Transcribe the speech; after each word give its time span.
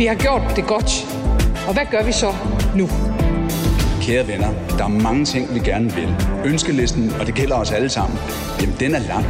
Vi 0.00 0.06
har 0.06 0.14
gjort 0.14 0.42
det 0.56 0.66
godt. 0.66 1.06
Og 1.68 1.72
hvad 1.72 1.82
gør 1.90 2.02
vi 2.02 2.12
så 2.12 2.34
nu? 2.76 2.88
Kære 4.02 4.26
venner, 4.26 4.48
der 4.78 4.84
er 4.84 4.88
mange 4.88 5.24
ting, 5.24 5.54
vi 5.54 5.58
gerne 5.58 5.92
vil. 5.92 6.16
Ønskelisten, 6.44 7.12
og 7.20 7.26
det 7.26 7.34
gælder 7.34 7.56
os 7.56 7.70
alle 7.70 7.88
sammen, 7.88 8.18
jamen 8.60 8.76
den 8.80 8.94
er 8.94 8.98
lang. 8.98 9.26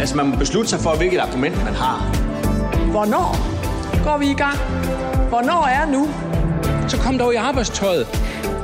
Altså 0.00 0.16
man 0.16 0.26
må 0.26 0.36
beslutte 0.36 0.70
sig 0.70 0.80
for, 0.80 0.96
hvilket 0.96 1.18
argument 1.18 1.64
man 1.64 1.74
har. 1.74 1.98
Hvornår 2.90 3.36
går 4.04 4.18
vi 4.18 4.30
i 4.30 4.34
gang? 4.34 4.58
Hvornår 5.28 5.66
er 5.66 5.86
nu? 5.86 6.08
Så 6.88 6.96
kom 6.98 7.18
dog 7.18 7.32
i 7.32 7.36
arbejdstøjet. 7.36 8.06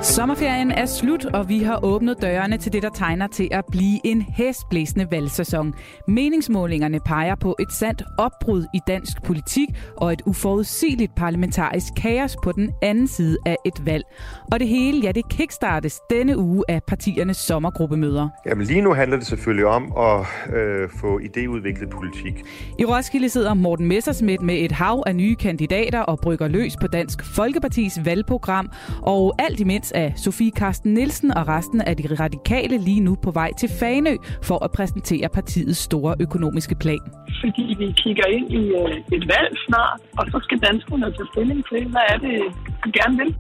Sommerferien 0.03 0.71
er 0.71 0.87
slut, 0.87 1.25
og 1.25 1.49
vi 1.49 1.59
har 1.59 1.85
åbnet 1.85 2.23
dørene 2.23 2.57
til 2.57 2.73
det, 2.73 2.83
der 2.83 2.89
tegner 2.95 3.27
til 3.27 3.49
at 3.51 3.65
blive 3.71 4.01
en 4.05 4.23
hæsblæsende 4.23 5.07
valgsæson. 5.11 5.75
Meningsmålingerne 6.09 7.01
peger 7.01 7.35
på 7.35 7.57
et 7.61 7.73
sandt 7.73 8.03
opbrud 8.19 8.65
i 8.75 8.79
dansk 8.87 9.23
politik 9.23 9.69
og 9.97 10.13
et 10.13 10.23
uforudsigeligt 10.27 11.15
parlamentarisk 11.17 11.87
kaos 11.97 12.37
på 12.45 12.53
den 12.53 12.71
anden 12.83 13.09
side 13.09 13.39
af 13.47 13.57
et 13.65 13.87
valg. 13.87 14.05
Og 14.53 14.61
det 14.61 14.69
hele, 14.69 15.01
ja, 15.01 15.13
det 15.13 15.29
kickstartes 15.29 16.01
denne 16.11 16.39
uge 16.39 16.65
af 16.69 16.83
partiernes 16.83 17.37
sommergruppemøder. 17.37 18.29
Jamen 18.47 18.67
lige 18.67 18.81
nu 18.81 18.95
handler 18.95 19.17
det 19.17 19.27
selvfølgelig 19.27 19.67
om 19.67 19.93
at 19.99 20.27
øh, 20.57 20.89
få 21.01 21.19
idéudviklet 21.19 21.91
politik. 21.91 22.45
I 22.79 22.85
Roskilde 22.85 23.29
sidder 23.29 23.55
Morten 23.55 23.87
Messersmith 23.87 24.43
med 24.43 24.55
et 24.59 24.73
hav 24.73 25.03
af 25.07 25.17
nye 25.17 25.35
kandidater 25.35 26.01
og 26.01 26.19
brygger 26.23 26.49
løs 26.49 26.77
på 26.81 26.87
Dansk 26.87 27.25
Folkepartis 27.25 28.01
valgprogram, 28.05 28.71
og 29.03 29.35
alt 29.39 29.61
imens 29.61 29.90
er 29.95 30.11
Sofie 30.17 30.51
Karsten 30.51 30.95
Nielsen 30.95 31.31
og 31.39 31.49
resten 31.49 31.81
af 31.81 31.97
de 31.97 32.15
radikale 32.25 32.79
lige 32.79 33.01
nu 33.01 33.17
på 33.23 33.31
vej 33.31 33.51
til 33.59 33.69
Fanø 33.81 34.15
for 34.43 34.65
at 34.65 34.71
præsentere 34.73 35.29
partiets 35.29 35.79
store 35.79 36.15
økonomiske 36.21 36.75
plan. 36.75 37.05
Fordi 37.41 37.65
vi 37.79 37.87
kigger 38.03 38.27
ind 38.27 38.51
i 38.51 38.65
øh, 38.81 39.17
et 39.17 39.25
valg 39.33 39.51
snart, 39.67 40.01
og 40.19 40.25
så 40.33 40.39
skal 40.43 40.59
danskerne 40.59 41.07
tage 41.17 41.29
stilling 41.33 41.61
til, 41.71 41.83
hvad 41.93 42.05
er 42.13 42.19
det, 42.27 42.37
de 42.85 42.93
gerne 43.01 43.17
vil. 43.23 43.31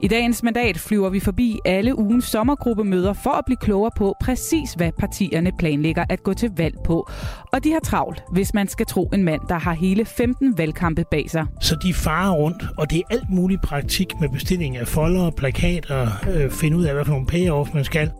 I 0.00 0.08
dagens 0.08 0.42
mandat 0.42 0.78
flyver 0.78 1.10
vi 1.10 1.20
forbi 1.20 1.58
alle 1.64 1.98
ugens 1.98 2.24
sommergruppemøder 2.24 3.12
for 3.12 3.30
at 3.30 3.44
blive 3.46 3.56
klogere 3.56 3.90
på 3.96 4.14
præcis, 4.20 4.72
hvad 4.72 4.92
partierne 4.98 5.52
planlægger 5.58 6.04
at 6.08 6.22
gå 6.22 6.34
til 6.34 6.50
valg 6.56 6.74
på. 6.84 7.10
Og 7.52 7.64
de 7.64 7.72
har 7.72 7.80
travlt, 7.80 8.22
hvis 8.32 8.54
man 8.54 8.68
skal 8.68 8.86
tro 8.86 9.10
en 9.12 9.24
mand, 9.24 9.40
der 9.48 9.58
har 9.58 9.72
hele 9.72 10.04
15 10.04 10.58
valgkampe 10.58 11.04
bag 11.10 11.30
sig. 11.30 11.46
Så 11.60 11.76
de 11.82 11.94
farer 11.94 12.32
rundt, 12.32 12.64
og 12.78 12.90
det 12.90 12.98
er 12.98 13.02
alt 13.10 13.30
mulig 13.30 13.60
praktik 13.60 14.20
med 14.20 14.28
bestilling 14.28 14.76
af 14.76 14.88
folder, 14.88 15.30
plakater, 15.30 16.08
øh, 16.34 16.50
finde 16.50 16.76
ud 16.76 16.84
af, 16.84 16.94
hvad 16.94 17.04
for 17.04 17.12
nogle 17.12 17.26
payoff 17.26 17.74
man 17.74 17.84
skal. 17.84 18.10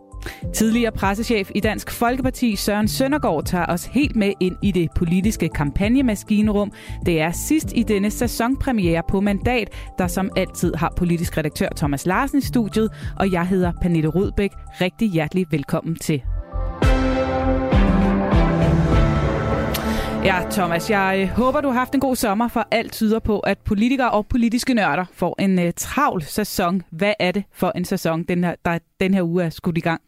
Tidligere 0.55 0.93
pressechef 0.93 1.51
i 1.55 1.61
Dansk 1.61 1.91
Folkeparti 1.91 2.57
Søren 2.57 2.89
Søndergaard 2.89 3.45
tager 3.45 3.67
os 3.67 3.85
helt 3.85 4.17
med 4.17 4.33
ind 4.41 4.57
i 4.63 4.73
det 4.73 4.89
politiske 4.97 5.49
kampagnemaskinrum. 5.49 6.73
Det 7.07 7.21
er 7.21 7.33
sidst 7.33 7.73
i 7.75 7.83
denne 7.83 8.11
sæsonpremiere 8.11 9.03
på 9.09 9.21
Mandat, 9.21 9.69
der 9.99 10.07
som 10.07 10.31
altid 10.37 10.75
har 10.75 10.93
politisk 10.97 11.39
redaktør 11.39 11.69
Thomas 11.77 12.07
Larsen 12.07 12.39
i 12.39 12.43
studiet, 12.43 12.91
og 13.17 13.33
jeg 13.33 13.47
hedder 13.47 13.73
Pernille 13.83 14.09
Rudbæk. 14.09 14.51
Rigtig 14.81 15.11
hjertelig 15.11 15.47
velkommen 15.51 15.97
til. 15.97 16.23
Ja, 20.25 20.43
Thomas, 20.51 20.91
jeg 20.91 21.19
øh, 21.23 21.29
håber, 21.29 21.61
du 21.61 21.69
har 21.69 21.79
haft 21.79 21.95
en 21.95 22.01
god 22.01 22.17
sommer, 22.17 22.49
for 22.49 22.69
alt 22.71 22.93
tyder 22.93 23.19
på, 23.19 23.39
at 23.39 23.59
politikere 23.59 24.11
og 24.11 24.27
politiske 24.27 24.75
nørder 24.75 25.05
får 25.13 25.35
en 25.39 25.59
uh, 25.59 25.65
travl 25.77 26.23
sæson. 26.23 26.83
Hvad 26.91 27.13
er 27.21 27.33
det 27.33 27.45
for 27.53 27.73
en 27.77 27.85
sæson, 27.85 28.23
den 28.23 28.45
her, 28.45 28.55
der 28.65 28.79
den 29.01 29.15
her 29.15 29.23
uge 29.23 29.45
er 29.45 29.51
skudt 29.51 29.79
i 29.79 29.81
gang? 29.81 30.01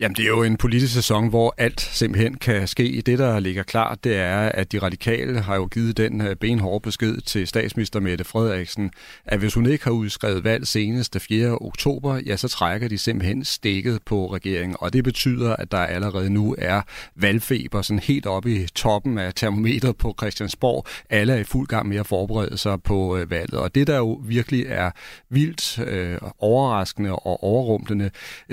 Jamen, 0.00 0.16
det 0.16 0.22
er 0.22 0.28
jo 0.28 0.42
en 0.42 0.56
politisk 0.56 0.94
sæson, 0.94 1.28
hvor 1.28 1.54
alt 1.58 1.80
simpelthen 1.80 2.34
kan 2.34 2.68
ske. 2.68 3.02
Det, 3.06 3.18
der 3.18 3.40
ligger 3.40 3.62
klart, 3.62 4.04
det 4.04 4.16
er, 4.16 4.38
at 4.38 4.72
de 4.72 4.78
radikale 4.78 5.40
har 5.40 5.56
jo 5.56 5.66
givet 5.66 5.96
den 5.96 6.20
øh, 6.20 6.36
benhårde 6.36 6.82
besked 6.82 7.20
til 7.20 7.46
statsminister 7.46 8.00
Mette 8.00 8.24
Frederiksen, 8.24 8.90
at 9.24 9.38
hvis 9.38 9.54
hun 9.54 9.66
ikke 9.66 9.84
har 9.84 9.90
udskrevet 9.90 10.44
valg 10.44 10.66
senest 10.66 11.12
den 11.12 11.20
4. 11.20 11.58
oktober, 11.58 12.20
ja, 12.26 12.36
så 12.36 12.48
trækker 12.48 12.88
de 12.88 12.98
simpelthen 12.98 13.44
stikket 13.44 14.02
på 14.06 14.32
regeringen. 14.32 14.76
Og 14.80 14.92
det 14.92 15.04
betyder, 15.04 15.56
at 15.56 15.72
der 15.72 15.78
allerede 15.78 16.30
nu 16.30 16.54
er 16.58 16.82
valgfeber 17.16 17.82
sådan 17.82 17.98
helt 17.98 18.26
oppe 18.26 18.50
i 18.50 18.66
toppen 18.66 19.18
af 19.18 19.34
termometeret 19.34 19.96
på 19.96 20.14
Christiansborg. 20.18 20.86
Alle 21.10 21.32
er 21.32 21.36
i 21.36 21.44
fuld 21.44 21.66
gang 21.66 21.88
med 21.88 21.96
at 21.96 22.06
forberede 22.06 22.58
sig 22.58 22.82
på 22.82 23.16
øh, 23.16 23.30
valget. 23.30 23.60
Og 23.60 23.74
det, 23.74 23.86
der 23.86 23.96
jo 23.96 24.20
virkelig 24.24 24.64
er 24.68 24.90
vildt 25.30 25.78
øh, 25.78 26.18
overraskende 26.38 27.12
og 27.12 27.42
overrumplende, 27.44 28.10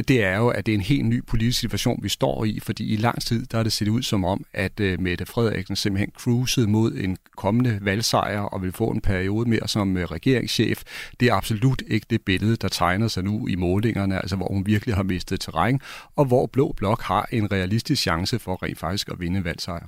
det 0.07 0.23
er 0.23 0.37
jo, 0.37 0.47
at 0.47 0.65
det 0.65 0.71
er 0.71 0.75
en 0.75 0.81
helt 0.81 1.05
ny 1.05 1.25
politisk 1.25 1.59
situation, 1.59 1.99
vi 2.03 2.09
står 2.09 2.45
i, 2.45 2.59
fordi 2.59 2.93
i 2.93 2.95
lang 2.95 3.21
tid, 3.21 3.45
der 3.45 3.57
har 3.57 3.63
det 3.63 3.73
set 3.73 3.87
ud 3.87 4.01
som 4.01 4.25
om, 4.25 4.45
at 4.53 4.79
øh, 4.79 4.99
Mette 4.99 5.25
Frederiksen 5.25 5.75
simpelthen 5.75 6.11
cruisede 6.15 6.67
mod 6.67 6.93
en 6.93 7.17
kommende 7.37 7.79
valgsejr 7.81 8.39
og 8.39 8.61
vil 8.61 8.71
få 8.71 8.87
en 8.87 9.01
periode 9.01 9.49
mere 9.49 9.67
som 9.67 9.97
øh, 9.97 10.05
regeringschef. 10.05 10.83
Det 11.19 11.27
er 11.27 11.33
absolut 11.33 11.83
ikke 11.87 12.07
det 12.09 12.21
billede, 12.21 12.55
der 12.55 12.67
tegner 12.67 13.07
sig 13.07 13.23
nu 13.23 13.47
i 13.47 13.55
målingerne, 13.55 14.17
altså 14.17 14.35
hvor 14.35 14.47
hun 14.47 14.65
virkelig 14.65 14.95
har 14.95 15.03
mistet 15.03 15.39
terræn, 15.39 15.79
og 16.15 16.25
hvor 16.25 16.45
Blå 16.45 16.73
Blok 16.77 17.01
har 17.01 17.27
en 17.31 17.51
realistisk 17.51 18.01
chance 18.01 18.39
for 18.39 18.63
rent 18.63 18.79
faktisk 18.79 19.09
at 19.09 19.19
vinde 19.19 19.43
valgsejr. 19.43 19.87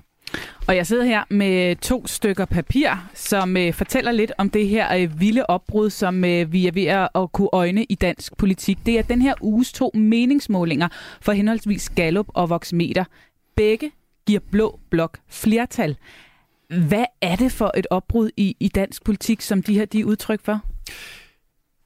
Og 0.68 0.76
jeg 0.76 0.88
sidder 0.88 1.04
her 1.04 1.24
med 1.30 1.76
to 1.76 2.08
stykker 2.08 2.46
papir, 2.46 2.90
som 3.14 3.58
øh, 3.58 3.74
fortæller 3.74 4.12
lidt 4.12 4.32
om 4.38 4.50
det 4.50 4.68
her 4.68 4.96
øh, 4.96 5.20
vilde 5.20 5.46
opbrud, 5.46 5.90
som 5.90 6.26
øh, 6.26 6.54
vi 6.54 6.68
er 6.68 6.72
ved 6.72 6.86
at, 6.86 7.10
at 7.16 7.32
kunne 7.32 7.50
øjne 7.54 7.84
i 7.84 7.96
dansk 7.96 8.38
politik. 8.38 8.78
Det 8.86 9.00
er 9.00 9.02
den 9.02 9.22
her 9.22 9.34
uges 9.42 9.74
to 9.74 9.92
meningsmålinger 9.94 10.88
for 11.22 11.32
henholdsvis 11.32 11.90
Gallup 11.90 12.28
og 12.30 12.50
Voxmeter. 12.50 13.04
Begge 13.56 13.92
giver 14.28 14.40
blå 14.52 14.80
blok 14.90 15.18
flertal. 15.30 15.98
Hvad 16.88 17.06
er 17.22 17.36
det 17.36 17.52
for 17.52 17.72
et 17.78 17.88
opbrud 17.90 18.30
i, 18.38 18.56
i 18.60 18.68
dansk 18.68 19.04
politik, 19.04 19.42
som 19.42 19.64
de 19.64 19.74
her 19.74 19.86
de 19.86 20.00
er 20.00 20.06
udtryk 20.06 20.40
for? 20.46 20.62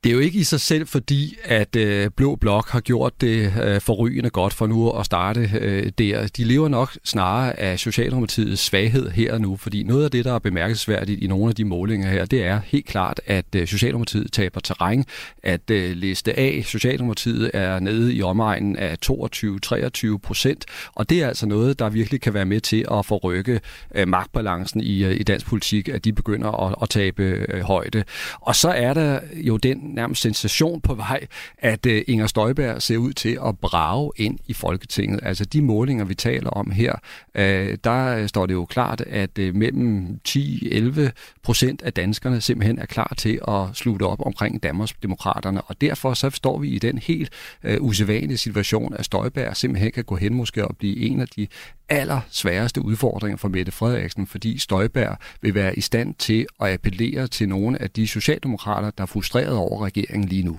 Det 0.08 0.14
er 0.14 0.16
jo 0.16 0.22
ikke 0.22 0.40
i 0.40 0.44
sig 0.44 0.62
selv, 0.62 0.88
fordi 0.88 1.38
at 1.44 1.76
øh, 1.76 2.10
Blå 2.16 2.36
Blok 2.36 2.70
har 2.70 2.80
gjort 2.80 3.22
det 3.22 3.54
øh, 3.64 3.82
forrygende 3.82 4.30
godt 4.30 4.54
for 4.54 4.68
nu 4.68 4.90
at 4.92 5.06
starte 5.06 5.52
øh, 5.60 5.92
der. 5.98 6.28
De 6.28 6.44
lever 6.44 6.68
nok 6.68 6.98
snarere 7.04 7.60
af 7.60 7.80
Socialdemokratiets 7.80 8.62
svaghed 8.62 9.10
her 9.10 9.34
og 9.34 9.42
nu, 9.42 9.56
fordi 9.56 9.84
noget 9.84 10.04
af 10.04 10.12
det, 10.12 10.26
der 10.26 10.34
er 10.34 10.40
bemærkelsesværdigt 10.40 11.24
i 11.24 11.28
nogle 11.28 11.50
af 11.50 11.56
de 11.56 11.66
målinger 11.66 12.10
her, 12.10 12.26
det 12.26 12.46
er 12.46 12.60
helt 12.66 12.86
klart, 12.86 13.22
at 13.26 13.46
øh, 13.56 13.68
Socialdemokratiet 13.68 14.32
taber 14.32 14.60
terræn, 14.60 15.06
at 15.44 15.72
øh, 15.72 15.92
liste 15.92 16.40
A, 16.40 16.62
Socialdemokratiet 16.62 17.52
er 17.54 17.80
nede 17.80 18.14
i 18.14 18.22
omegnen 18.22 18.76
af 18.76 18.98
22-23 19.06 20.18
procent, 20.18 20.66
og 20.96 21.10
det 21.10 21.24
er 21.24 21.28
altså 21.28 21.46
noget, 21.46 21.80
der 21.80 21.90
virkelig 21.90 22.22
kan 22.22 22.34
være 22.34 22.46
med 22.46 22.62
til 22.62 22.86
at 22.92 23.06
forrykke 23.06 23.60
øh, 23.96 24.08
magtbalancen 24.08 24.82
i, 24.82 25.04
øh, 25.04 25.16
i 25.20 25.24
dansk 25.24 25.46
politik, 25.46 25.90
at 25.90 26.06
de 26.06 26.14
begynder 26.14 26.68
at, 26.68 26.76
at 26.82 26.90
tabe 26.90 27.24
øh, 27.24 27.62
højde. 27.62 28.04
Og 28.42 28.56
så 28.56 28.70
er 28.70 28.94
der 28.94 29.20
jo 29.34 29.58
den 29.58 29.97
nærmest 29.98 30.22
sensation 30.22 30.82
på 30.82 30.94
vej, 30.96 31.28
at 31.58 31.86
øh, 31.86 32.04
Inger 32.08 32.28
Støjberg 32.28 32.82
ser 32.82 32.98
ud 32.98 33.14
til 33.14 33.40
at 33.46 33.60
brage 33.60 34.12
ind 34.16 34.40
i 34.48 34.54
Folketinget. 34.54 35.20
Altså 35.24 35.46
de 35.46 35.62
målinger, 35.62 36.06
vi 36.06 36.16
taler 36.16 36.50
om 36.50 36.72
her, 36.72 36.94
øh, 37.36 37.78
der 37.84 38.18
øh, 38.18 38.28
står 38.28 38.46
det 38.46 38.54
jo 38.54 38.66
klart, 38.66 39.02
at 39.02 39.38
mellem 39.38 40.20
10-11 40.28 41.10
procent 41.44 41.82
af 41.82 41.94
danskerne 41.94 42.42
simpelthen 42.42 42.80
er 42.80 42.86
klar 42.86 43.14
til 43.18 43.40
at 43.48 43.64
slutte 43.74 44.04
op 44.04 44.26
omkring 44.26 44.64
Danmarks 44.64 44.94
Demokraterne, 45.04 45.62
og 45.62 45.82
derfor 45.82 46.14
så 46.14 46.30
står 46.30 46.60
vi 46.60 46.70
i 46.70 46.80
den 46.80 46.98
helt 46.98 47.30
uh, 47.64 47.76
usædvanlige 47.80 48.38
situation, 48.38 48.94
at 48.94 49.06
Støjberg 49.06 49.58
simpelthen 49.58 49.92
kan 49.92 50.04
gå 50.04 50.16
hen 50.16 50.34
måske 50.34 50.68
og 50.68 50.78
blive 50.78 50.98
en 50.98 51.22
af 51.22 51.28
de 51.28 51.48
aller 51.90 52.20
sværeste 52.30 52.82
udfordringer 52.82 53.38
for 53.38 53.48
Mette 53.48 53.72
Frederiksen, 53.72 54.28
fordi 54.28 54.58
Støjberg 54.58 55.18
vil 55.42 55.54
være 55.56 55.78
i 55.78 55.82
stand 55.82 56.16
til 56.16 56.46
at 56.62 56.74
appellere 56.74 57.28
til 57.28 57.50
nogle 57.50 57.82
af 57.82 57.90
de 57.90 58.08
socialdemokrater, 58.08 58.92
der 58.92 59.02
er 59.02 59.06
frustreret 59.08 59.56
over 59.56 59.77
regeringen 59.86 60.30
lige 60.30 60.44
nu. 60.44 60.58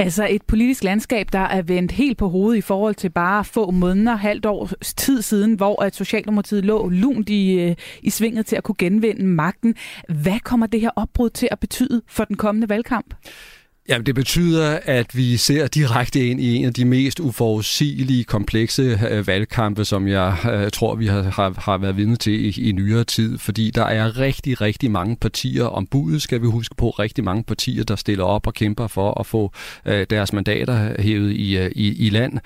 Altså 0.00 0.26
et 0.30 0.42
politisk 0.42 0.84
landskab, 0.84 1.28
der 1.32 1.38
er 1.38 1.62
vendt 1.62 1.92
helt 1.92 2.18
på 2.18 2.28
hovedet 2.28 2.58
i 2.58 2.60
forhold 2.60 2.94
til 2.94 3.10
bare 3.10 3.44
få 3.44 3.70
måneder, 3.70 4.16
halvt 4.16 4.46
års 4.46 4.94
tid 4.94 5.22
siden, 5.22 5.54
hvor 5.54 5.82
at 5.82 5.94
Socialdemokratiet 5.94 6.64
lå 6.64 6.88
lunt 6.88 7.28
i, 7.28 7.60
øh, 7.60 7.76
i 8.02 8.10
svinget 8.10 8.46
til 8.46 8.56
at 8.56 8.62
kunne 8.62 8.74
genvinde 8.78 9.24
magten. 9.24 9.74
Hvad 10.08 10.40
kommer 10.40 10.66
det 10.66 10.80
her 10.80 10.90
opbrud 10.96 11.30
til 11.30 11.48
at 11.50 11.58
betyde 11.58 12.02
for 12.08 12.24
den 12.24 12.36
kommende 12.36 12.68
valgkamp? 12.68 13.14
Jamen, 13.88 14.06
det 14.06 14.14
betyder, 14.14 14.78
at 14.84 15.16
vi 15.16 15.36
ser 15.36 15.66
direkte 15.66 16.26
ind 16.26 16.40
i 16.40 16.56
en 16.56 16.64
af 16.64 16.74
de 16.74 16.84
mest 16.84 17.20
uforudsigelige, 17.20 18.24
komplekse 18.24 19.00
øh, 19.10 19.26
valgkampe, 19.26 19.84
som 19.84 20.08
jeg 20.08 20.36
øh, 20.52 20.70
tror, 20.70 20.94
vi 20.94 21.06
har, 21.06 21.22
har, 21.22 21.54
har 21.58 21.78
været 21.78 21.96
vidne 21.96 22.16
til 22.16 22.44
i, 22.44 22.68
i 22.68 22.72
nyere 22.72 23.04
tid, 23.04 23.38
fordi 23.38 23.70
der 23.70 23.84
er 23.84 24.18
rigtig, 24.18 24.60
rigtig 24.60 24.90
mange 24.90 25.16
partier 25.16 25.64
om 25.64 25.86
budet, 25.86 26.22
skal 26.22 26.42
vi 26.42 26.46
huske 26.46 26.74
på, 26.74 26.90
rigtig 26.90 27.24
mange 27.24 27.42
partier, 27.42 27.84
der 27.84 27.96
stiller 27.96 28.24
op 28.24 28.46
og 28.46 28.54
kæmper 28.54 28.86
for 28.86 29.20
at 29.20 29.26
få 29.26 29.52
øh, 29.86 30.06
deres 30.10 30.32
mandater 30.32 31.02
hævet 31.02 31.32
i, 31.32 31.58
øh, 31.58 31.70
i, 31.74 32.06
i 32.06 32.10
land. 32.10 32.38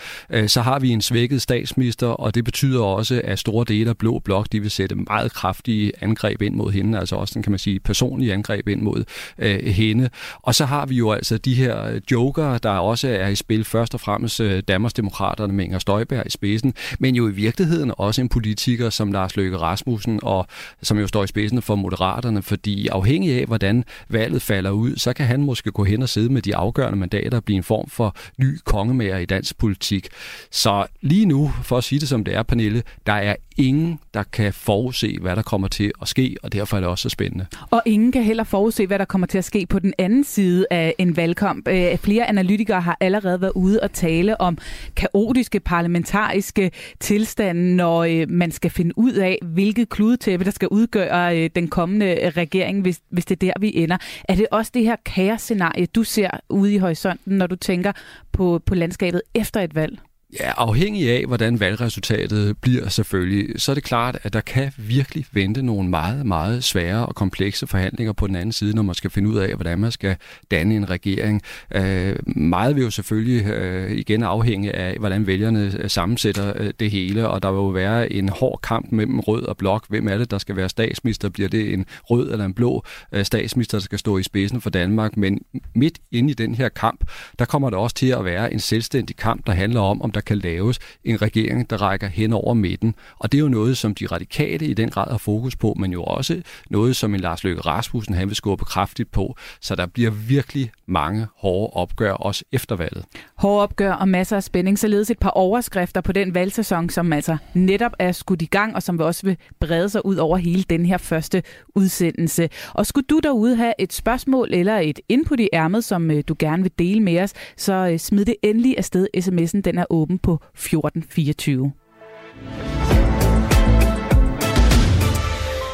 Så 0.48 0.62
har 0.62 0.78
vi 0.78 0.90
en 0.90 1.02
svækket 1.02 1.42
statsminister, 1.42 2.06
og 2.06 2.34
det 2.34 2.44
betyder 2.44 2.82
også, 2.82 3.20
at 3.24 3.38
store 3.38 3.64
dele 3.68 3.90
af 3.90 3.98
Blå 3.98 4.18
Blok, 4.18 4.46
de 4.52 4.60
vil 4.60 4.70
sætte 4.70 4.94
meget 4.94 5.32
kraftige 5.32 5.92
angreb 6.00 6.42
ind 6.42 6.54
mod 6.54 6.72
hende, 6.72 6.98
altså 6.98 7.16
også, 7.16 7.40
kan 7.42 7.52
man 7.52 7.58
sige, 7.58 7.80
personlige 7.80 8.32
angreb 8.32 8.68
ind 8.68 8.82
mod 8.82 9.04
øh, 9.38 9.64
hende. 9.64 10.08
Og 10.42 10.54
så 10.54 10.64
har 10.64 10.86
vi 10.86 10.94
jo 10.94 11.12
altså 11.12 11.31
Altså 11.32 11.42
de 11.42 11.54
her 11.54 11.84
øh, 11.84 12.00
joker, 12.10 12.58
der 12.58 12.70
også 12.70 13.08
er 13.08 13.28
i 13.28 13.34
spil, 13.34 13.64
først 13.64 13.94
og 13.94 14.00
fremmest 14.00 14.40
øh, 14.40 14.62
Danmarksdemokraterne 14.68 15.52
med 15.52 15.64
Inger 15.64 15.78
Støjberg 15.78 16.26
i 16.26 16.30
spidsen, 16.30 16.74
men 16.98 17.14
jo 17.14 17.28
i 17.28 17.32
virkeligheden 17.32 17.92
også 17.98 18.20
en 18.20 18.28
politiker 18.28 18.90
som 18.90 19.12
Lars 19.12 19.36
Løkke 19.36 19.56
Rasmussen, 19.56 20.20
og 20.22 20.46
som 20.82 20.98
jo 20.98 21.06
står 21.06 21.24
i 21.24 21.26
spidsen 21.26 21.62
for 21.62 21.74
Moderaterne, 21.74 22.42
fordi 22.42 22.88
afhængig 22.88 23.40
af, 23.40 23.46
hvordan 23.46 23.84
valget 24.08 24.42
falder 24.42 24.70
ud, 24.70 24.96
så 24.96 25.12
kan 25.12 25.26
han 25.26 25.42
måske 25.42 25.70
gå 25.70 25.84
hen 25.84 26.02
og 26.02 26.08
sidde 26.08 26.32
med 26.32 26.42
de 26.42 26.56
afgørende 26.56 26.98
mandater 26.98 27.36
og 27.36 27.44
blive 27.44 27.56
en 27.56 27.62
form 27.62 27.88
for 27.88 28.16
ny 28.38 28.58
kongemager 28.64 29.18
i 29.18 29.24
dansk 29.24 29.58
politik. 29.58 30.08
Så 30.50 30.86
lige 31.00 31.26
nu, 31.26 31.52
for 31.62 31.78
at 31.78 31.84
sige 31.84 32.00
det 32.00 32.08
som 32.08 32.24
det 32.24 32.34
er, 32.34 32.42
Pernille, 32.42 32.82
der 33.06 33.12
er 33.12 33.36
ingen, 33.56 33.98
der 34.14 34.22
kan 34.22 34.52
forudse, 34.52 35.18
hvad 35.20 35.36
der 35.36 35.42
kommer 35.42 35.68
til 35.68 35.92
at 36.02 36.08
ske, 36.08 36.36
og 36.42 36.52
derfor 36.52 36.76
er 36.76 36.80
det 36.80 36.88
også 36.88 37.02
så 37.02 37.08
spændende. 37.08 37.46
Og 37.70 37.82
ingen 37.86 38.12
kan 38.12 38.22
heller 38.22 38.44
forudse, 38.44 38.86
hvad 38.86 38.98
der 38.98 39.04
kommer 39.04 39.26
til 39.26 39.38
at 39.38 39.44
ske 39.44 39.66
på 39.66 39.78
den 39.78 39.94
anden 39.98 40.24
side 40.24 40.66
af 40.70 40.94
en 40.98 41.16
valgkamp. 41.22 41.68
Øh, 41.68 41.98
flere 41.98 42.28
analytikere 42.28 42.80
har 42.80 42.96
allerede 43.00 43.40
været 43.40 43.52
ude 43.54 43.80
og 43.80 43.92
tale 43.92 44.40
om 44.40 44.58
kaotiske 44.96 45.60
parlamentariske 45.60 46.70
tilstande, 47.00 47.76
når 47.76 48.04
øh, 48.04 48.30
man 48.30 48.50
skal 48.50 48.70
finde 48.70 48.98
ud 48.98 49.12
af, 49.12 49.38
hvilket 49.42 49.88
kludetæppe, 49.88 50.44
der 50.44 50.50
skal 50.50 50.68
udgøre 50.68 51.38
øh, 51.38 51.50
den 51.54 51.68
kommende 51.68 52.30
regering, 52.30 52.80
hvis, 52.82 53.00
hvis 53.10 53.24
det 53.24 53.42
er 53.42 53.46
der, 53.46 53.60
vi 53.60 53.72
ender. 53.76 53.96
Er 54.28 54.34
det 54.34 54.46
også 54.50 54.70
det 54.74 54.82
her 54.82 54.96
kaosscenarie, 55.04 55.86
du 55.86 56.04
ser 56.04 56.30
ude 56.48 56.74
i 56.74 56.78
horisonten, 56.78 57.38
når 57.38 57.46
du 57.46 57.56
tænker 57.56 57.92
på, 58.32 58.60
på 58.66 58.74
landskabet 58.74 59.22
efter 59.34 59.60
et 59.60 59.74
valg? 59.74 59.98
Ja, 60.40 60.52
afhængig 60.56 61.10
af, 61.10 61.24
hvordan 61.26 61.60
valgresultatet 61.60 62.58
bliver 62.58 62.88
selvfølgelig, 62.88 63.60
så 63.60 63.72
er 63.72 63.74
det 63.74 63.84
klart, 63.84 64.18
at 64.22 64.32
der 64.32 64.40
kan 64.40 64.72
virkelig 64.76 65.26
vente 65.32 65.62
nogle 65.62 65.90
meget, 65.90 66.26
meget 66.26 66.64
svære 66.64 67.06
og 67.06 67.14
komplekse 67.14 67.66
forhandlinger 67.66 68.12
på 68.12 68.26
den 68.26 68.36
anden 68.36 68.52
side, 68.52 68.74
når 68.76 68.82
man 68.82 68.94
skal 68.94 69.10
finde 69.10 69.28
ud 69.28 69.36
af, 69.36 69.54
hvordan 69.54 69.78
man 69.78 69.92
skal 69.92 70.16
danne 70.50 70.76
en 70.76 70.90
regering. 70.90 71.42
Øh, 71.74 72.16
meget 72.26 72.76
vil 72.76 72.84
jo 72.84 72.90
selvfølgelig 72.90 73.46
øh, 73.46 73.90
igen 73.90 74.22
afhænge 74.22 74.72
af, 74.72 74.96
hvordan 74.98 75.26
vælgerne 75.26 75.72
øh, 75.78 75.90
sammensætter 75.90 76.52
øh, 76.56 76.72
det 76.80 76.90
hele, 76.90 77.28
og 77.28 77.42
der 77.42 77.50
vil 77.50 77.58
jo 77.58 77.68
være 77.68 78.12
en 78.12 78.28
hård 78.28 78.60
kamp 78.62 78.92
mellem 78.92 79.20
rød 79.20 79.42
og 79.42 79.56
blok. 79.56 79.84
Hvem 79.88 80.08
er 80.08 80.18
det, 80.18 80.30
der 80.30 80.38
skal 80.38 80.56
være 80.56 80.68
statsminister? 80.68 81.28
Bliver 81.28 81.48
det 81.48 81.72
en 81.72 81.86
rød 82.04 82.32
eller 82.32 82.44
en 82.44 82.54
blå 82.54 82.84
øh, 83.12 83.24
statsminister, 83.24 83.78
der 83.78 83.82
skal 83.82 83.98
stå 83.98 84.18
i 84.18 84.22
spidsen 84.22 84.60
for 84.60 84.70
Danmark? 84.70 85.16
Men 85.16 85.40
midt 85.74 85.98
inde 86.12 86.30
i 86.30 86.34
den 86.34 86.54
her 86.54 86.68
kamp, 86.68 87.04
der 87.38 87.44
kommer 87.44 87.70
der 87.70 87.76
også 87.76 87.96
til 87.96 88.06
at 88.06 88.24
være 88.24 88.52
en 88.52 88.60
selvstændig 88.60 89.16
kamp, 89.16 89.46
der 89.46 89.52
handler 89.52 89.80
om, 89.80 90.02
om 90.02 90.10
der 90.10 90.21
kan 90.24 90.38
laves 90.38 90.78
en 91.04 91.22
regering, 91.22 91.70
der 91.70 91.76
rækker 91.82 92.06
hen 92.06 92.32
over 92.32 92.54
midten. 92.54 92.94
Og 93.18 93.32
det 93.32 93.38
er 93.38 93.42
jo 93.42 93.48
noget, 93.48 93.76
som 93.76 93.94
de 93.94 94.06
radikale 94.06 94.66
i 94.66 94.74
den 94.74 94.90
grad 94.90 95.10
har 95.10 95.18
fokus 95.18 95.56
på, 95.56 95.74
men 95.78 95.92
jo 95.92 96.04
også 96.04 96.42
noget, 96.70 96.96
som 96.96 97.14
en 97.14 97.20
Lars 97.20 97.44
Løkke 97.44 97.60
Rasmussen 97.60 98.14
han 98.14 98.28
vil 98.28 98.36
skubbe 98.36 98.64
kraftigt 98.64 99.10
på. 99.10 99.36
Så 99.60 99.74
der 99.74 99.86
bliver 99.86 100.10
virkelig 100.10 100.70
mange 100.86 101.26
hårde 101.36 101.72
opgør 101.72 102.12
også 102.12 102.44
efter 102.52 102.76
valget. 102.76 103.04
Hårde 103.36 103.62
opgør 103.62 103.92
og 103.92 104.08
masser 104.08 104.36
af 104.36 104.42
spænding, 104.42 104.78
således 104.78 105.10
et 105.10 105.18
par 105.18 105.30
overskrifter 105.30 106.00
på 106.00 106.12
den 106.12 106.34
valgsæson, 106.34 106.90
som 106.90 107.12
altså 107.12 107.36
netop 107.54 107.92
er 107.98 108.12
skudt 108.12 108.42
i 108.42 108.46
gang, 108.46 108.74
og 108.74 108.82
som 108.82 108.98
vi 108.98 109.04
også 109.04 109.26
vil 109.26 109.36
brede 109.60 109.88
sig 109.88 110.06
ud 110.06 110.16
over 110.16 110.36
hele 110.36 110.62
den 110.62 110.86
her 110.86 110.98
første 110.98 111.42
udsendelse. 111.74 112.48
Og 112.74 112.86
skulle 112.86 113.06
du 113.10 113.18
derude 113.18 113.56
have 113.56 113.74
et 113.78 113.92
spørgsmål 113.92 114.54
eller 114.54 114.78
et 114.78 115.00
input 115.08 115.40
i 115.40 115.48
ærmet, 115.52 115.84
som 115.84 116.10
øh, 116.10 116.24
du 116.28 116.36
gerne 116.38 116.62
vil 116.62 116.72
dele 116.78 117.00
med 117.00 117.20
os, 117.20 117.32
så 117.56 117.72
øh, 117.72 117.98
smid 117.98 118.24
det 118.24 118.36
endelig 118.42 118.78
afsted. 118.78 119.06
SMS'en 119.16 119.60
den 119.60 119.78
er 119.78 119.84
åben 119.90 120.11
på 120.18 120.34
1424. 120.34 121.72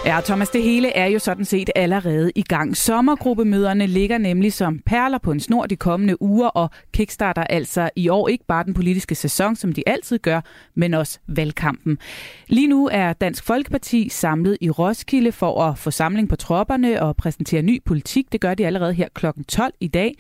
Ja, 0.08 0.20
Thomas, 0.24 0.48
det 0.48 0.62
hele 0.62 0.96
er 0.96 1.06
jo 1.06 1.18
sådan 1.18 1.44
set 1.44 1.70
allerede 1.76 2.32
i 2.34 2.42
gang. 2.42 2.76
Sommergruppemøderne 2.76 3.86
ligger 3.86 4.18
nemlig 4.18 4.52
som 4.52 4.78
perler 4.86 5.18
på 5.18 5.32
en 5.32 5.40
snor 5.40 5.66
de 5.66 5.76
kommende 5.76 6.22
uger 6.22 6.48
og 6.48 6.70
kickstarter 6.92 7.44
altså 7.44 7.90
i 7.96 8.08
år 8.08 8.28
ikke 8.28 8.44
bare 8.48 8.64
den 8.64 8.74
politiske 8.74 9.14
sæson, 9.14 9.56
som 9.56 9.72
de 9.72 9.82
altid 9.86 10.18
gør, 10.18 10.40
men 10.74 10.94
også 10.94 11.18
valgkampen. 11.26 11.98
Lige 12.46 12.66
nu 12.66 12.88
er 12.92 13.12
Dansk 13.12 13.44
Folkeparti 13.44 14.08
samlet 14.08 14.58
i 14.60 14.70
Roskilde 14.70 15.32
for 15.32 15.62
at 15.62 15.78
få 15.78 15.90
samling 15.90 16.28
på 16.28 16.36
tropperne 16.36 17.02
og 17.02 17.16
præsentere 17.16 17.62
ny 17.62 17.82
politik. 17.84 18.32
Det 18.32 18.40
gør 18.40 18.54
de 18.54 18.66
allerede 18.66 18.92
her 18.92 19.08
kl. 19.14 19.26
12 19.48 19.74
i 19.80 19.88
dag. 19.88 20.14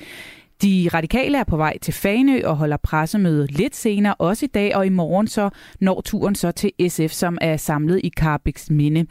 De 0.62 0.90
radikale 0.94 1.38
er 1.38 1.44
på 1.44 1.56
vej 1.56 1.78
til 1.78 1.94
Fanø 1.94 2.40
og 2.44 2.56
holder 2.56 2.76
pressemøde 2.76 3.46
lidt 3.46 3.76
senere, 3.76 4.14
også 4.14 4.44
i 4.44 4.48
dag, 4.48 4.76
og 4.76 4.86
i 4.86 4.88
morgen 4.88 5.26
så 5.26 5.50
når 5.80 6.00
turen 6.00 6.34
så 6.34 6.50
til 6.50 6.72
SF, 6.88 7.10
som 7.10 7.38
er 7.40 7.56
samlet 7.56 8.00
i 8.04 8.10
Carbex 8.16 8.70
Minde. 8.70 9.06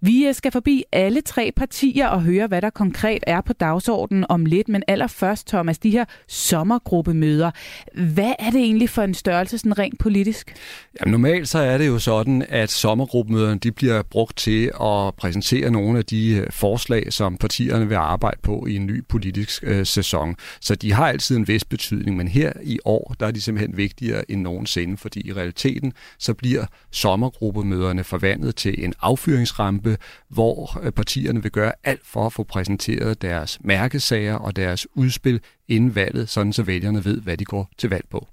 Vi 0.00 0.26
øh, 0.26 0.34
skal 0.34 0.52
forbi 0.52 0.84
alle 0.92 1.20
tre 1.20 1.52
partier 1.56 2.08
og 2.08 2.22
høre, 2.22 2.46
hvad 2.46 2.62
der 2.62 2.70
konkret 2.70 3.24
er 3.26 3.40
på 3.40 3.52
dagsordenen 3.52 4.26
om 4.28 4.46
lidt, 4.46 4.68
men 4.68 4.82
allerførst, 4.88 5.46
Thomas, 5.46 5.78
de 5.78 5.90
her 5.90 6.04
sommergruppemøder. 6.28 7.50
Hvad 7.94 8.32
er 8.38 8.50
det 8.50 8.60
egentlig 8.60 8.90
for 8.90 9.02
en 9.02 9.14
størrelse, 9.14 9.58
sådan 9.58 9.78
rent 9.78 9.98
politisk? 9.98 10.54
Jamen, 11.00 11.12
normalt 11.12 11.48
så 11.48 11.58
er 11.58 11.78
det 11.78 11.86
jo 11.86 11.98
sådan, 11.98 12.46
at 12.48 12.70
sommergruppemøderne 12.70 13.58
de 13.58 13.72
bliver 13.72 14.02
brugt 14.02 14.36
til 14.36 14.70
at 14.80 15.14
præsentere 15.16 15.70
nogle 15.70 15.98
af 15.98 16.04
de 16.04 16.34
øh, 16.34 16.46
forslag, 16.50 17.12
som 17.12 17.36
partierne 17.36 17.88
vil 17.88 17.94
arbejde 17.94 18.40
på 18.42 18.66
i 18.66 18.76
en 18.76 18.86
ny 18.86 19.04
politisk 19.04 19.64
øh, 19.66 19.86
sæson. 19.86 20.36
Så 20.60 20.74
de 20.74 20.89
har 20.90 21.08
altid 21.08 21.36
en 21.36 21.48
vis 21.48 21.64
betydning, 21.64 22.16
men 22.16 22.28
her 22.28 22.52
i 22.62 22.78
år, 22.84 23.14
der 23.20 23.26
er 23.26 23.30
de 23.30 23.40
simpelthen 23.40 23.76
vigtigere 23.76 24.30
end 24.30 24.40
nogensinde, 24.40 24.96
fordi 24.96 25.28
i 25.28 25.32
realiteten, 25.32 25.92
så 26.18 26.34
bliver 26.34 26.66
sommergruppemøderne 26.90 28.04
forvandlet 28.04 28.56
til 28.56 28.84
en 28.84 28.94
affyringsrampe, 29.00 29.96
hvor 30.28 30.80
øh, 30.82 30.92
partierne 30.92 31.42
vil 31.42 31.50
gøre 31.50 31.72
alt 31.84 32.06
for 32.06 32.26
at 32.26 32.32
få 32.32 32.42
præsenteret 32.42 33.22
deres 33.22 33.58
mærkesager 33.60 34.34
og 34.34 34.56
deres 34.56 34.86
udspil 34.94 35.40
inden 35.68 35.94
valget, 35.94 36.28
sådan 36.28 36.52
så 36.52 36.62
vælgerne 36.62 37.04
ved, 37.04 37.20
hvad 37.20 37.36
de 37.36 37.44
går 37.44 37.70
til 37.78 37.90
valg 37.90 38.04
på. 38.10 38.28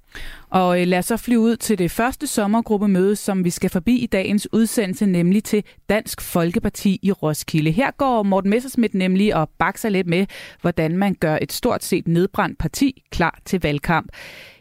Og 0.50 0.82
øh, 0.82 0.88
lad 0.88 1.00
os 1.00 1.06
så 1.06 1.18
flyve 1.18 1.40
ud 1.40 1.56
til 1.56 1.78
det 1.78 1.92
første 1.92 2.28
sommergruppemøde, 2.28 3.16
som 3.16 3.44
vi 3.44 3.50
skal 3.50 3.70
forbi 3.70 3.98
i 3.98 4.06
dagens 4.06 4.54
udsendelse, 4.54 5.06
nemlig 5.06 5.44
til 5.44 5.64
Dansk 5.90 6.22
Folkeparti 6.22 7.00
i 7.02 7.12
Roskilde. 7.12 7.72
Her 7.72 7.92
går 7.92 8.24
Morten 8.24 8.50
Messersmith 8.50 8.96
nemlig 8.96 9.36
og 9.36 9.50
bakser 9.50 9.90
lidt 9.90 10.08
med, 10.08 10.26
hvordan 10.62 10.98
man 10.98 11.14
gør 11.14 11.38
et 11.42 11.54
stort 11.54 11.84
set 11.84 12.08
nedbrændt 12.08 12.58
parti 12.58 13.04
klar 13.12 13.40
til 13.46 13.62
valgkamp. 13.62 14.12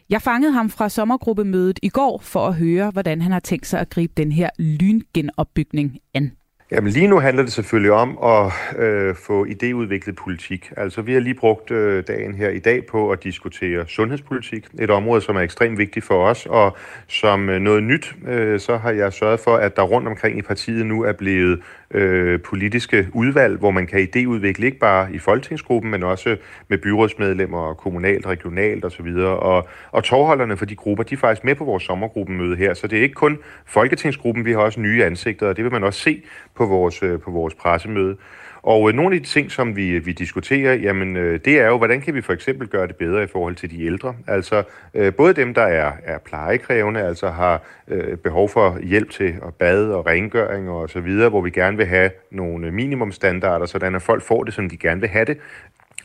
Jeg 0.09 0.21
fangede 0.21 0.53
ham 0.53 0.69
fra 0.69 0.89
sommergruppemødet 0.89 1.79
i 1.83 1.89
går 1.89 2.19
for 2.23 2.47
at 2.47 2.55
høre, 2.55 2.89
hvordan 2.91 3.21
han 3.21 3.31
har 3.31 3.39
tænkt 3.39 3.67
sig 3.67 3.79
at 3.79 3.89
gribe 3.89 4.13
den 4.17 4.31
her 4.31 4.49
lyngenopbygning 4.59 5.99
an. 6.13 6.31
Jamen 6.71 6.91
lige 6.91 7.07
nu 7.07 7.19
handler 7.19 7.43
det 7.43 7.53
selvfølgelig 7.53 7.91
om 7.91 8.17
at 8.23 8.51
øh, 8.79 9.15
få 9.15 9.45
idéudviklet 9.45 10.15
politik. 10.15 10.71
Altså 10.77 11.01
vi 11.01 11.13
har 11.13 11.19
lige 11.19 11.33
brugt 11.33 11.71
øh, 11.71 12.03
dagen 12.07 12.35
her 12.35 12.49
i 12.49 12.59
dag 12.59 12.85
på 12.85 13.11
at 13.11 13.23
diskutere 13.23 13.87
sundhedspolitik. 13.87 14.67
Et 14.79 14.89
område, 14.89 15.21
som 15.21 15.35
er 15.35 15.41
ekstremt 15.41 15.77
vigtigt 15.77 16.05
for 16.05 16.27
os, 16.27 16.45
og 16.45 16.77
som 17.07 17.49
øh, 17.49 17.61
noget 17.61 17.83
nyt, 17.83 18.15
øh, 18.27 18.59
så 18.59 18.77
har 18.77 18.91
jeg 18.91 19.13
sørget 19.13 19.39
for, 19.39 19.55
at 19.55 19.75
der 19.75 19.81
rundt 19.81 20.07
omkring 20.07 20.37
i 20.37 20.41
partiet 20.41 20.85
nu 20.85 21.03
er 21.03 21.13
blevet 21.13 21.61
øh, 21.91 22.39
politiske 22.41 23.07
udvalg, 23.13 23.59
hvor 23.59 23.71
man 23.71 23.87
kan 23.87 23.99
idéudvikle 23.99 24.65
ikke 24.65 24.79
bare 24.79 25.13
i 25.13 25.17
folketingsgruppen, 25.17 25.91
men 25.91 26.03
også 26.03 26.37
med 26.67 26.77
byrådsmedlemmer, 26.77 27.59
og 27.59 27.77
kommunalt, 27.77 28.25
regionalt 28.25 28.85
osv. 28.85 29.07
Og, 29.17 29.67
og 29.91 30.03
tovholderne 30.03 30.57
for 30.57 30.65
de 30.65 30.75
grupper, 30.75 31.03
de 31.03 31.13
er 31.13 31.19
faktisk 31.19 31.43
med 31.43 31.55
på 31.55 31.63
vores 31.63 31.83
sommergruppemøde 31.83 32.55
her, 32.55 32.73
så 32.73 32.87
det 32.87 32.99
er 32.99 33.03
ikke 33.03 33.15
kun 33.15 33.37
folketingsgruppen, 33.65 34.45
vi 34.45 34.51
har 34.51 34.59
også 34.59 34.79
nye 34.79 35.03
ansigter, 35.03 35.47
og 35.47 35.55
det 35.57 35.63
vil 35.63 35.71
man 35.71 35.83
også 35.83 35.99
se 35.99 36.21
på 36.55 36.65
vores, 36.65 37.03
øh, 37.03 37.19
på 37.19 37.31
vores 37.31 37.53
pressemøde. 37.53 38.17
Og 38.61 38.89
øh, 38.89 38.95
nogle 38.95 39.15
af 39.15 39.21
de 39.21 39.27
ting, 39.27 39.51
som 39.51 39.75
vi, 39.75 39.89
øh, 39.89 40.05
vi 40.05 40.11
diskuterer, 40.11 40.73
jamen 40.73 41.15
øh, 41.15 41.39
det 41.45 41.59
er 41.59 41.67
jo, 41.67 41.77
hvordan 41.77 42.01
kan 42.01 42.13
vi 42.13 42.21
for 42.21 42.33
eksempel 42.33 42.67
gøre 42.67 42.87
det 42.87 42.95
bedre 42.95 43.23
i 43.23 43.27
forhold 43.27 43.55
til 43.55 43.71
de 43.71 43.85
ældre? 43.85 44.15
Altså 44.27 44.63
øh, 44.93 45.13
både 45.13 45.33
dem, 45.33 45.53
der 45.53 45.61
er, 45.61 45.91
er 46.03 46.17
plejekrævende, 46.17 47.01
altså 47.01 47.29
har 47.29 47.61
øh, 47.87 48.17
behov 48.17 48.49
for 48.49 48.79
hjælp 48.83 49.09
til 49.09 49.35
at 49.47 49.53
bade 49.53 49.95
og 49.95 50.05
rengøring 50.05 50.69
og 50.69 50.89
så 50.89 50.99
videre, 50.99 51.29
hvor 51.29 51.41
vi 51.41 51.49
gerne 51.49 51.77
vil 51.77 51.85
have 51.85 52.09
nogle 52.31 52.67
øh, 52.67 52.73
minimumstandarder, 52.73 53.65
sådan 53.65 53.95
at 53.95 54.01
folk 54.01 54.23
får 54.23 54.43
det, 54.43 54.53
som 54.53 54.69
de 54.69 54.77
gerne 54.77 55.01
vil 55.01 55.09
have 55.09 55.25
det. 55.25 55.37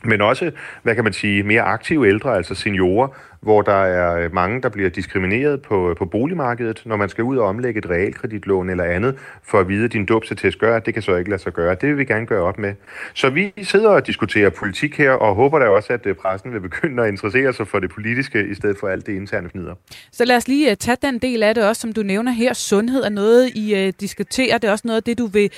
Men 0.05 0.21
også, 0.21 0.51
hvad 0.83 0.95
kan 0.95 1.03
man 1.03 1.13
sige, 1.13 1.43
mere 1.43 1.61
aktive 1.61 2.07
ældre, 2.07 2.35
altså 2.35 2.55
seniorer, 2.55 3.07
hvor 3.43 3.61
der 3.61 3.83
er 3.85 4.25
øh, 4.25 4.33
mange, 4.33 4.61
der 4.61 4.69
bliver 4.69 4.89
diskrimineret 4.89 5.61
på, 5.61 5.89
øh, 5.89 5.95
på 5.95 6.05
boligmarkedet, 6.05 6.81
når 6.85 6.95
man 6.95 7.09
skal 7.09 7.23
ud 7.23 7.37
og 7.37 7.47
omlægge 7.47 7.77
et 7.77 7.89
realkreditlån 7.89 8.69
eller 8.69 8.83
andet, 8.83 9.15
for 9.43 9.59
at 9.59 9.67
vide, 9.67 9.85
at 9.85 9.93
din 9.93 10.05
dåbsattest 10.05 10.59
gør, 10.59 10.75
at 10.75 10.85
det 10.85 10.93
kan 10.93 11.03
så 11.03 11.15
ikke 11.15 11.29
lade 11.29 11.41
sig 11.41 11.53
gøre. 11.53 11.75
Det 11.81 11.89
vil 11.89 11.97
vi 11.97 12.05
gerne 12.05 12.25
gøre 12.25 12.41
op 12.41 12.59
med. 12.59 12.73
Så 13.13 13.29
vi 13.29 13.53
sidder 13.63 13.89
og 13.89 14.07
diskuterer 14.07 14.49
politik 14.49 14.97
her, 14.97 15.11
og 15.11 15.35
håber 15.35 15.59
da 15.59 15.65
også, 15.65 15.93
at 15.93 16.05
øh, 16.05 16.15
pressen 16.15 16.53
vil 16.53 16.59
begynde 16.59 17.03
at 17.03 17.09
interessere 17.09 17.53
sig 17.53 17.67
for 17.67 17.79
det 17.79 17.91
politiske, 17.91 18.47
i 18.51 18.55
stedet 18.55 18.77
for 18.79 18.87
alt 18.87 19.05
det 19.05 19.13
interne 19.13 19.49
fnider. 19.49 19.73
Så 20.11 20.25
lad 20.25 20.37
os 20.37 20.47
lige 20.47 20.75
tage 20.75 20.97
den 21.01 21.19
del 21.19 21.43
af 21.43 21.55
det 21.55 21.63
også, 21.63 21.79
som 21.79 21.93
du 21.93 22.03
nævner 22.03 22.31
her. 22.31 22.53
Sundhed 22.53 23.03
er 23.03 23.09
noget, 23.09 23.49
I 23.49 23.91
diskuterer. 23.99 24.57
Det 24.57 24.67
er 24.67 24.71
også 24.71 24.87
noget 24.87 24.97
af 24.97 25.03
det, 25.03 25.17
du 25.17 25.27
vil 25.27 25.51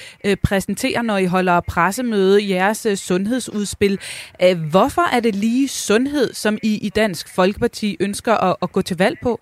præsentere, 0.44 1.04
når 1.04 1.18
I 1.18 1.26
holder 1.26 1.60
pressemøde 1.60 2.44
i 2.44 2.54
jeres 2.54 2.88
sundhedsudspil. 2.96 4.00
Hvorfor 4.70 5.16
er 5.16 5.20
det 5.20 5.36
lige 5.36 5.68
sundhed, 5.68 6.34
som 6.34 6.58
I 6.64 6.78
i 6.78 6.90
Dansk 6.90 7.36
Folkeparti 7.36 7.75
ønsker 8.00 8.34
at, 8.34 8.56
at 8.62 8.72
gå 8.72 8.82
til 8.82 8.98
valg 8.98 9.18
på? 9.24 9.40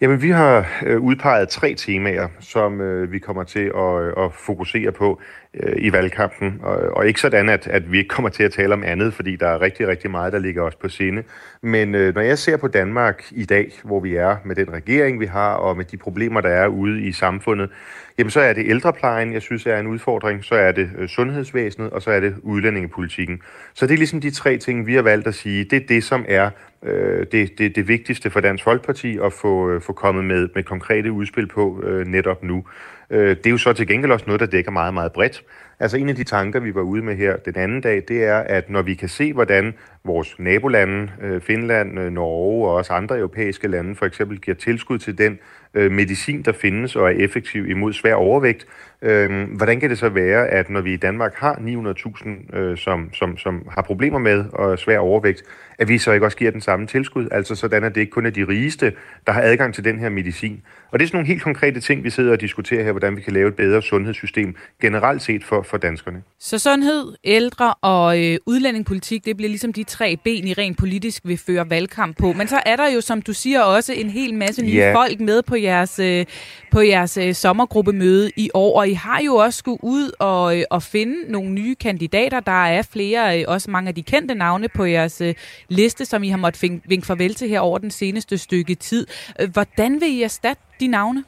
Jamen, 0.00 0.22
vi 0.22 0.30
har 0.30 0.66
øh, 0.86 1.00
udpeget 1.00 1.48
tre 1.48 1.74
temaer, 1.74 2.28
som 2.40 2.80
øh, 2.80 3.12
vi 3.12 3.18
kommer 3.18 3.44
til 3.44 3.72
at, 3.76 4.02
øh, 4.02 4.24
at 4.24 4.32
fokusere 4.32 4.92
på 4.92 5.20
øh, 5.60 5.72
i 5.78 5.92
valgkampen. 5.92 6.60
Og, 6.62 6.76
og 6.76 7.06
ikke 7.06 7.20
sådan, 7.20 7.48
at, 7.48 7.66
at 7.66 7.92
vi 7.92 7.98
ikke 7.98 8.08
kommer 8.08 8.28
til 8.28 8.42
at 8.42 8.52
tale 8.52 8.74
om 8.74 8.82
andet, 8.84 9.14
fordi 9.14 9.36
der 9.36 9.46
er 9.46 9.60
rigtig, 9.60 9.88
rigtig 9.88 10.10
meget, 10.10 10.32
der 10.32 10.38
ligger 10.38 10.62
os 10.62 10.74
på 10.74 10.88
sinde. 10.88 11.22
Men 11.62 11.94
øh, 11.94 12.14
når 12.14 12.22
jeg 12.22 12.38
ser 12.38 12.56
på 12.56 12.68
Danmark 12.68 13.24
i 13.30 13.44
dag, 13.44 13.72
hvor 13.84 14.00
vi 14.00 14.16
er 14.16 14.36
med 14.44 14.56
den 14.56 14.72
regering, 14.72 15.20
vi 15.20 15.26
har, 15.26 15.54
og 15.54 15.76
med 15.76 15.84
de 15.84 15.96
problemer, 15.96 16.40
der 16.40 16.48
er 16.48 16.66
ude 16.66 17.02
i 17.02 17.12
samfundet, 17.12 17.70
jamen 18.18 18.30
så 18.30 18.40
er 18.40 18.52
det 18.52 18.66
ældreplejen, 18.66 19.32
jeg 19.32 19.42
synes 19.42 19.66
er 19.66 19.78
en 19.78 19.86
udfordring, 19.86 20.44
så 20.44 20.54
er 20.54 20.72
det 20.72 20.90
øh, 20.98 21.08
sundhedsvæsenet, 21.08 21.90
og 21.90 22.02
så 22.02 22.10
er 22.10 22.20
det 22.20 22.34
udlændingepolitikken. 22.42 23.40
Så 23.74 23.86
det 23.86 23.92
er 23.92 23.98
ligesom 23.98 24.20
de 24.20 24.30
tre 24.30 24.58
ting, 24.58 24.86
vi 24.86 24.94
har 24.94 25.02
valgt 25.02 25.26
at 25.26 25.34
sige, 25.34 25.64
det 25.64 25.82
er 25.82 25.86
det, 25.86 26.04
som 26.04 26.24
er 26.28 26.50
øh, 26.82 27.26
det, 27.32 27.58
det, 27.58 27.76
det 27.76 27.88
vigtigste 27.88 28.30
for 28.30 28.40
Dansk 28.40 28.64
Folkeparti 28.64 29.18
at 29.24 29.32
få, 29.32 29.70
øh, 29.70 29.80
få 29.80 29.92
kommet 29.92 30.24
med, 30.24 30.48
med 30.54 30.62
konkrete 30.62 31.12
udspil 31.12 31.46
på 31.46 31.82
øh, 31.82 32.06
netop 32.06 32.42
nu. 32.42 32.64
Øh, 33.10 33.36
det 33.36 33.46
er 33.46 33.50
jo 33.50 33.58
så 33.58 33.72
til 33.72 33.86
gengæld 33.86 34.12
også 34.12 34.26
noget, 34.26 34.40
der 34.40 34.46
dækker 34.46 34.70
meget, 34.70 34.94
meget 34.94 35.12
bredt. 35.12 35.42
Altså 35.80 35.96
en 35.96 36.08
af 36.08 36.16
de 36.16 36.24
tanker, 36.24 36.60
vi 36.60 36.74
var 36.74 36.80
ude 36.80 37.02
med 37.02 37.16
her 37.16 37.36
den 37.36 37.56
anden 37.56 37.80
dag, 37.80 38.02
det 38.08 38.24
er, 38.24 38.38
at 38.38 38.70
når 38.70 38.82
vi 38.82 38.94
kan 38.94 39.08
se, 39.08 39.32
hvordan 39.32 39.74
vores 40.04 40.38
nabolande, 40.38 41.12
øh, 41.22 41.40
Finland, 41.40 42.00
øh, 42.00 42.12
Norge 42.12 42.68
og 42.68 42.74
også 42.74 42.92
andre 42.92 43.18
europæiske 43.18 43.68
lande 43.68 43.94
for 43.94 44.06
eksempel 44.06 44.40
giver 44.40 44.54
tilskud 44.54 44.98
til 44.98 45.18
den 45.18 45.38
øh, 45.76 45.92
medicin, 45.92 46.42
der 46.42 46.52
findes 46.52 46.96
og 46.96 47.06
er 47.06 47.24
effektiv 47.24 47.68
imod 47.70 47.92
svær 47.92 48.14
overvægt, 48.14 48.66
øh, 49.02 49.50
hvordan 49.56 49.80
kan 49.80 49.90
det 49.90 49.98
så 49.98 50.08
være, 50.08 50.48
at 50.48 50.70
når 50.70 50.80
vi 50.80 50.92
i 50.92 50.96
Danmark 50.96 51.34
har 51.34 51.54
900.000, 51.54 52.56
øh, 52.56 52.78
som, 52.78 53.10
som, 53.14 53.36
som 53.36 53.68
har 53.70 53.82
problemer 53.82 54.18
med 54.18 54.44
og 54.52 54.78
svær 54.78 54.98
overvægt, 54.98 55.42
at 55.78 55.88
vi 55.88 55.98
så 55.98 56.12
ikke 56.12 56.26
også 56.26 56.36
giver 56.36 56.50
den 56.50 56.60
samme 56.60 56.86
tilskud, 56.86 57.28
altså 57.30 57.54
sådan, 57.54 57.84
at 57.84 57.94
det 57.94 58.00
ikke 58.00 58.10
kun 58.10 58.26
er 58.26 58.30
de 58.30 58.48
rigeste, 58.48 58.92
der 59.26 59.32
har 59.32 59.42
adgang 59.42 59.74
til 59.74 59.84
den 59.84 59.98
her 59.98 60.08
medicin. 60.08 60.62
Og 60.90 60.98
det 60.98 61.04
er 61.04 61.08
sådan 61.08 61.16
nogle 61.16 61.28
helt 61.28 61.42
konkrete 61.42 61.80
ting, 61.80 62.04
vi 62.04 62.10
sidder 62.10 62.32
og 62.32 62.40
diskuterer 62.40 62.84
her, 62.84 62.92
hvordan 62.92 63.16
vi 63.16 63.20
kan 63.20 63.32
lave 63.32 63.48
et 63.48 63.54
bedre 63.54 63.82
sundhedssystem 63.82 64.56
generelt 64.82 65.22
set 65.22 65.44
for, 65.44 65.62
for 65.62 65.76
danskerne. 65.76 66.22
Så 66.38 66.58
sundhed, 66.58 67.14
ældre 67.24 67.74
og 67.74 68.24
øh, 68.24 68.38
udlændingepolitik, 68.46 69.24
det 69.24 69.36
bliver 69.36 69.48
ligesom 69.48 69.72
de 69.72 69.84
tre 69.84 70.16
ben, 70.24 70.46
I 70.46 70.52
rent 70.52 70.78
politisk 70.78 71.22
vil 71.24 71.38
føre 71.38 71.70
valgkamp 71.70 72.18
på. 72.18 72.32
Men 72.32 72.48
så 72.48 72.60
er 72.66 72.76
der 72.76 72.90
jo, 72.94 73.00
som 73.00 73.22
du 73.22 73.32
siger, 73.32 73.60
også 73.60 73.92
en 73.92 74.10
hel 74.10 74.34
masse 74.34 74.62
nye 74.62 74.70
ja. 74.70 74.94
folk 74.94 75.20
med 75.20 75.42
på 75.42 75.54
jeres, 75.66 75.98
øh, 75.98 76.26
på 76.70 76.80
jeres 76.80 77.16
øh, 77.16 77.34
sommergruppemøde 77.34 78.30
i 78.36 78.50
år, 78.54 78.78
og 78.78 78.88
I 78.88 78.92
har 78.92 79.20
jo 79.20 79.34
også 79.34 79.58
skulle 79.58 79.84
ud 79.84 80.10
og, 80.18 80.58
øh, 80.58 80.64
og 80.70 80.82
finde 80.82 81.32
nogle 81.32 81.50
nye 81.50 81.74
kandidater. 81.74 82.40
Der 82.40 82.66
er 82.66 82.82
flere, 82.82 83.40
øh, 83.40 83.44
også 83.48 83.70
mange 83.70 83.88
af 83.88 83.94
de 83.94 84.02
kendte 84.02 84.34
navne 84.34 84.68
på 84.68 84.84
jeres 84.84 85.20
øh, 85.20 85.34
liste, 85.68 86.04
som 86.04 86.22
I 86.22 86.28
har 86.28 86.36
måttet 86.36 86.80
vinke 86.84 87.06
farvel 87.06 87.34
til 87.34 87.48
her 87.48 87.60
over 87.60 87.78
den 87.78 87.90
seneste 87.90 88.38
stykke 88.38 88.74
tid. 88.74 89.06
Øh, 89.40 89.50
hvordan 89.52 90.00
vil 90.00 90.08
I 90.08 90.22
erstatte 90.22 90.62
de 90.80 90.86
navne? 90.86 91.24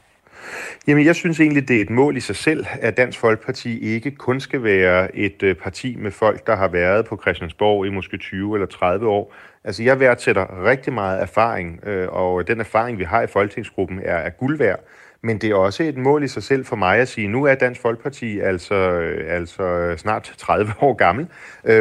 Jamen, 0.87 1.07
jeg 1.07 1.15
synes 1.15 1.41
egentlig, 1.41 1.69
det 1.69 1.77
er 1.77 1.81
et 1.81 1.91
mål 1.91 2.17
i 2.17 2.21
sig 2.21 2.37
selv, 2.37 2.67
at 2.81 2.97
Dansk 2.97 3.19
Folkeparti 3.19 3.79
ikke 3.79 4.11
kun 4.11 4.41
skal 4.41 4.63
være 4.63 5.17
et 5.17 5.43
øh, 5.43 5.55
parti 5.55 5.97
med 5.97 6.11
folk, 6.11 6.47
der 6.47 6.57
har 6.57 6.69
været 6.69 7.07
på 7.07 7.19
Christiansborg 7.23 7.87
i 7.87 7.91
måske 7.91 8.17
20 8.17 8.55
eller 8.55 8.67
30 8.67 9.09
år. 9.09 9.35
Altså, 9.65 9.83
jeg 9.83 10.01
værdsætter 10.01 10.65
rigtig 10.65 10.93
meget 10.93 11.23
erfaring, 11.23 11.87
øh, 11.87 12.09
og 12.09 12.49
den 12.49 12.61
erfaring, 12.61 12.99
vi 12.99 13.05
har 13.05 13.23
i 13.23 13.27
Folketingsgruppen, 13.27 14.01
er, 14.05 14.17
er 14.17 14.31
guld 14.31 14.59
værd. 14.59 14.81
Men 15.23 15.39
det 15.39 15.51
er 15.51 15.55
også 15.55 15.83
et 15.83 15.97
mål 15.97 16.23
i 16.23 16.29
sig 16.29 16.43
selv 16.43 16.65
for 16.65 16.77
mig 16.77 16.99
at 16.99 17.09
sige, 17.09 17.29
nu 17.29 17.45
er 17.45 17.55
Dansk 17.55 17.81
Folkeparti 17.81 18.41
altså, 18.41 18.75
øh, 18.75 19.35
altså 19.35 19.95
snart 19.97 20.35
30 20.37 20.73
år 20.81 20.95
gammel, 20.95 21.27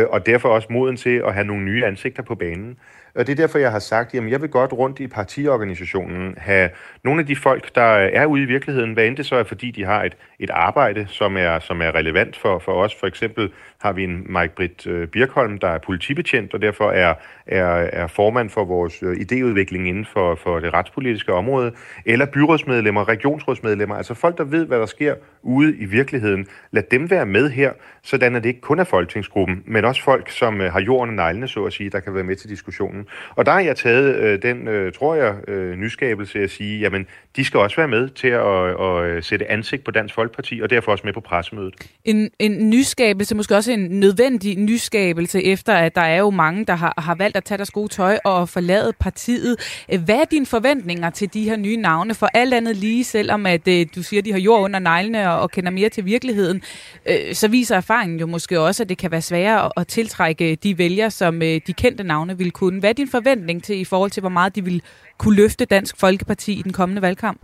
og 0.10 0.26
derfor 0.26 0.50
også 0.50 0.68
moden 0.72 0.98
til 0.98 1.22
at 1.26 1.34
have 1.34 1.46
nogle 1.46 1.64
nye 1.64 1.86
ansigter 1.86 2.24
på 2.24 2.36
banen. 2.36 2.78
Og 3.18 3.28
det 3.28 3.32
er 3.32 3.36
derfor, 3.36 3.60
jeg 3.60 3.72
har 3.72 3.80
sagt, 3.80 4.16
at 4.16 4.32
jeg 4.32 4.42
vil 4.42 4.50
godt 4.50 4.74
rundt 4.74 5.00
i 5.00 5.08
partiorganisationen 5.08 6.34
have 6.38 6.70
nogle 7.04 7.22
af 7.22 7.28
de 7.28 7.36
folk, 7.36 7.76
der 7.76 7.82
er 7.82 8.26
ude 8.26 8.42
i 8.42 8.46
virkeligheden, 8.46 8.94
hvad 8.94 9.06
end 9.06 9.18
det 9.18 9.26
så 9.26 9.36
er, 9.36 9.44
fordi 9.44 9.72
de 9.72 9.86
har 9.86 10.04
et, 10.04 10.18
et 10.40 10.50
arbejde, 10.50 11.08
som 11.10 11.38
er, 11.38 11.60
som 11.60 11.82
er 11.82 11.96
relevant 11.96 12.38
for, 12.38 12.60
for 12.60 12.72
os. 12.72 12.96
For 12.96 13.08
eksempel 13.08 13.52
har 13.78 13.94
vi 13.94 14.04
en 14.04 14.26
Mike 14.30 14.56
Britt 14.56 14.88
øh, 14.88 15.08
Birkholm, 15.08 15.58
der 15.58 15.68
er 15.68 15.78
politibetjent, 15.78 16.54
og 16.54 16.62
derfor 16.62 16.92
er, 16.92 17.14
er, 17.48 17.66
er 17.94 18.08
formand 18.08 18.50
for 18.50 18.66
vores 18.66 19.04
øh, 19.04 19.16
idéudvikling 19.16 19.88
inden 19.88 20.06
for, 20.06 20.36
for 20.36 20.60
det 20.60 20.74
retspolitiske 20.74 21.34
område, 21.34 21.72
eller 22.06 22.26
byrådsmedlemmer, 22.26 23.08
regionsrådsmedlemmer, 23.08 23.96
altså 23.96 24.14
folk, 24.14 24.38
der 24.38 24.44
ved, 24.44 24.66
hvad 24.66 24.80
der 24.80 24.86
sker 24.86 25.16
ude 25.42 25.78
i 25.78 25.86
virkeligheden. 25.86 26.48
Lad 26.72 26.84
dem 26.92 27.10
være 27.10 27.26
med 27.26 27.50
her, 27.50 27.72
sådan 28.04 28.36
at 28.36 28.44
det 28.44 28.50
ikke 28.50 28.62
kun 28.62 28.80
er 28.80 28.84
folketingsgruppen, 28.84 29.64
men 29.66 29.86
også 29.86 30.04
folk, 30.04 30.30
som 30.30 30.62
øh, 30.62 30.72
har 30.72 30.82
jorden 30.82 31.10
og 31.10 31.16
neglene, 31.16 31.48
så 31.48 31.66
at 31.66 31.74
sige, 31.74 31.90
der 31.90 32.00
kan 32.00 32.14
være 32.16 32.24
med 32.24 32.36
til 32.36 32.50
diskussionen. 32.50 33.08
Og 33.36 33.46
der 33.46 33.52
har 33.52 33.60
jeg 33.60 33.76
taget 33.76 34.16
øh, 34.16 34.42
den, 34.42 34.68
øh, 34.68 34.94
tror 34.94 35.16
jeg, 35.16 35.36
øh, 35.50 35.76
nyskabelse 35.76 36.40
at 36.40 36.50
sige, 36.50 36.80
jamen, 36.80 37.08
de 37.36 37.46
skal 37.46 37.60
også 37.60 37.76
være 37.76 37.88
med 37.88 38.10
til 38.10 38.28
at, 38.28 38.82
at, 38.82 39.18
at 39.18 39.26
sætte 39.26 39.52
ansigt 39.52 39.84
på 39.84 39.92
Dansk 39.92 40.16
Folkeparti, 40.16 40.27
og 40.64 40.70
derfor 40.70 40.92
også 40.92 41.02
med 41.06 41.14
på 41.14 41.20
pressemødet. 41.20 41.74
En, 42.06 42.30
en 42.40 42.70
nyskabelse, 42.70 43.36
måske 43.36 43.56
også 43.56 43.72
en 43.72 44.00
nødvendig 44.00 44.58
nyskabelse, 44.58 45.44
efter 45.44 45.74
at 45.74 45.96
der 45.96 46.02
er 46.02 46.18
jo 46.18 46.30
mange, 46.30 46.66
der 46.66 46.76
har, 46.76 46.94
har 46.98 47.16
valgt 47.16 47.38
at 47.38 47.44
tage 47.44 47.58
deres 47.58 47.72
gode 47.72 47.88
tøj 47.88 48.18
og 48.24 48.50
forlade 48.50 48.94
partiet. 49.00 49.86
Hvad 50.06 50.16
er 50.16 50.26
dine 50.26 50.46
forventninger 50.46 51.10
til 51.10 51.34
de 51.34 51.44
her 51.44 51.58
nye 51.58 51.78
navne? 51.78 52.14
For 52.14 52.30
alt 52.34 52.54
andet 52.54 52.76
lige, 52.76 53.04
selvom 53.04 53.46
at 53.46 53.68
øh, 53.68 53.86
du 53.96 54.04
siger, 54.04 54.22
at 54.22 54.26
de 54.26 54.32
har 54.32 54.40
jord 54.40 54.62
under 54.62 54.80
neglene 54.80 55.32
og, 55.32 55.40
og 55.40 55.52
kender 55.52 55.72
mere 55.72 55.90
til 55.90 56.06
virkeligheden, 56.06 56.62
øh, 57.06 57.34
så 57.34 57.48
viser 57.48 57.76
erfaringen 57.76 58.20
jo 58.20 58.26
måske 58.26 58.60
også, 58.60 58.84
at 58.84 58.90
det 58.90 58.98
kan 58.98 59.12
være 59.12 59.22
sværere 59.22 59.66
at, 59.66 59.72
at 59.78 59.88
tiltrække 59.88 60.52
øh, 60.52 60.58
de 60.64 60.78
vælgere, 60.78 61.12
som 61.12 61.42
øh, 61.42 61.62
de 61.68 61.74
kendte 61.74 62.04
navne 62.04 62.38
vil 62.38 62.52
kunne. 62.52 62.80
Hvad 62.80 62.90
er 62.90 62.94
din 62.94 63.10
forventning 63.10 63.64
til 63.64 63.80
i 63.80 63.86
forhold 63.86 64.12
til, 64.12 64.22
hvor 64.22 64.30
meget 64.30 64.56
de 64.56 64.64
vil 64.64 64.82
kunne 65.18 65.36
løfte 65.36 65.66
Dansk 65.66 66.00
Folkeparti 66.00 66.54
i 66.60 66.62
den 66.62 66.74
kommende 66.74 67.02
valgkamp? 67.02 67.42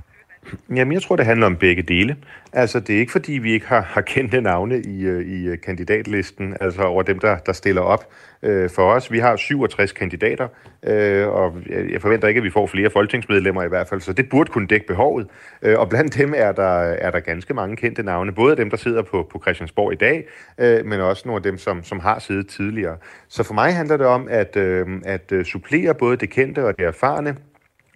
Jamen, 0.70 0.94
jeg 0.94 1.02
tror, 1.02 1.16
det 1.16 1.26
handler 1.26 1.46
om 1.46 1.56
begge 1.56 1.82
dele. 1.82 2.16
Altså, 2.54 2.80
det 2.80 2.96
er 2.96 3.00
ikke 3.00 3.12
fordi, 3.12 3.32
vi 3.32 3.52
ikke 3.52 3.68
har, 3.68 3.82
har 3.82 4.02
kendte 4.02 4.42
navne 4.42 4.82
i, 4.82 5.02
øh, 5.02 5.26
i 5.28 5.48
øh, 5.48 5.58
kandidatlisten, 5.62 6.58
altså 6.62 6.82
over 6.82 7.04
dem, 7.04 7.20
der, 7.20 7.38
der 7.38 7.54
stiller 7.54 7.82
op 7.82 8.08
øh, 8.44 8.70
for 8.70 8.92
os. 8.92 9.12
Vi 9.12 9.20
har 9.20 9.36
67 9.36 9.92
kandidater, 9.92 10.48
øh, 10.84 11.28
og 11.28 11.58
jeg 11.92 12.02
forventer 12.02 12.28
ikke, 12.28 12.38
at 12.38 12.44
vi 12.44 12.50
får 12.50 12.68
flere 12.68 12.90
folketingsmedlemmer 12.90 13.64
i 13.64 13.68
hvert 13.68 13.88
fald, 13.88 14.02
så 14.02 14.14
det 14.14 14.30
burde 14.30 14.52
kunne 14.52 14.68
dække 14.68 14.88
behovet. 14.88 15.28
Øh, 15.62 15.80
og 15.80 15.90
blandt 15.90 16.18
dem 16.18 16.34
er 16.38 16.52
der, 16.52 16.80
er 16.80 17.12
der 17.12 17.20
ganske 17.20 17.54
mange 17.54 17.76
kendte 17.76 18.04
navne, 18.04 18.32
både 18.32 18.56
dem, 18.56 18.70
der 18.70 18.78
sidder 18.78 19.02
på, 19.02 19.28
på 19.32 19.40
Christiansborg 19.42 19.94
i 19.94 19.96
dag, 19.96 20.28
øh, 20.58 20.86
men 20.86 21.00
også 21.00 21.24
nogle 21.26 21.40
af 21.40 21.44
dem, 21.44 21.58
som, 21.58 21.84
som 21.84 22.00
har 22.00 22.20
siddet 22.20 22.48
tidligere. 22.48 22.98
Så 23.28 23.44
for 23.44 23.54
mig 23.54 23.76
handler 23.76 23.98
det 23.98 24.06
om 24.06 24.28
at, 24.30 24.56
øh, 24.56 24.88
at 25.06 25.32
øh, 25.32 25.46
supplere 25.46 25.94
både 25.94 26.18
det 26.18 26.30
kendte 26.30 26.66
og 26.66 26.78
det 26.78 26.86
erfarne, 26.86 27.36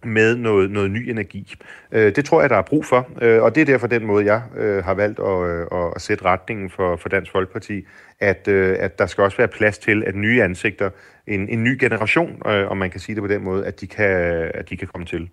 med 0.08 0.36
noget, 0.36 0.72
noget 0.72 0.92
ny 0.92 1.10
energi. 1.10 1.56
Øh, 1.92 2.16
det 2.16 2.26
tror 2.26 2.42
jeg, 2.42 2.50
der 2.50 2.56
er 2.56 2.62
brug 2.62 2.86
for, 2.86 3.10
øh, 3.22 3.44
og 3.44 3.56
det 3.56 3.62
er 3.62 3.66
derfor 3.66 3.88
den 3.88 4.06
måde, 4.06 4.26
jeg 4.26 4.42
øh, 4.58 4.84
har 4.84 4.94
valgt 4.94 5.20
at, 5.20 5.50
øh, 5.50 5.92
at 5.96 6.02
sætte 6.02 6.26
retningen 6.26 6.70
for, 6.70 6.96
for 6.96 7.10
Dansk 7.10 7.32
Folkeparti, 7.32 7.86
at, 8.20 8.48
øh, 8.48 8.76
at 8.80 9.00
der 9.00 9.06
skal 9.06 9.24
også 9.24 9.38
være 9.38 9.48
plads 9.48 9.78
til, 9.78 10.04
at 10.04 10.16
nye 10.16 10.44
ansigter, 10.44 10.90
en, 11.28 11.50
en 11.50 11.64
ny 11.64 11.78
generation, 11.80 12.42
øh, 12.48 12.72
om 12.72 12.78
man 12.78 12.90
kan 12.90 13.00
sige 13.00 13.16
det 13.16 13.24
på 13.24 13.28
den 13.28 13.44
måde, 13.44 13.66
at 13.66 13.82
de 13.82 13.88
kan, 13.88 14.12
at 14.54 14.70
de 14.70 14.78
kan 14.78 14.88
komme 14.88 15.06
til. 15.06 15.30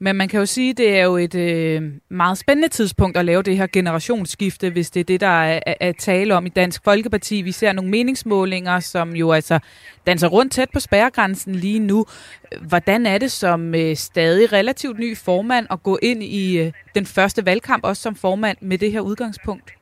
Men 0.00 0.16
man 0.16 0.28
kan 0.28 0.40
jo 0.40 0.46
sige, 0.46 0.70
at 0.70 0.76
det 0.76 0.98
er 0.98 1.04
jo 1.04 1.16
et 1.16 1.34
øh, 1.34 1.82
meget 2.10 2.38
spændende 2.38 2.68
tidspunkt 2.68 3.16
at 3.16 3.24
lave 3.24 3.42
det 3.42 3.56
her 3.56 3.66
generationsskifte, 3.72 4.70
hvis 4.70 4.90
det 4.90 5.00
er 5.00 5.04
det, 5.04 5.20
der 5.20 5.26
er, 5.26 5.60
er, 5.66 5.74
er 5.80 5.92
tale 5.92 6.34
om 6.34 6.46
i 6.46 6.48
Dansk 6.48 6.84
Folkeparti. 6.84 7.42
Vi 7.42 7.52
ser 7.52 7.72
nogle 7.72 7.90
meningsmålinger, 7.90 8.80
som 8.80 9.16
jo 9.16 9.32
altså 9.32 9.58
danser 10.06 10.28
rundt 10.28 10.52
tæt 10.52 10.70
på 10.72 10.80
spærregrænsen 10.80 11.54
lige 11.54 11.78
nu. 11.78 12.06
Hvordan 12.62 13.06
er 13.06 13.18
det 13.18 13.32
som 13.32 13.74
øh, 13.74 13.96
stadig 13.96 14.52
relativt 14.52 14.98
ny 14.98 15.16
formand 15.16 15.66
at 15.70 15.82
gå 15.82 15.98
ind 16.02 16.22
i 16.22 16.58
øh, 16.58 16.72
den 16.94 17.06
første 17.06 17.46
valgkamp, 17.46 17.84
også 17.84 18.02
som 18.02 18.14
formand 18.14 18.58
med 18.60 18.78
det 18.78 18.92
her 18.92 19.00
udgangspunkt? 19.00 19.72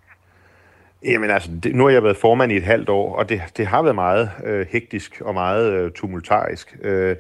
Jamen 1.06 1.30
altså, 1.30 1.50
det, 1.62 1.74
nu 1.74 1.84
har 1.84 1.90
jeg 1.90 2.02
været 2.02 2.16
formand 2.16 2.52
i 2.52 2.56
et 2.56 2.62
halvt 2.62 2.88
år, 2.88 3.16
og 3.16 3.28
det, 3.28 3.42
det 3.56 3.66
har 3.66 3.82
været 3.82 3.94
meget 3.94 4.30
øh, 4.44 4.66
hektisk 4.70 5.22
og 5.24 5.34
meget 5.34 5.72
øh, 5.72 5.92
tumultarisk. 5.92 6.76
Øh, 6.82 7.16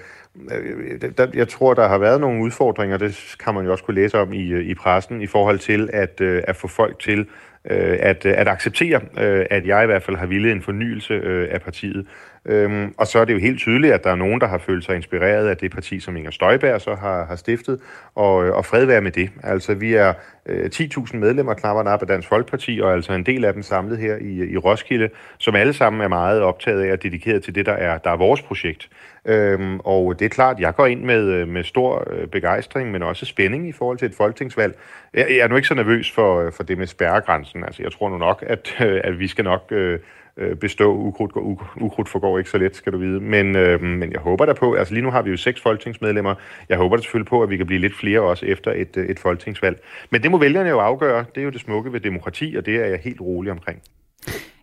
øh 0.52 1.00
der, 1.18 1.26
jeg 1.34 1.48
tror, 1.48 1.74
der 1.74 1.88
har 1.88 1.98
været 1.98 2.20
nogle 2.20 2.42
udfordringer, 2.44 2.96
det 2.96 3.36
kan 3.44 3.54
man 3.54 3.64
jo 3.64 3.72
også 3.72 3.84
kunne 3.84 3.94
læse 3.94 4.18
om 4.18 4.32
i, 4.32 4.52
øh, 4.52 4.64
i 4.64 4.74
pressen, 4.74 5.22
i 5.22 5.26
forhold 5.26 5.58
til 5.58 5.90
at, 5.92 6.20
øh, 6.20 6.42
at 6.48 6.56
få 6.56 6.68
folk 6.68 6.98
til 6.98 7.26
øh, 7.70 7.98
at, 8.00 8.26
øh, 8.26 8.34
at 8.36 8.48
acceptere, 8.48 9.00
øh, 9.18 9.46
at 9.50 9.66
jeg 9.66 9.82
i 9.82 9.86
hvert 9.86 10.02
fald 10.02 10.16
har 10.16 10.26
ville 10.26 10.52
en 10.52 10.62
fornyelse 10.62 11.14
øh, 11.14 11.48
af 11.50 11.60
partiet. 11.60 12.06
Øhm, 12.48 12.94
og 12.96 13.06
så 13.06 13.18
er 13.18 13.24
det 13.24 13.32
jo 13.32 13.38
helt 13.38 13.58
tydeligt, 13.58 13.92
at 13.94 14.04
der 14.04 14.10
er 14.10 14.16
nogen, 14.16 14.40
der 14.40 14.46
har 14.46 14.58
følt 14.58 14.84
sig 14.84 14.96
inspireret 14.96 15.48
af 15.48 15.56
det 15.56 15.70
parti, 15.70 16.00
som 16.00 16.16
Inger 16.16 16.30
Støjberg 16.30 16.80
så 16.80 16.94
har, 16.94 17.24
har 17.24 17.36
stiftet, 17.36 17.80
og, 18.14 18.46
øh, 18.46 18.54
og 18.54 18.64
fred 18.64 18.84
være 18.84 19.00
med 19.00 19.10
det. 19.10 19.30
Altså, 19.42 19.74
vi 19.74 19.94
er 19.94 20.12
øh, 20.46 20.70
10.000 20.74 21.16
medlemmer 21.16 21.54
knapperne 21.54 21.90
op 21.90 22.02
af 22.02 22.08
Dansk 22.08 22.28
Folkeparti, 22.28 22.80
og 22.80 22.92
altså 22.92 23.12
en 23.12 23.26
del 23.26 23.44
af 23.44 23.52
dem 23.52 23.62
samlet 23.62 23.98
her 23.98 24.16
i, 24.16 24.52
i 24.52 24.56
Roskilde, 24.56 25.08
som 25.38 25.54
alle 25.54 25.72
sammen 25.72 26.02
er 26.02 26.08
meget 26.08 26.40
optaget 26.40 26.82
af 26.82 26.92
og 26.92 27.02
dedikeret 27.02 27.42
til 27.42 27.54
det, 27.54 27.66
der 27.66 27.72
er, 27.72 27.98
der 27.98 28.10
er 28.10 28.16
vores 28.16 28.42
projekt. 28.42 28.88
Øhm, 29.24 29.80
og 29.80 30.18
det 30.18 30.24
er 30.24 30.28
klart, 30.28 30.60
jeg 30.60 30.74
går 30.74 30.86
ind 30.86 31.02
med, 31.02 31.24
øh, 31.24 31.48
med 31.48 31.64
stor 31.64 32.08
øh, 32.10 32.26
begejstring, 32.28 32.90
men 32.90 33.02
også 33.02 33.26
spænding 33.26 33.68
i 33.68 33.72
forhold 33.72 33.98
til 33.98 34.06
et 34.06 34.14
folketingsvalg. 34.14 34.78
Jeg, 35.14 35.26
jeg 35.30 35.38
er 35.38 35.48
nu 35.48 35.56
ikke 35.56 35.68
så 35.68 35.74
nervøs 35.74 36.12
for, 36.12 36.50
for 36.50 36.62
det 36.62 36.78
med 36.78 36.86
spærregrænsen. 36.86 37.64
Altså, 37.64 37.82
jeg 37.82 37.92
tror 37.92 38.10
nu 38.10 38.18
nok, 38.18 38.44
at, 38.46 38.76
at 38.80 39.18
vi 39.18 39.28
skal 39.28 39.44
nok... 39.44 39.64
Øh, 39.70 39.98
øh, 40.36 40.56
bestå. 40.56 40.94
Ukrudt, 40.94 41.32
går, 41.32 41.72
ukrudt 41.80 42.08
forgår 42.08 42.38
ikke 42.38 42.50
så 42.50 42.58
let, 42.58 42.76
skal 42.76 42.92
du 42.92 42.98
vide. 42.98 43.20
Men, 43.20 43.56
øh, 43.56 43.82
men 43.82 44.12
jeg 44.12 44.20
håber 44.20 44.46
der 44.46 44.54
på, 44.54 44.74
altså 44.74 44.94
lige 44.94 45.04
nu 45.04 45.10
har 45.10 45.22
vi 45.22 45.30
jo 45.30 45.36
seks 45.36 45.60
folketingsmedlemmer. 45.60 46.34
Jeg 46.68 46.78
håber 46.78 46.96
da 46.96 47.02
selvfølgelig 47.02 47.28
på, 47.28 47.42
at 47.42 47.50
vi 47.50 47.56
kan 47.56 47.66
blive 47.66 47.80
lidt 47.80 47.96
flere 47.96 48.20
også 48.20 48.46
efter 48.46 48.72
et, 48.72 48.96
øh, 48.96 49.06
et 49.06 49.18
folketingsvalg. 49.18 49.80
Men 50.10 50.22
det 50.22 50.30
må 50.30 50.38
vælgerne 50.38 50.68
jo 50.68 50.78
afgøre. 50.78 51.24
Det 51.34 51.40
er 51.40 51.44
jo 51.44 51.50
det 51.50 51.60
smukke 51.60 51.92
ved 51.92 52.00
demokrati, 52.00 52.54
og 52.58 52.66
det 52.66 52.76
er 52.76 52.86
jeg 52.86 53.00
helt 53.04 53.20
rolig 53.20 53.52
omkring. 53.52 53.78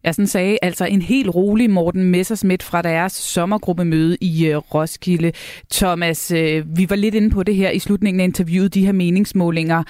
Ja, 0.06 0.12
sådan 0.12 0.28
sagde 0.28 0.58
altså 0.62 0.86
en 0.86 1.02
helt 1.02 1.36
rolig 1.36 1.70
Morten 1.70 2.04
Messersmith 2.04 2.66
fra 2.66 2.82
deres 2.82 3.14
sommergruppemøde 3.14 4.18
i 4.22 4.48
øh, 4.48 4.58
Roskilde. 4.58 5.32
Thomas, 5.72 6.32
øh, 6.32 6.78
vi 6.78 6.90
var 6.90 6.96
lidt 6.96 7.16
inde 7.16 7.30
på 7.30 7.44
det 7.44 7.56
her 7.56 7.70
i 7.70 7.80
slutningen 7.80 8.20
af 8.20 8.24
interviewet, 8.24 8.74
de 8.74 8.86
her 8.86 8.92
meningsmålinger, 8.92 9.84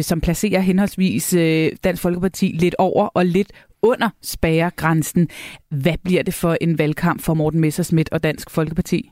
som 0.00 0.20
placerer 0.20 0.60
henholdsvis 0.60 1.30
Dansk 1.84 2.02
Folkeparti 2.02 2.46
lidt 2.46 2.74
over 2.78 3.06
og 3.06 3.26
lidt 3.26 3.52
under 3.82 4.08
spærregrænsen. 4.22 5.28
Hvad 5.70 5.94
bliver 6.04 6.22
det 6.22 6.34
for 6.34 6.56
en 6.60 6.78
valgkamp 6.78 7.22
for 7.22 7.34
Morten 7.34 7.60
Messersmith 7.60 8.08
og 8.12 8.22
Dansk 8.22 8.50
Folkeparti? 8.50 9.10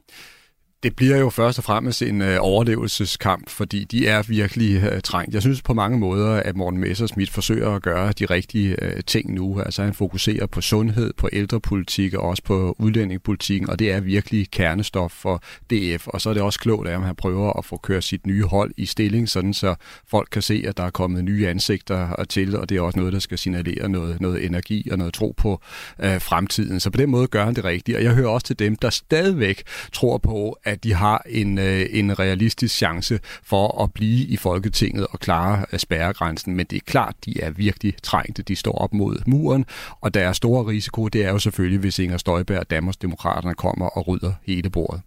Det 0.83 0.97
bliver 0.97 1.17
jo 1.17 1.31
først 1.31 1.59
og 1.59 1.65
fremmest 1.65 2.03
en 2.03 2.23
øh, 2.23 2.37
overlevelseskamp, 2.41 3.51
fordi 3.51 3.85
de 3.85 4.07
er 4.07 4.23
virkelig 4.23 4.83
øh, 4.83 5.01
trængt. 5.01 5.35
Jeg 5.35 5.43
synes 5.43 5.63
på 5.63 5.75
mange 5.75 5.99
måder, 5.99 6.31
at 6.31 6.57
Morten 6.57 6.81
Messersmith 6.81 7.33
forsøger 7.33 7.71
at 7.71 7.83
gøre 7.83 8.13
de 8.13 8.27
rigtige 8.27 8.85
øh, 8.85 9.03
ting 9.07 9.35
nu. 9.35 9.61
Altså 9.61 9.83
han 9.83 9.95
fokuserer 9.95 10.47
på 10.47 10.61
sundhed, 10.61 11.13
på 11.13 11.29
ældrepolitik 11.33 12.15
og 12.15 12.23
også 12.23 12.43
på 12.43 12.77
udlændingepolitikken, 12.79 13.71
og 13.71 13.79
det 13.79 13.93
er 13.93 14.01
virkelig 14.01 14.51
kernestof 14.51 15.13
for 15.13 15.43
DF. 15.71 16.07
Og 16.07 16.21
så 16.21 16.31
er 16.31 16.35
det 16.35 16.43
også 16.43 16.61
klogt, 16.61 16.89
at 16.89 17.01
han 17.01 17.17
prøver 17.17 17.59
at 17.59 17.65
få 17.65 17.77
kørt 17.77 18.05
sit 18.05 18.27
nye 18.27 18.45
hold 18.45 18.73
i 18.77 18.87
stilling, 18.87 19.29
sådan 19.29 19.55
så 19.55 19.75
folk 20.11 20.29
kan 20.33 20.43
se, 20.43 20.65
at 20.67 20.77
der 20.77 20.83
er 20.83 20.91
kommet 20.91 21.25
nye 21.25 21.49
ansigter 21.49 22.21
øh, 22.21 22.27
til, 22.27 22.57
og 22.57 22.69
det 22.69 22.77
er 22.77 22.81
også 22.81 22.99
noget, 22.99 23.13
der 23.13 23.19
skal 23.19 23.39
signalere 23.39 23.89
noget, 23.89 24.21
noget 24.21 24.45
energi 24.45 24.89
og 24.91 24.99
noget 24.99 25.15
tro 25.15 25.35
på 25.37 25.61
øh, 26.03 26.21
fremtiden. 26.21 26.81
Så 26.81 26.91
på 26.91 26.97
den 26.97 27.11
måde 27.11 27.27
gør 27.27 27.45
han 27.45 27.55
det 27.55 27.65
rigtigt, 27.65 27.97
og 27.97 28.05
jeg 28.05 28.15
hører 28.15 28.29
også 28.29 28.47
til 28.47 28.59
dem, 28.59 28.77
der 28.77 28.91
stadigvæk 28.91 29.63
tror 29.93 30.19
på, 30.19 30.59
at 30.69 30.85
de 30.85 30.95
har 30.95 31.23
en, 31.29 31.59
øh, 31.59 31.87
en 31.91 32.19
realistisk 32.19 32.77
chance 32.77 33.21
for 33.43 33.83
at 33.83 33.93
blive 33.93 34.27
i 34.27 34.37
Folketinget 34.37 35.07
og 35.11 35.21
klare 35.21 35.65
øh, 35.73 35.79
spærregrænsen. 35.79 36.57
Men 36.57 36.67
det 36.67 36.77
er 36.77 36.81
klart, 36.87 37.15
de 37.25 37.41
er 37.41 37.51
virkelig 37.51 37.95
trængte. 38.03 38.43
De 38.43 38.57
står 38.57 38.73
op 38.73 38.95
mod 38.95 39.23
muren, 39.27 39.65
og 40.01 40.15
der 40.15 40.21
er 40.21 40.33
store 40.33 40.67
risiko, 40.67 41.09
det 41.09 41.25
er 41.25 41.31
jo 41.31 41.39
selvfølgelig, 41.39 41.81
hvis 41.81 41.99
Inger 41.99 42.19
Støjberg 42.19 42.59
og 42.59 42.71
Danmarksdemokraterne 42.71 43.55
kommer 43.55 43.87
og 43.87 44.09
rydder 44.09 44.33
hele 44.47 44.71
bordet. 44.71 45.01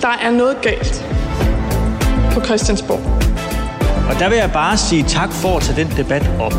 Der 0.00 0.08
er 0.08 0.30
noget 0.30 0.56
galt 0.62 1.04
på 2.32 2.44
Christiansborg. 2.44 3.26
Og 4.10 4.20
der 4.20 4.28
vil 4.28 4.38
jeg 4.38 4.50
bare 4.52 4.76
sige 4.76 5.02
tak 5.02 5.32
for 5.32 5.56
at 5.56 5.62
tage 5.62 5.84
den 5.84 5.96
debat 5.96 6.30
op. 6.40 6.54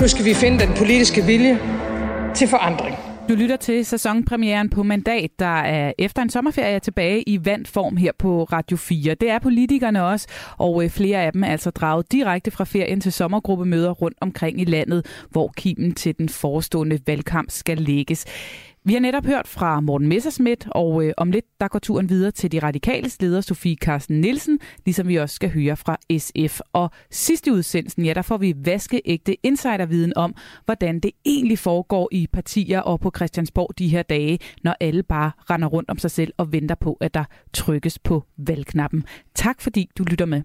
Nu 0.00 0.08
skal 0.08 0.24
vi 0.24 0.34
finde 0.34 0.66
den 0.66 0.74
politiske 0.76 1.24
vilje 1.24 1.58
til 2.34 2.48
forandring. 2.48 3.13
Du 3.28 3.34
lytter 3.34 3.56
til 3.56 3.84
sæsonpremieren 3.84 4.70
på 4.70 4.82
Mandat, 4.82 5.30
der 5.38 5.46
er 5.46 5.92
efter 5.98 6.22
en 6.22 6.30
sommerferie 6.30 6.80
tilbage 6.80 7.22
i 7.28 7.44
vandform 7.44 7.96
her 7.96 8.12
på 8.18 8.44
Radio 8.44 8.76
4. 8.76 9.14
Det 9.14 9.30
er 9.30 9.38
politikerne 9.38 10.04
også, 10.04 10.28
og 10.58 10.84
øh, 10.84 10.90
flere 10.90 11.22
af 11.22 11.32
dem 11.32 11.42
er 11.44 11.48
altså 11.48 11.70
draget 11.70 12.12
direkte 12.12 12.50
fra 12.50 12.64
ferien 12.64 13.00
til 13.00 13.12
sommergruppemøder 13.12 13.90
rundt 13.90 14.18
omkring 14.20 14.60
i 14.60 14.64
landet, 14.64 15.06
hvor 15.30 15.52
kimen 15.56 15.94
til 15.94 16.18
den 16.18 16.28
forestående 16.28 16.98
valgkamp 17.06 17.50
skal 17.50 17.78
lægges. 17.78 18.26
Vi 18.86 18.92
har 18.92 19.00
netop 19.00 19.26
hørt 19.26 19.48
fra 19.48 19.80
Morten 19.80 20.08
Messerschmidt, 20.08 20.66
og 20.70 21.04
øh, 21.04 21.12
om 21.16 21.30
lidt 21.30 21.44
der 21.60 21.68
går 21.68 21.78
turen 21.78 22.08
videre 22.08 22.30
til 22.30 22.52
de 22.52 22.58
radikale 22.58 23.10
leder 23.20 23.40
Sofie 23.40 23.76
Carsten 23.76 24.20
Nielsen, 24.20 24.58
ligesom 24.84 25.08
vi 25.08 25.16
også 25.16 25.34
skal 25.34 25.50
høre 25.50 25.76
fra 25.76 25.96
SF. 26.18 26.60
Og 26.72 26.90
sidste 27.10 27.52
udsendelsen, 27.52 28.04
ja, 28.04 28.14
der 28.14 28.22
får 28.22 28.36
vi 28.36 28.54
vaskeægte 28.56 29.46
insiderviden 29.46 30.12
om, 30.16 30.34
hvordan 30.64 31.00
det 31.00 31.10
egentlig 31.24 31.58
foregår 31.58 32.08
i 32.12 32.26
partier 32.32 32.80
og 32.80 33.00
på 33.00 33.12
Christiansborg 33.16 33.78
de 33.78 33.88
her 33.88 34.02
dage, 34.02 34.38
når 34.62 34.74
alle 34.80 35.02
bare 35.02 35.30
render 35.50 35.68
rundt 35.68 35.90
om 35.90 35.98
sig 35.98 36.10
selv 36.10 36.32
og 36.36 36.52
venter 36.52 36.74
på, 36.74 36.98
at 37.00 37.14
der 37.14 37.24
trykkes 37.52 37.98
på 37.98 38.24
valgknappen. 38.36 39.04
Tak 39.34 39.60
fordi 39.60 39.90
du 39.98 40.04
lytter 40.04 40.26
med. 40.26 40.42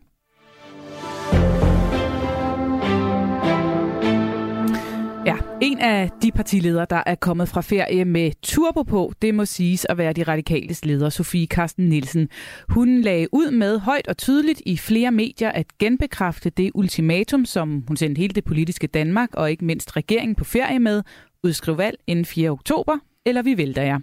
Ja, 5.29 5.37
en 5.61 5.79
af 5.79 6.09
de 6.21 6.31
partiledere, 6.31 6.85
der 6.89 7.03
er 7.05 7.15
kommet 7.15 7.49
fra 7.49 7.61
ferie 7.61 8.05
med 8.05 8.31
turbo 8.41 8.83
på, 8.83 9.13
det 9.21 9.35
må 9.35 9.45
siges 9.45 9.85
at 9.89 9.97
være 9.97 10.13
de 10.13 10.23
radikales 10.23 10.85
leder, 10.85 11.09
Sofie 11.09 11.47
Karsten 11.47 11.89
Nielsen. 11.89 12.29
Hun 12.69 13.01
lagde 13.01 13.27
ud 13.31 13.51
med 13.51 13.79
højt 13.79 14.07
og 14.07 14.17
tydeligt 14.17 14.61
i 14.65 14.77
flere 14.77 15.11
medier 15.11 15.51
at 15.51 15.77
genbekræfte 15.77 16.49
det 16.49 16.71
ultimatum, 16.73 17.45
som 17.45 17.83
hun 17.87 17.97
sendte 17.97 18.19
hele 18.19 18.33
det 18.33 18.43
politiske 18.43 18.87
Danmark 18.87 19.29
og 19.33 19.51
ikke 19.51 19.65
mindst 19.65 19.97
regeringen 19.97 20.35
på 20.35 20.43
ferie 20.43 20.79
med, 20.79 21.03
udskriv 21.43 21.77
valg 21.77 21.97
inden 22.07 22.25
4. 22.25 22.49
oktober, 22.49 22.97
eller 23.25 23.41
vi 23.41 23.57
vælter 23.57 23.83
jer. 23.83 23.99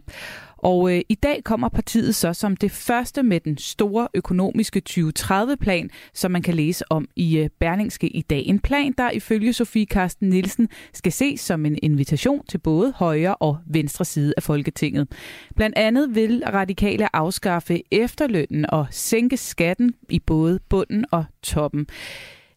Og 0.58 0.94
øh, 0.94 1.00
i 1.08 1.14
dag 1.14 1.44
kommer 1.44 1.68
partiet 1.68 2.14
så 2.14 2.33
som 2.33 2.57
det 2.57 2.70
første 2.70 3.22
med 3.22 3.40
den 3.40 3.59
store 3.59 4.09
økonomiske 4.14 4.83
2030-plan, 4.90 5.90
som 6.14 6.31
man 6.31 6.42
kan 6.42 6.54
læse 6.54 6.85
om 6.92 7.09
i 7.16 7.38
øh, 7.38 7.48
Berlingske 7.61 8.09
i 8.09 8.22
dag. 8.22 8.42
En 8.46 8.61
plan, 8.61 8.94
der 8.98 9.11
ifølge 9.11 9.52
Sofie 9.52 9.87
Karsten 9.87 10.28
Nielsen 10.28 10.68
skal 10.92 11.12
ses 11.12 11.40
som 11.40 11.66
en 11.66 11.78
invitation 11.83 12.46
til 12.48 12.59
både 12.59 12.92
højre 12.96 13.35
og 13.35 13.59
venstre 13.66 14.04
side 14.04 14.35
af 14.37 14.42
Folketinget. 14.42 15.09
Blandt 15.57 15.78
andet 15.78 16.14
vil 16.14 16.42
radikale 16.46 17.16
afskaffe 17.16 17.83
efterlønnen 17.90 18.70
og 18.70 18.87
sænke 18.90 19.37
skatten 19.37 19.94
i 20.09 20.18
både 20.18 20.61
bunden 20.68 21.04
og 21.11 21.24
toppen. 21.42 21.87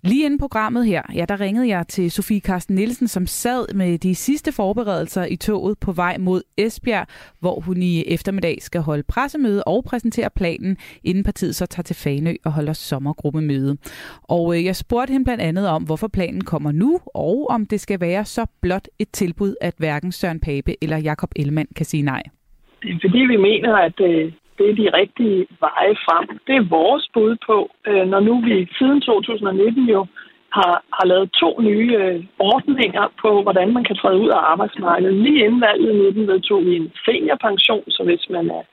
Lige 0.04 0.26
inden 0.26 0.40
programmet 0.40 0.86
her, 0.86 1.02
ja, 1.16 1.26
der 1.30 1.40
ringede 1.40 1.68
jeg 1.68 1.88
til 1.88 2.12
Sofie 2.12 2.42
Karsten 2.42 2.76
Nielsen, 2.76 3.08
som 3.08 3.26
sad 3.26 3.74
med 3.76 3.98
de 3.98 4.16
sidste 4.16 4.52
forberedelser 4.52 5.26
i 5.26 5.36
toget 5.36 5.78
på 5.80 5.92
vej 5.92 6.18
mod 6.18 6.42
Esbjerg, 6.58 7.08
hvor 7.40 7.60
hun 7.60 7.82
i 7.82 8.04
eftermiddag 8.08 8.58
skal 8.62 8.82
holde 8.82 9.04
pressemøde 9.04 9.64
og 9.64 9.84
præsentere 9.84 10.30
planen, 10.36 10.78
inden 11.04 11.24
partiet 11.24 11.56
så 11.56 11.66
tager 11.66 11.84
til 11.84 11.96
Fanø 11.96 12.34
og 12.46 12.52
holder 12.52 12.74
sommergruppemøde. 12.74 13.78
Og 14.24 14.58
øh, 14.58 14.66
jeg 14.66 14.76
spurgte 14.76 15.12
hende 15.12 15.26
blandt 15.26 15.44
andet 15.44 15.68
om, 15.70 15.84
hvorfor 15.84 16.08
planen 16.08 16.44
kommer 16.44 16.72
nu, 16.72 17.00
og 17.16 17.48
om 17.50 17.66
det 17.66 17.80
skal 17.80 18.02
være 18.02 18.26
så 18.26 18.46
blot 18.62 18.88
et 19.00 19.10
tilbud, 19.10 19.56
at 19.62 19.74
hverken 19.78 20.12
Søren 20.12 20.40
Pape 20.40 20.84
eller 20.84 20.98
Jakob 20.98 21.30
Ellemann 21.36 21.70
kan 21.76 21.86
sige 21.86 22.04
nej. 22.04 22.24
Det 22.82 22.90
er 22.92 23.00
fordi, 23.02 23.20
vi 23.20 23.38
mener, 23.38 23.76
at 23.76 24.00
øh, 24.02 24.32
det 24.60 24.70
er 24.70 24.76
de 24.82 24.98
rigtige 25.02 25.48
veje 25.66 25.96
frem. 26.06 26.26
Det 26.48 26.56
er 26.56 26.72
vores 26.78 27.06
bud 27.14 27.36
på, 27.48 27.58
øh, 27.88 28.06
når 28.12 28.20
nu 28.20 28.34
vi 28.48 28.68
siden 28.78 29.02
2019 29.02 29.90
jo 29.96 30.06
har, 30.58 30.84
har 30.98 31.06
lavet 31.06 31.32
to 31.42 31.50
nye 31.62 31.92
øh, 32.04 32.24
ordninger 32.40 33.06
på, 33.22 33.42
hvordan 33.42 33.74
man 33.74 33.84
kan 33.84 33.96
træde 33.96 34.22
ud 34.24 34.30
af 34.30 34.42
arbejdsmarkedet. 34.52 35.14
Lige 35.26 35.46
inden 35.46 35.62
valget 35.62 35.96
19 35.96 36.28
vedtog 36.28 36.66
vi 36.66 36.76
en 36.76 36.92
seniorpension, 37.06 37.84
så 37.96 38.02
hvis 38.04 38.26
man 38.30 38.46
er 38.58 38.64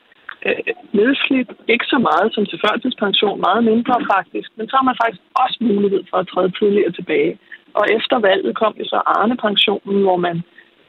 øh, 0.46 0.74
nedslidt, 0.92 1.50
ikke 1.68 1.86
så 1.92 1.98
meget 2.08 2.28
som 2.34 2.46
til 2.46 2.60
førtidspension, 2.64 3.40
meget 3.40 3.64
mindre 3.64 3.94
faktisk, 4.14 4.48
men 4.56 4.68
så 4.68 4.76
har 4.76 4.86
man 4.90 5.00
faktisk 5.02 5.22
også 5.42 5.58
mulighed 5.60 6.02
for 6.10 6.16
at 6.16 6.28
træde 6.32 6.50
tidligere 6.58 6.92
tilbage. 6.92 7.38
Og 7.78 7.84
efter 7.96 8.16
valget 8.28 8.56
kom 8.56 8.74
jo 8.80 8.84
så 8.84 8.98
Arne-pensionen, 9.06 10.02
hvor 10.02 10.16
man 10.16 10.36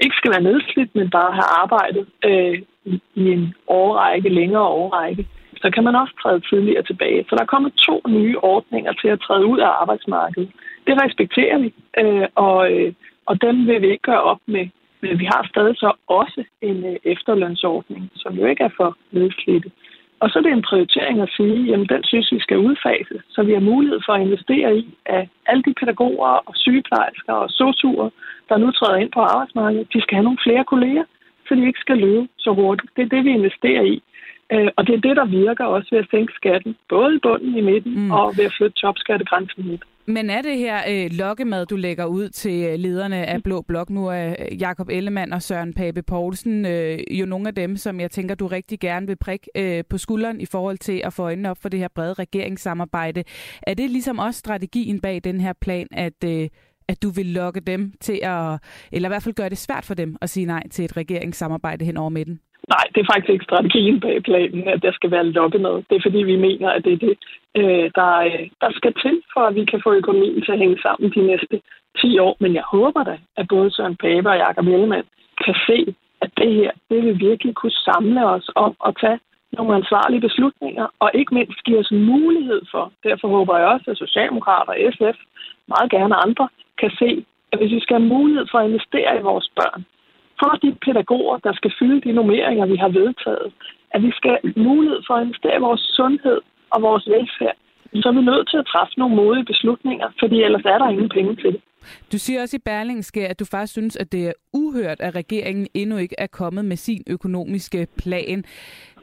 ikke 0.04 0.16
skal 0.20 0.32
være 0.32 0.48
nedslidt, 0.50 0.92
men 0.96 1.10
bare 1.10 1.32
have 1.40 1.50
arbejdet 1.64 2.06
øh, 2.30 2.56
i 3.16 3.32
en 3.32 3.54
årrække, 3.68 4.30
længere 4.30 4.68
årrække, 4.82 5.28
så 5.62 5.70
kan 5.74 5.84
man 5.84 5.96
også 5.96 6.14
træde 6.22 6.42
tidligere 6.50 6.84
tilbage. 6.84 7.26
Så 7.30 7.36
der 7.36 7.42
er 7.42 7.54
kommet 7.56 7.74
to 7.74 8.02
nye 8.08 8.38
ordninger 8.38 8.94
til 9.02 9.08
at 9.08 9.22
træde 9.22 9.46
ud 9.46 9.60
af 9.60 9.72
arbejdsmarkedet. 9.82 10.52
Det 10.88 10.96
respekterer 11.04 11.58
vi, 11.58 11.74
øh, 12.02 12.28
og, 12.36 12.72
øh, 12.74 12.94
og 13.26 13.42
dem 13.42 13.68
vil 13.68 13.82
vi 13.82 13.90
ikke 13.92 14.10
gøre 14.12 14.24
op 14.24 14.42
med. 14.46 14.68
Men 15.02 15.20
vi 15.20 15.26
har 15.26 15.48
stadig 15.52 15.76
så 15.78 15.92
også 16.08 16.44
en 16.62 16.86
øh, 16.86 16.96
efterlønsordning, 17.04 18.12
som 18.16 18.34
jo 18.34 18.46
ikke 18.46 18.64
er 18.64 18.74
for 18.78 18.98
nedslidte. 19.12 19.72
Og 20.20 20.30
så 20.30 20.40
er 20.40 20.44
det 20.44 20.52
en 20.52 20.70
prioritering 20.70 21.22
at 21.22 21.34
sige, 21.38 21.58
jamen 21.70 21.88
den 21.94 22.04
synes 22.04 22.32
vi 22.32 22.40
skal 22.40 22.58
udfase, 22.58 23.16
så 23.30 23.44
vi 23.44 23.54
har 23.54 23.60
mulighed 23.60 24.00
for 24.06 24.14
at 24.14 24.22
investere 24.22 24.78
i, 24.78 24.96
at 25.06 25.28
alle 25.46 25.64
de 25.64 25.74
pædagoger 25.80 26.34
og 26.48 26.54
sygeplejersker 26.56 27.34
og 27.34 27.50
sosuer, 27.50 28.10
der 28.50 28.58
nu 28.58 28.72
træder 28.72 28.98
ind 28.98 29.12
på 29.12 29.20
arbejdsmarkedet, 29.20 29.94
de 29.94 30.02
skal 30.02 30.16
have 30.16 30.24
nogle 30.24 30.44
flere 30.46 30.64
kolleger 30.64 31.04
så 31.48 31.56
de 31.56 31.68
ikke 31.68 31.80
skal 31.86 31.98
løbe 31.98 32.28
så 32.38 32.52
hurtigt. 32.54 32.92
Det 32.96 33.04
er 33.04 33.10
det, 33.16 33.26
vi 33.26 33.32
investerer 33.32 33.84
i. 33.94 34.04
Øh, 34.54 34.70
og 34.78 34.88
det 34.88 34.96
er 34.96 35.02
det, 35.08 35.16
der 35.16 35.26
virker 35.26 35.66
også 35.66 35.88
ved 35.92 36.00
at 36.00 36.12
sænke 36.12 36.34
skatten, 36.36 36.76
både 36.90 37.16
i 37.16 37.20
bunden 37.24 37.58
i 37.58 37.62
midten 37.62 37.94
mm. 38.04 38.12
og 38.12 38.34
ved 38.38 38.46
at 38.46 38.56
flytte 38.58 38.76
topskattegrænsen 38.82 39.64
lidt. 39.64 39.84
Men 40.10 40.30
er 40.30 40.42
det 40.42 40.58
her 40.58 40.78
øh, 40.90 41.10
lokkemad, 41.12 41.66
du 41.66 41.76
lægger 41.76 42.06
ud 42.06 42.30
til 42.30 42.66
øh, 42.70 42.80
lederne 42.80 43.26
af 43.26 43.44
Blå 43.44 43.62
Blok? 43.62 43.90
Nu 43.90 44.08
er 44.08 44.30
øh, 44.30 44.62
Jakob 44.62 44.90
Ellemann 44.90 45.34
og 45.34 45.42
Søren 45.42 45.74
Pape 45.74 46.04
Poulsen 46.04 46.66
øh, 46.66 47.00
jo 47.12 47.26
nogle 47.26 47.48
af 47.48 47.56
dem, 47.56 47.76
som 47.76 48.00
jeg 48.00 48.12
tænker, 48.12 48.36
du 48.36 48.48
rigtig 48.48 48.80
gerne 48.80 49.08
vil 49.08 49.16
prikke 49.16 49.50
øh, 49.58 49.84
på 49.90 49.98
skulderen 49.98 50.42
i 50.42 50.46
forhold 50.46 50.78
til 50.78 51.02
at 51.06 51.14
få 51.14 51.24
øjnene 51.24 51.50
op 51.50 51.58
for 51.62 51.70
det 51.70 51.80
her 51.80 51.88
brede 51.96 52.14
regeringssamarbejde. 52.14 53.24
Er 53.62 53.74
det 53.74 53.90
ligesom 53.90 54.20
også 54.20 54.40
strategien 54.40 55.02
bag 55.02 55.22
den 55.24 55.42
her 55.42 55.54
plan, 55.62 55.88
at 55.92 56.24
øh, 56.26 56.50
at 56.92 57.04
du 57.04 57.10
vil 57.10 57.26
lokke 57.26 57.60
dem 57.60 57.92
til 58.00 58.20
at, 58.24 58.60
eller 58.92 59.10
i 59.10 59.12
hvert 59.12 59.24
fald 59.24 59.36
gøre 59.36 59.50
det 59.50 59.58
svært 59.58 59.86
for 59.86 59.94
dem 59.94 60.18
at 60.22 60.30
sige 60.30 60.46
nej 60.46 60.64
til 60.72 60.86
et 60.86 60.98
regeringssamarbejde 60.98 61.86
hen 61.86 61.98
over 61.98 62.10
midten? 62.10 62.40
Nej, 62.74 62.86
det 62.94 63.00
er 63.02 63.12
faktisk 63.14 63.32
ikke 63.34 63.50
strategien 63.50 64.00
bag 64.00 64.24
planen, 64.24 64.68
at 64.68 64.82
der 64.86 64.92
skal 64.92 65.12
være 65.12 65.32
lukket 65.38 65.62
noget. 65.62 65.86
Det 65.90 65.96
er 65.96 66.06
fordi, 66.08 66.18
vi 66.18 66.36
mener, 66.36 66.70
at 66.70 66.84
det 66.86 66.94
er 66.94 67.02
det, 67.08 67.16
øh, 67.60 67.86
der, 68.00 68.12
der 68.62 68.72
skal 68.80 68.94
til, 69.04 69.16
for 69.34 69.42
at 69.48 69.56
vi 69.56 69.66
kan 69.66 69.82
få 69.84 69.94
økonomien 69.94 70.42
til 70.42 70.52
at 70.52 70.62
hænge 70.64 70.80
sammen 70.82 71.12
de 71.12 71.28
næste 71.32 71.62
10 72.02 72.20
år. 72.20 72.38
Men 72.40 72.52
jeg 72.56 72.64
håber 72.76 73.04
da, 73.04 73.16
at 73.38 73.46
både 73.48 73.72
Søren 73.72 73.98
Pape 74.04 74.30
og 74.30 74.38
Jakob 74.38 74.68
Ellemann 74.68 75.08
kan 75.46 75.56
se, 75.68 75.96
at 76.22 76.32
det 76.38 76.54
her, 76.54 76.72
det 76.90 77.00
vil 77.06 77.20
virkelig 77.30 77.56
kunne 77.56 77.78
samle 77.90 78.26
os 78.36 78.50
om 78.56 78.74
at 78.88 78.94
tage 79.02 79.20
nogle 79.58 79.76
ansvarlige 79.76 80.26
beslutninger, 80.28 80.88
og 81.00 81.10
ikke 81.14 81.34
mindst 81.34 81.64
give 81.66 81.80
os 81.80 81.92
mulighed 81.92 82.62
for, 82.72 82.92
derfor 83.04 83.28
håber 83.28 83.58
jeg 83.58 83.68
også, 83.68 83.92
at 83.92 83.98
Socialdemokrater 83.98 84.72
og 84.72 84.94
SF, 84.94 85.18
meget 85.74 85.90
gerne 85.96 86.16
andre, 86.26 86.46
kan 86.82 86.92
se, 87.02 87.26
at 87.52 87.60
hvis 87.60 87.72
vi 87.76 87.80
skal 87.80 87.96
have 88.00 88.14
mulighed 88.16 88.46
for 88.52 88.58
at 88.60 88.68
investere 88.70 89.12
i 89.20 89.28
vores 89.30 89.48
børn, 89.60 89.82
for 90.40 90.52
de 90.64 90.70
pædagoger, 90.86 91.38
der 91.38 91.54
skal 91.54 91.72
fylde 91.80 92.02
de 92.06 92.12
nummeringer, 92.12 92.66
vi 92.66 92.78
har 92.84 92.92
vedtaget, 93.02 93.48
at 93.94 94.00
vi 94.08 94.12
skal 94.20 94.32
have 94.32 94.54
mulighed 94.70 95.02
for 95.08 95.14
at 95.16 95.24
investere 95.26 95.56
i 95.58 95.66
vores 95.68 95.84
sundhed 95.98 96.40
og 96.74 96.82
vores 96.82 97.06
velfærd, 97.08 97.58
så 98.02 98.10
er 98.10 98.14
vi 98.20 98.22
nødt 98.22 98.50
til 98.50 98.58
at 98.58 98.70
træffe 98.74 98.94
nogle 98.98 99.16
modige 99.16 99.46
beslutninger, 99.46 100.08
fordi 100.20 100.44
ellers 100.44 100.66
er 100.66 100.78
der 100.78 100.90
ingen 100.90 101.10
penge 101.10 101.36
til 101.36 101.52
det. 101.54 101.62
Du 102.12 102.18
siger 102.18 102.42
også 102.42 102.58
i 102.58 102.66
Berlingske, 102.66 103.28
at 103.28 103.40
du 103.40 103.46
faktisk 103.46 103.74
synes, 103.74 103.96
at 103.96 104.12
det 104.12 104.28
er 104.28 104.34
uhørt, 104.54 105.00
at 105.00 105.16
regeringen 105.16 105.68
endnu 105.74 105.98
ikke 105.98 106.16
er 106.18 106.28
kommet 106.28 106.66
med 106.66 106.78
sin 106.78 107.04
økonomiske 107.08 107.88
plan. 107.98 108.44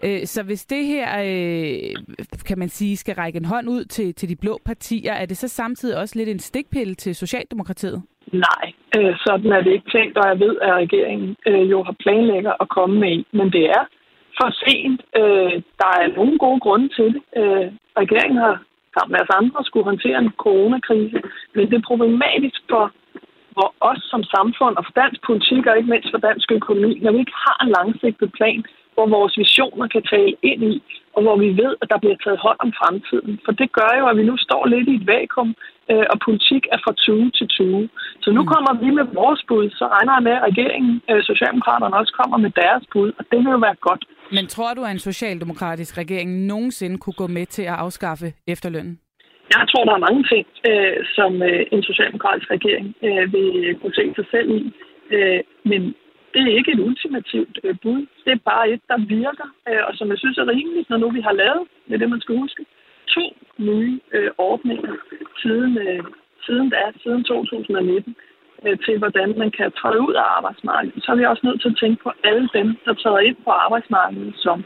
Øh, 0.07 0.27
så 0.27 0.43
hvis 0.43 0.67
det 0.67 0.87
her, 0.87 1.09
øh, 1.19 2.17
kan 2.49 2.59
man 2.59 2.69
sige, 2.69 2.97
skal 2.97 3.15
række 3.15 3.37
en 3.37 3.45
hånd 3.45 3.69
ud 3.69 3.85
til, 3.85 4.15
til 4.15 4.29
de 4.29 4.37
blå 4.37 4.61
partier, 4.65 5.13
er 5.13 5.27
det 5.27 5.37
så 5.37 5.49
samtidig 5.49 5.99
også 5.99 6.19
lidt 6.19 6.29
en 6.29 6.39
stikpille 6.39 6.95
til 6.95 7.15
Socialdemokratiet? 7.15 8.03
Nej, 8.33 8.67
øh, 8.99 9.15
sådan 9.27 9.53
er 9.53 9.63
det 9.63 9.73
ikke 9.73 9.91
tænkt, 9.91 10.19
og 10.19 10.29
jeg 10.29 10.39
ved, 10.41 10.57
at 10.63 10.75
regeringen 10.75 11.37
øh, 11.47 11.71
jo 11.71 11.83
har 11.83 11.97
planlægger 12.03 12.53
at 12.61 12.69
komme 12.69 13.01
med 13.01 13.13
en, 13.13 13.25
Men 13.33 13.53
det 13.53 13.65
er 13.79 13.85
for 14.39 14.51
sent. 14.65 15.01
Øh, 15.21 15.55
der 15.81 15.91
er 16.01 16.17
nogle 16.17 16.39
gode 16.39 16.61
grunde 16.61 16.89
til 16.97 17.09
det. 17.15 17.23
Øh, 17.41 17.67
regeringen 18.03 18.39
har 18.47 18.57
sammen 18.95 19.13
med 19.13 19.21
os 19.25 19.37
andre 19.41 19.65
skulle 19.65 19.91
håndtere 19.91 20.19
en 20.19 20.33
coronakrise. 20.45 21.19
Men 21.55 21.71
det 21.71 21.77
er 21.77 21.89
problematisk 21.91 22.61
for, 22.71 22.85
for 23.57 23.69
os 23.91 24.01
som 24.11 24.23
samfund 24.37 24.75
og 24.79 24.85
for 24.87 24.95
dansk 25.03 25.21
politik, 25.29 25.63
og 25.67 25.77
ikke 25.77 25.93
mindst 25.93 26.11
for 26.11 26.23
dansk 26.29 26.53
økonomi, 26.59 26.93
når 27.03 27.13
vi 27.13 27.19
ikke 27.25 27.39
har 27.47 27.59
en 27.65 27.75
langsigtet 27.79 28.31
plan, 28.39 28.65
hvor 28.95 29.07
vores 29.17 29.35
visioner 29.43 29.87
kan 29.95 30.03
tale 30.15 30.35
ind 30.51 30.63
i, 30.73 30.77
og 31.15 31.21
hvor 31.23 31.37
vi 31.45 31.49
ved, 31.63 31.73
at 31.83 31.89
der 31.93 31.99
bliver 32.03 32.19
taget 32.25 32.39
hånd 32.47 32.59
om 32.65 32.71
fremtiden. 32.81 33.33
For 33.45 33.53
det 33.61 33.69
gør 33.79 33.93
jo, 33.99 34.05
at 34.11 34.17
vi 34.21 34.25
nu 34.31 34.37
står 34.47 34.63
lidt 34.67 34.89
i 34.89 34.95
et 35.01 35.07
vakuum, 35.13 35.51
øh, 35.91 36.07
og 36.13 36.17
politik 36.27 36.63
er 36.75 36.79
fra 36.85 36.93
tue 37.05 37.31
til 37.39 37.49
tue. 37.57 37.89
Så 38.25 38.29
nu 38.37 38.43
mm. 38.43 38.49
kommer 38.53 38.73
vi 38.83 38.89
med 38.99 39.07
vores 39.21 39.43
bud, 39.49 39.67
så 39.79 39.85
regner 39.95 40.13
jeg 40.17 40.25
med, 40.29 40.35
at 40.39 40.45
regeringen, 40.51 40.95
øh, 41.11 41.23
Socialdemokraterne 41.31 41.97
også 42.01 42.13
kommer 42.21 42.39
med 42.45 42.53
deres 42.63 42.85
bud, 42.93 43.11
og 43.19 43.25
det 43.31 43.39
vil 43.43 43.55
jo 43.57 43.61
være 43.69 43.79
godt. 43.89 44.03
Men 44.37 44.47
tror 44.47 44.75
du, 44.75 44.81
at 44.85 44.91
en 44.91 45.07
socialdemokratisk 45.11 45.99
regering 45.99 46.29
nogensinde 46.53 46.97
kunne 46.99 47.21
gå 47.23 47.27
med 47.27 47.47
til 47.47 47.63
at 47.63 47.79
afskaffe 47.85 48.29
efterlønnen? 48.55 48.99
Jeg 49.57 49.65
tror, 49.71 49.85
der 49.85 49.95
er 49.95 50.07
mange 50.09 50.25
ting, 50.33 50.47
øh, 50.71 50.97
som 51.17 51.43
øh, 51.43 51.63
en 51.75 51.83
socialdemokratisk 51.83 52.51
regering 52.57 52.87
øh, 53.07 53.33
vil 53.35 53.79
kunne 53.81 53.95
se 53.95 54.07
sig 54.19 54.27
selv 54.35 54.49
i. 54.61 54.63
Øh, 55.17 55.41
men 55.71 55.95
det 56.35 56.43
er 56.43 56.57
ikke 56.59 56.73
et 56.73 56.85
ultimativt 56.89 57.57
øh, 57.65 57.75
bud. 57.83 58.01
Det 58.25 58.33
er 58.33 58.47
bare 58.53 58.71
et, 58.71 58.81
der 58.89 58.99
virker, 59.19 59.49
øh, 59.69 59.83
og 59.89 59.93
som 59.95 60.11
jeg 60.11 60.19
synes 60.19 60.39
er 60.39 60.49
rimeligt, 60.49 60.91
når 60.91 60.97
nu 60.97 61.11
vi 61.11 61.21
har 61.21 61.33
lavet, 61.33 61.65
det 61.87 61.95
er 61.95 62.03
det, 62.03 62.11
man 62.11 62.21
skal 62.21 62.39
huske, 62.39 62.63
to 63.07 63.25
nye 63.59 64.01
øh, 64.15 64.31
ordninger 64.39 64.95
siden, 65.43 65.79
øh, 65.79 66.03
siden 66.47 66.71
da, 66.71 66.83
siden 67.03 67.25
2019 67.25 68.17
øh, 68.67 68.79
til, 68.85 68.99
hvordan 68.99 69.29
man 69.39 69.51
kan 69.51 69.73
træde 69.81 70.01
ud 70.07 70.15
af 70.15 70.27
arbejdsmarkedet. 70.37 71.05
Så 71.05 71.13
er 71.13 71.17
vi 71.17 71.25
også 71.25 71.47
nødt 71.47 71.61
til 71.61 71.73
at 71.73 71.81
tænke 71.83 72.03
på 72.03 72.11
alle 72.25 72.49
dem, 72.59 72.69
der 72.85 72.95
træder 72.95 73.19
ind 73.29 73.37
på 73.45 73.51
arbejdsmarkedet 73.51 74.35
som 74.37 74.65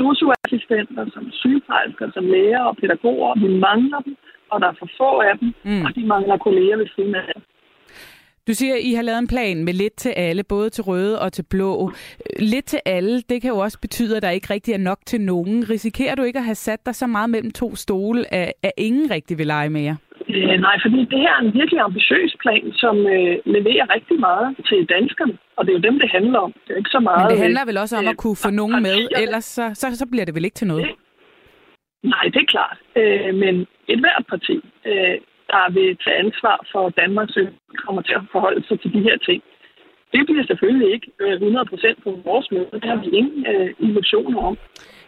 socioassistenter, 0.00 1.04
som 1.14 1.24
sygeplejersker, 1.32 2.06
som 2.14 2.24
læger 2.34 2.62
og 2.70 2.76
pædagoger. 2.76 3.40
Vi 3.44 3.48
mangler 3.66 4.00
dem, 4.06 4.16
og 4.50 4.60
der 4.60 4.68
er 4.68 4.76
for 4.78 4.88
få 4.98 5.10
af 5.30 5.38
dem, 5.38 5.48
mm. 5.64 5.84
og 5.84 5.94
de 5.96 6.06
mangler 6.06 6.36
kolleger 6.36 6.76
ved 6.76 6.88
siden 6.96 7.14
af 7.14 7.32
du 8.48 8.52
siger, 8.54 8.74
at 8.74 8.80
I 8.82 8.92
har 8.94 9.02
lavet 9.02 9.18
en 9.18 9.26
plan 9.26 9.64
med 9.64 9.72
lidt 9.72 9.96
til 9.96 10.12
alle, 10.16 10.42
både 10.44 10.70
til 10.70 10.84
røde 10.84 11.20
og 11.20 11.32
til 11.32 11.44
blå. 11.50 11.92
Lidt 12.38 12.64
til 12.64 12.80
alle, 12.86 13.22
det 13.30 13.42
kan 13.42 13.50
jo 13.50 13.58
også 13.58 13.78
betyde, 13.80 14.16
at 14.16 14.22
der 14.22 14.30
ikke 14.30 14.54
rigtig 14.54 14.74
er 14.74 14.78
nok 14.78 14.98
til 15.06 15.20
nogen. 15.20 15.70
Risikerer 15.70 16.14
du 16.14 16.22
ikke 16.22 16.38
at 16.38 16.44
have 16.44 16.54
sat 16.54 16.86
dig 16.86 16.94
så 16.94 17.06
meget 17.06 17.30
mellem 17.30 17.50
to 17.50 17.76
stole, 17.76 18.34
at, 18.34 18.52
at 18.62 18.72
ingen 18.76 19.10
rigtig 19.10 19.38
vil 19.38 19.46
lege 19.46 19.70
med 19.70 19.80
jer? 19.80 19.96
Øh, 20.28 20.60
nej, 20.66 20.76
fordi 20.84 20.98
det 21.12 21.18
her 21.24 21.32
er 21.38 21.42
en 21.46 21.54
virkelig 21.54 21.80
ambitiøs 21.80 22.36
plan, 22.42 22.72
som 22.72 22.96
øh, 23.14 23.34
leverer 23.56 23.94
rigtig 23.94 24.20
meget 24.20 24.56
til 24.68 24.78
danskerne. 24.94 25.34
Og 25.56 25.66
det 25.66 25.70
er 25.72 25.78
jo 25.78 25.86
dem, 25.88 25.98
det 25.98 26.10
handler 26.10 26.38
om. 26.38 26.52
Det 26.52 26.72
er 26.72 26.78
ikke 26.82 26.96
så 26.98 27.00
meget... 27.00 27.22
Men 27.22 27.30
det 27.30 27.42
handler 27.46 27.64
vel 27.64 27.78
også 27.78 27.96
om 27.96 28.04
øh, 28.04 28.10
at 28.10 28.16
kunne 28.16 28.36
få 28.44 28.50
nogen 28.50 28.82
med, 28.82 28.98
ellers 29.24 29.44
så, 29.44 29.64
så, 29.74 29.86
så 30.00 30.06
bliver 30.10 30.24
det 30.24 30.34
vel 30.34 30.44
ikke 30.44 30.54
til 30.54 30.66
noget? 30.66 30.86
Nej, 32.02 32.24
det 32.32 32.40
er 32.44 32.50
klart. 32.54 32.78
Øh, 33.00 33.34
men 33.42 33.54
et 33.92 34.00
hvert 34.04 34.24
parti 34.32 34.56
øh, 34.90 35.16
der 35.50 35.72
vil 35.76 35.96
tage 36.04 36.16
ansvar 36.24 36.56
for 36.72 36.88
Danmarks 36.88 37.36
økonomi, 37.36 37.76
kommer 37.84 38.02
til 38.02 38.14
at 38.20 38.24
forholde 38.32 38.62
sig 38.68 38.80
til 38.80 38.92
de 38.92 39.00
her 39.08 39.16
ting. 39.28 39.42
Det 40.12 40.22
bliver 40.26 40.44
selvfølgelig 40.46 40.90
ikke 40.94 41.08
øh, 41.20 41.34
100% 41.40 42.02
på 42.04 42.10
vores 42.24 42.46
måde. 42.52 42.68
Det 42.72 42.84
har 42.84 42.96
vi 43.04 43.08
ingen 43.20 43.46
øh, 43.52 43.70
illusioner 43.78 44.40
om. 44.48 44.56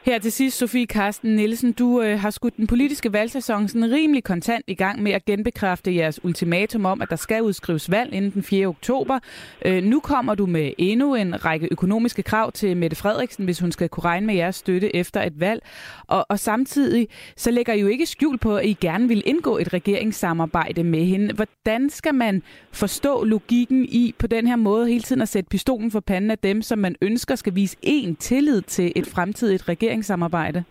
Her 0.03 0.19
til 0.19 0.33
sidst, 0.33 0.59
Sofie 0.59 0.87
Karsten 0.87 1.37
Nielsen, 1.37 1.73
du 1.73 2.03
øh, 2.03 2.21
har 2.21 2.31
skudt 2.31 2.57
den 2.57 2.67
politiske 2.67 3.13
valgsæson 3.13 3.69
sådan 3.69 3.91
rimelig 3.91 4.25
kontant 4.25 4.65
i 4.67 4.75
gang 4.75 5.03
med 5.03 5.13
at 5.13 5.25
genbekræfte 5.25 5.95
jeres 5.95 6.25
ultimatum 6.25 6.87
om, 6.87 7.03
at 7.03 7.11
der 7.11 7.17
skal 7.17 7.43
udskrives 7.43 7.91
valg 7.91 8.13
inden 8.13 8.31
den 8.31 8.43
4. 8.43 8.67
oktober. 8.67 9.19
Øh, 9.65 9.83
nu 9.83 10.01
kommer 10.01 10.35
du 10.35 10.47
med 10.47 10.73
endnu 10.79 11.15
en 11.15 11.45
række 11.45 11.69
økonomiske 11.71 12.23
krav 12.23 12.53
til 12.53 12.77
Mette 12.77 12.97
Frederiksen, 12.97 13.45
hvis 13.45 13.59
hun 13.59 13.73
skal 13.73 13.89
kunne 13.89 14.05
regne 14.05 14.27
med 14.27 14.35
jeres 14.35 14.57
støtte 14.57 14.97
efter 14.97 15.23
et 15.23 15.41
valg. 15.41 15.63
Og, 16.07 16.27
og 16.29 16.39
samtidig 16.39 17.09
så 17.37 17.51
lægger 17.51 17.73
I 17.73 17.81
jo 17.81 17.87
ikke 17.87 18.07
skjul 18.07 18.39
på, 18.39 18.57
at 18.57 18.67
I 18.67 18.77
gerne 18.81 19.09
vil 19.09 19.23
indgå 19.27 19.59
et 19.59 19.73
regeringssamarbejde 19.73 20.85
med 20.85 21.05
hende. 21.05 21.35
Hvordan 21.35 21.91
skal 21.91 22.15
man 22.15 22.43
forstå 22.73 23.25
logikken 23.25 23.85
i 23.85 24.15
på 24.19 24.27
den 24.27 24.47
her 24.47 24.57
måde 24.57 24.89
hele 24.89 25.03
tiden 25.03 25.23
at 25.23 25.29
sætte 25.29 25.49
pistolen 25.49 25.91
for 25.91 26.01
panden 26.01 26.31
af 26.31 26.39
dem, 26.39 26.63
som 26.63 26.79
man 26.79 26.97
ønsker 27.01 27.35
skal 27.35 27.55
vise 27.55 27.77
en 27.83 28.17
tillid 28.17 28.63
til 28.63 28.93
et 28.97 29.07
fremtidigt 29.07 29.69
regering? 29.69 29.88
Regeringssamarbejde? 29.89 30.65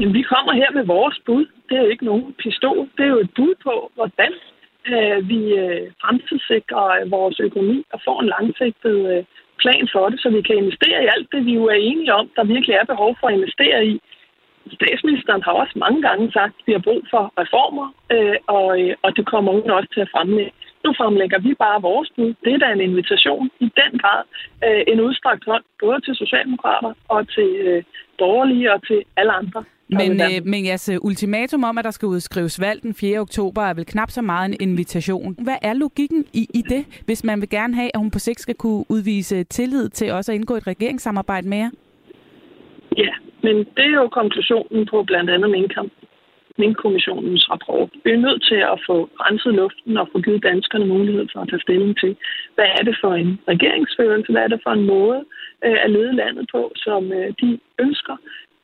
Jamen, 0.00 0.14
vi 0.14 0.22
kommer 0.22 0.52
her 0.52 0.70
med 0.78 0.84
vores 0.84 1.16
bud. 1.26 1.46
Det 1.68 1.76
er 1.78 1.92
ikke 1.92 2.04
nogen 2.04 2.34
pistol. 2.42 2.88
Det 2.96 3.04
er 3.04 3.12
jo 3.14 3.20
et 3.26 3.34
bud 3.36 3.54
på, 3.66 3.74
hvordan 3.94 4.32
øh, 4.92 5.28
vi 5.28 5.40
øh, 5.62 5.82
fremtidssikrer 6.02 6.86
øh, 6.96 7.10
vores 7.10 7.40
økonomi 7.40 7.78
og 7.92 7.98
får 8.06 8.20
en 8.20 8.32
langsigtet 8.34 8.98
øh, 9.12 9.24
plan 9.62 9.88
for 9.94 10.04
det, 10.08 10.18
så 10.20 10.28
vi 10.36 10.42
kan 10.42 10.56
investere 10.56 10.98
i 11.04 11.10
alt 11.14 11.28
det, 11.32 11.46
vi 11.46 11.54
jo 11.60 11.64
er 11.74 11.80
enige 11.90 12.14
om, 12.14 12.26
der 12.36 12.52
virkelig 12.54 12.74
er 12.74 12.92
behov 12.92 13.16
for 13.20 13.26
at 13.28 13.34
investere 13.38 13.86
i. 13.86 13.94
Statsministeren 14.78 15.42
har 15.42 15.52
også 15.52 15.74
mange 15.84 16.02
gange 16.08 16.32
sagt, 16.32 16.54
at 16.58 16.66
vi 16.66 16.72
har 16.72 16.84
brug 16.88 17.02
for 17.12 17.22
reformer, 17.42 17.86
øh, 18.14 18.36
og, 18.46 18.68
øh, 18.80 18.94
og 19.04 19.16
det 19.16 19.26
kommer 19.32 19.52
hun 19.52 19.70
også 19.70 19.90
til 19.94 20.00
at 20.00 20.12
fremlægge. 20.14 20.52
Nu 20.84 20.90
fremlægger 21.00 21.38
vi 21.38 21.54
bare 21.54 21.82
vores 21.82 22.08
bud. 22.16 22.34
Det 22.44 22.52
er 22.54 22.58
da 22.58 22.68
en 22.72 22.80
invitation 22.80 23.50
i 23.60 23.68
den 23.80 23.92
grad. 24.02 24.22
Øh, 24.66 24.82
en 24.92 25.00
udstrakt 25.00 25.44
hånd, 25.44 25.64
både 25.84 26.00
til 26.00 26.14
socialdemokrater 26.14 26.92
og 27.08 27.28
til 27.34 27.50
øh, 27.68 27.82
borgerlige 28.18 28.72
og 28.72 28.86
til 28.86 28.98
alle 29.16 29.32
andre. 29.32 29.64
Men, 29.88 30.12
øh, 30.12 30.38
men 30.44 30.66
jeres 30.66 30.88
øh, 30.88 30.96
ultimatum 31.02 31.64
om, 31.64 31.78
at 31.78 31.84
der 31.84 31.90
skal 31.90 32.06
udskrives 32.06 32.60
valg 32.60 32.82
den 32.82 32.94
4. 32.94 33.18
oktober, 33.18 33.62
er 33.62 33.74
vel 33.74 33.86
knap 33.86 34.10
så 34.10 34.22
meget 34.22 34.48
en 34.48 34.56
invitation. 34.60 35.36
Hvad 35.44 35.56
er 35.62 35.72
logikken 35.72 36.24
i, 36.32 36.46
i 36.54 36.62
det, 36.62 37.02
hvis 37.06 37.24
man 37.24 37.40
vil 37.40 37.48
gerne 37.48 37.74
have, 37.74 37.90
at 37.94 38.00
hun 38.00 38.10
på 38.10 38.18
sigt 38.18 38.40
skal 38.40 38.54
kunne 38.54 38.84
udvise 38.88 39.44
tillid 39.44 39.88
til 39.88 40.12
også 40.12 40.32
at 40.32 40.36
indgå 40.36 40.54
et 40.54 40.66
regeringssamarbejde 40.66 41.48
med 41.48 41.58
jer? 41.58 41.70
Ja, 42.96 43.14
men 43.42 43.56
det 43.56 43.84
er 43.84 43.96
jo 44.02 44.08
konklusionen 44.08 44.86
på 44.90 45.02
blandt 45.02 45.30
andet 45.30 45.50
Minkkamp. 45.50 45.92
Minkkommissionens 46.58 47.50
rapport. 47.50 47.90
Vi 48.04 48.10
er 48.10 48.24
nødt 48.26 48.42
til 48.50 48.60
at 48.72 48.78
få 48.88 48.96
renset 49.24 49.54
luften 49.54 49.96
og 49.96 50.08
få 50.12 50.18
givet 50.20 50.42
danskerne 50.42 50.86
mulighed 50.86 51.26
for 51.32 51.40
at 51.40 51.48
tage 51.48 51.66
stilling 51.66 51.98
til, 52.02 52.16
hvad 52.54 52.68
er 52.78 52.82
det 52.88 52.96
for 53.02 53.12
en 53.14 53.40
regeringsførelse, 53.48 54.32
hvad 54.32 54.42
er 54.42 54.48
det 54.48 54.60
for 54.62 54.70
en 54.70 54.86
måde 54.86 55.20
øh, 55.64 55.78
at 55.84 55.90
lede 55.90 56.16
landet 56.16 56.46
på, 56.52 56.72
som 56.76 57.12
øh, 57.12 57.32
de 57.40 57.58
ønsker. 57.78 58.16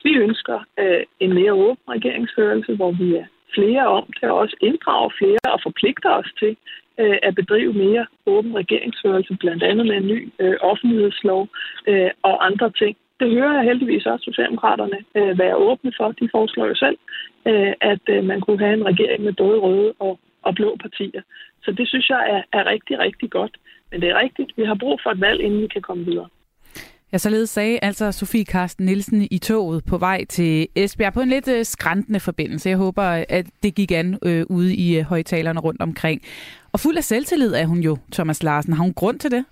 Vi 0.05 0.13
ønsker 0.27 0.59
øh, 0.79 1.03
en 1.21 1.33
mere 1.35 1.53
åben 1.53 1.85
regeringsførelse, 1.97 2.77
hvor 2.77 2.93
vi 2.93 3.15
er 3.15 3.27
flere 3.55 3.87
om 3.87 4.07
det, 4.21 4.31
og 4.31 4.39
også 4.39 4.57
inddrager 4.61 5.11
flere 5.19 5.53
og 5.55 5.61
forpligter 5.63 6.11
os 6.11 6.33
til 6.39 6.57
øh, 7.01 7.19
at 7.23 7.35
bedrive 7.35 7.73
mere 7.73 8.07
åben 8.27 8.55
regeringsførelse, 8.57 9.37
blandt 9.41 9.63
andet 9.63 9.87
med 9.87 9.97
en 9.97 10.07
ny 10.07 10.33
øh, 10.39 10.57
offentlighedslov 10.61 11.49
øh, 11.89 12.11
og 12.23 12.47
andre 12.47 12.71
ting 12.71 12.97
det 13.21 13.31
hører 13.31 13.55
jeg 13.57 13.65
heldigvis 13.71 14.07
også 14.07 14.25
Socialdemokraterne 14.25 14.99
øh, 15.19 15.39
være 15.39 15.57
åbne 15.57 15.93
for. 15.97 16.09
De 16.21 16.29
foreslår 16.35 16.67
jo 16.67 16.75
selv, 16.75 16.99
øh, 17.47 17.73
at 17.81 18.05
øh, 18.09 18.25
man 18.25 18.41
kunne 18.41 18.59
have 18.59 18.75
en 18.75 18.87
regering 18.87 19.23
med 19.25 19.33
både 19.33 19.59
røde 19.59 19.93
og, 19.99 20.19
og 20.43 20.55
blå 20.55 20.77
partier. 20.81 21.23
Så 21.63 21.73
det 21.73 21.89
synes 21.89 22.09
jeg 22.09 22.23
er, 22.35 22.59
er 22.59 22.67
rigtig, 22.67 22.99
rigtig 22.99 23.31
godt. 23.31 23.57
Men 23.91 24.01
det 24.01 24.09
er 24.09 24.21
rigtigt, 24.21 24.53
vi 24.57 24.65
har 24.65 24.75
brug 24.75 25.01
for 25.03 25.11
et 25.11 25.21
valg, 25.21 25.41
inden 25.41 25.61
vi 25.63 25.67
kan 25.67 25.83
komme 25.83 26.05
videre. 26.05 26.29
Ja, 27.13 27.19
således 27.19 27.51
sagde 27.51 27.79
altså 27.83 28.13
Sofie 28.13 28.45
Karsten 28.45 28.87
Nielsen 28.87 29.29
i 29.31 29.39
toget 29.39 29.85
på 29.85 29.99
vej 29.99 30.25
til 30.25 30.69
Esbjerg 30.75 31.13
på 31.13 31.21
en 31.21 31.29
lidt 31.29 31.49
øh, 31.49 31.65
skræntende 31.65 32.21
forbindelse. 32.21 32.69
Jeg 32.69 32.79
håber, 32.79 33.03
at 33.29 33.47
det 33.63 33.75
gik 33.75 33.93
an 33.93 34.19
øh, 34.25 34.47
ude 34.49 34.75
i 34.75 34.99
øh, 34.99 35.05
højtalerne 35.05 35.61
rundt 35.61 35.83
omkring. 35.83 36.23
Og 36.73 36.81
fuld 36.81 36.97
af 36.97 37.05
selvtillid 37.05 37.55
er 37.55 37.67
hun 37.67 37.79
jo, 37.79 37.97
Thomas 38.13 38.43
Larsen. 38.43 38.73
Har 38.73 38.83
hun 38.83 38.95
grund 38.95 39.19
til 39.19 39.31
det? 39.31 39.45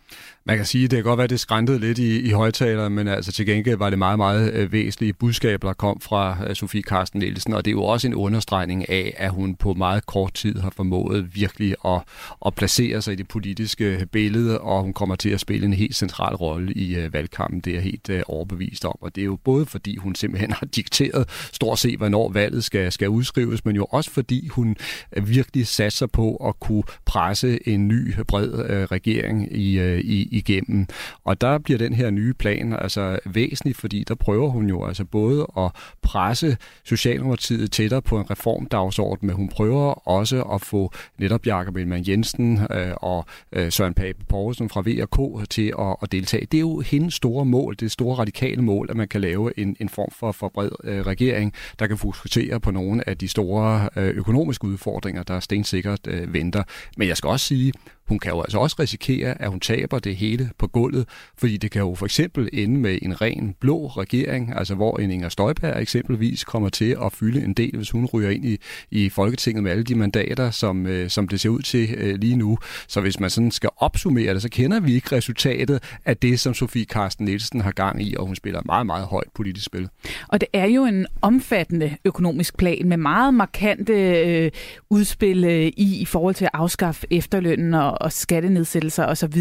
Man 0.48 0.56
kan 0.56 0.66
sige, 0.66 0.84
at 0.84 0.90
det 0.90 0.96
kan 0.96 1.04
godt 1.04 1.18
være, 1.18 1.24
at 1.24 1.30
det 1.30 1.40
skræntede 1.40 1.78
lidt 1.78 1.98
i, 1.98 2.20
i 2.20 2.30
højtaleren, 2.30 2.94
men 2.94 3.08
altså 3.08 3.32
til 3.32 3.46
gengæld 3.46 3.78
var 3.78 3.90
det 3.90 3.98
meget, 3.98 4.18
meget 4.18 4.52
øh, 4.52 4.72
væsentlige 4.72 5.12
budskaber, 5.12 5.68
der 5.68 5.74
kom 5.74 6.00
fra 6.00 6.36
øh, 6.46 6.56
Sofie 6.56 6.82
Karsten 6.82 7.20
Nielsen, 7.20 7.52
og 7.52 7.64
det 7.64 7.70
er 7.70 7.72
jo 7.72 7.82
også 7.82 8.06
en 8.06 8.14
understregning 8.14 8.88
af, 8.88 9.14
at 9.16 9.30
hun 9.30 9.54
på 9.54 9.74
meget 9.74 10.06
kort 10.06 10.34
tid 10.34 10.58
har 10.58 10.70
formået 10.70 11.34
virkelig 11.34 11.74
at, 11.84 12.00
at 12.46 12.54
placere 12.54 13.02
sig 13.02 13.12
i 13.12 13.16
det 13.16 13.28
politiske 13.28 13.84
øh, 13.84 14.06
billede, 14.06 14.60
og 14.60 14.82
hun 14.82 14.92
kommer 14.92 15.14
til 15.14 15.30
at 15.30 15.40
spille 15.40 15.66
en 15.66 15.72
helt 15.72 15.96
central 15.96 16.34
rolle 16.34 16.72
i 16.72 17.12
valgkampen. 17.12 17.60
Det 17.60 17.70
er 17.70 17.74
jeg 17.74 17.82
helt 17.82 18.10
overbevist 18.26 18.84
om, 18.84 18.98
og 19.00 19.14
det 19.14 19.20
er 19.20 19.26
jo 19.26 19.36
både 19.44 19.66
fordi 19.66 19.96
hun 19.96 20.14
simpelthen 20.14 20.52
har 20.60 20.66
dikteret 20.66 21.28
stort 21.52 21.78
set, 21.78 21.96
hvornår 21.96 22.32
valget 22.32 22.64
skal, 22.64 22.92
skal 22.92 23.08
udskrives, 23.08 23.64
men 23.64 23.76
jo 23.76 23.84
også 23.84 24.10
fordi 24.10 24.48
hun 24.48 24.76
virkelig 25.22 25.66
satser 25.66 26.06
på 26.06 26.36
at 26.36 26.60
kunne 26.60 26.82
presse 27.04 27.68
en 27.68 27.88
ny 27.88 28.14
bred 28.28 28.50
regering 28.90 29.56
i, 29.56 29.98
i, 29.98 30.37
igennem. 30.38 30.86
Og 31.24 31.40
der 31.40 31.58
bliver 31.58 31.78
den 31.78 31.92
her 31.92 32.10
nye 32.10 32.34
plan 32.34 32.72
altså 32.72 33.18
væsentlig, 33.26 33.76
fordi 33.76 34.04
der 34.08 34.14
prøver 34.14 34.48
hun 34.48 34.68
jo 34.68 34.84
altså 34.84 35.04
både 35.04 35.46
at 35.58 35.70
presse 36.02 36.56
Socialdemokratiet 36.84 37.72
tættere 37.72 38.02
på 38.02 38.18
en 38.18 38.30
reformdagsorden, 38.30 39.26
men 39.26 39.36
hun 39.36 39.48
prøver 39.48 40.08
også 40.08 40.42
at 40.42 40.60
få 40.60 40.92
netop 41.18 41.46
Jakob 41.46 41.76
Ellemann 41.76 42.04
Jensen 42.08 42.60
øh, 42.70 42.92
og 42.96 43.26
øh, 43.52 43.72
Søren 43.72 43.94
Pape 43.94 44.18
Poulsen 44.28 44.68
fra 44.68 44.80
VK 44.80 45.48
til 45.50 45.72
at, 45.78 45.96
at 46.02 46.12
deltage. 46.12 46.46
Det 46.46 46.58
er 46.58 46.60
jo 46.60 46.80
hendes 46.80 47.14
store 47.14 47.44
mål, 47.44 47.76
det 47.80 47.90
store 47.90 48.16
radikale 48.18 48.62
mål, 48.62 48.86
at 48.90 48.96
man 48.96 49.08
kan 49.08 49.20
lave 49.20 49.58
en, 49.58 49.76
en 49.80 49.88
form 49.88 50.10
for, 50.12 50.32
for 50.32 50.48
bred 50.48 50.70
øh, 50.84 51.06
regering, 51.06 51.52
der 51.78 51.86
kan 51.86 51.98
fokusere 51.98 52.60
på 52.60 52.70
nogle 52.70 53.08
af 53.08 53.18
de 53.18 53.28
store 53.28 53.88
øh, 53.96 54.08
økonomiske 54.08 54.64
udfordringer, 54.64 55.22
der 55.22 55.40
stensikkert 55.40 56.06
øh, 56.06 56.32
venter. 56.32 56.62
Men 56.96 57.08
jeg 57.08 57.16
skal 57.16 57.28
også 57.28 57.46
sige, 57.46 57.72
hun 58.08 58.18
kan 58.18 58.32
jo 58.32 58.40
altså 58.40 58.58
også 58.58 58.76
risikere, 58.78 59.42
at 59.42 59.50
hun 59.50 59.60
taber 59.60 59.98
det 59.98 60.16
hele 60.16 60.50
på 60.58 60.66
gulvet, 60.66 61.08
fordi 61.38 61.56
det 61.56 61.70
kan 61.70 61.82
jo 61.82 61.94
for 61.94 62.06
eksempel 62.06 62.48
ende 62.52 62.80
med 62.80 62.98
en 63.02 63.20
ren 63.20 63.54
blå 63.60 63.86
regering, 63.86 64.52
altså 64.56 64.74
hvor 64.74 64.98
en 64.98 65.10
Inger 65.10 65.28
Støjberg 65.28 65.82
eksempelvis 65.82 66.44
kommer 66.44 66.68
til 66.68 66.96
at 67.04 67.12
fylde 67.12 67.44
en 67.44 67.54
del, 67.54 67.76
hvis 67.76 67.90
hun 67.90 68.06
ryger 68.06 68.30
ind 68.30 68.44
i, 68.44 68.58
i 68.90 69.08
Folketinget 69.08 69.62
med 69.62 69.70
alle 69.70 69.84
de 69.84 69.94
mandater, 69.94 70.50
som, 70.50 70.86
øh, 70.86 71.10
som 71.10 71.28
det 71.28 71.40
ser 71.40 71.48
ud 71.48 71.62
til 71.62 71.94
øh, 71.96 72.18
lige 72.18 72.36
nu. 72.36 72.58
Så 72.88 73.00
hvis 73.00 73.20
man 73.20 73.30
sådan 73.30 73.50
skal 73.50 73.70
opsummere 73.76 74.34
det, 74.34 74.42
så 74.42 74.48
kender 74.48 74.80
vi 74.80 74.94
ikke 74.94 75.16
resultatet 75.16 75.82
af 76.04 76.16
det, 76.16 76.40
som 76.40 76.54
Sofie 76.54 76.84
Karsten 76.84 77.24
Nielsen 77.24 77.60
har 77.60 77.72
gang 77.72 78.02
i, 78.02 78.14
og 78.18 78.26
hun 78.26 78.36
spiller 78.36 78.60
meget, 78.66 78.86
meget 78.86 79.06
højt 79.06 79.28
politisk 79.34 79.66
spil. 79.66 79.88
Og 80.28 80.40
det 80.40 80.48
er 80.52 80.66
jo 80.66 80.84
en 80.84 81.06
omfattende 81.22 81.96
økonomisk 82.04 82.56
plan 82.56 82.88
med 82.88 82.96
meget 82.96 83.34
markante 83.34 83.92
øh, 83.92 84.50
udspil 84.90 85.44
øh, 85.44 85.66
i, 85.76 86.00
i 86.00 86.04
forhold 86.04 86.34
til 86.34 86.44
at 86.44 86.50
afskaffe 86.52 87.06
efterlønnen 87.10 87.74
og 87.74 87.97
og 88.00 88.12
skattenedsættelser 88.12 89.06
osv. 89.06 89.38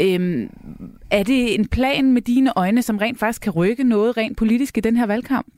Øhm, 0.00 0.50
er 1.10 1.22
det 1.22 1.54
en 1.54 1.68
plan 1.68 2.12
med 2.12 2.22
dine 2.22 2.52
øjne, 2.56 2.82
som 2.82 2.98
rent 2.98 3.18
faktisk 3.18 3.42
kan 3.42 3.52
rykke 3.52 3.84
noget 3.84 4.16
rent 4.16 4.36
politisk 4.36 4.78
i 4.78 4.80
den 4.80 4.96
her 4.96 5.06
valgkamp? 5.06 5.57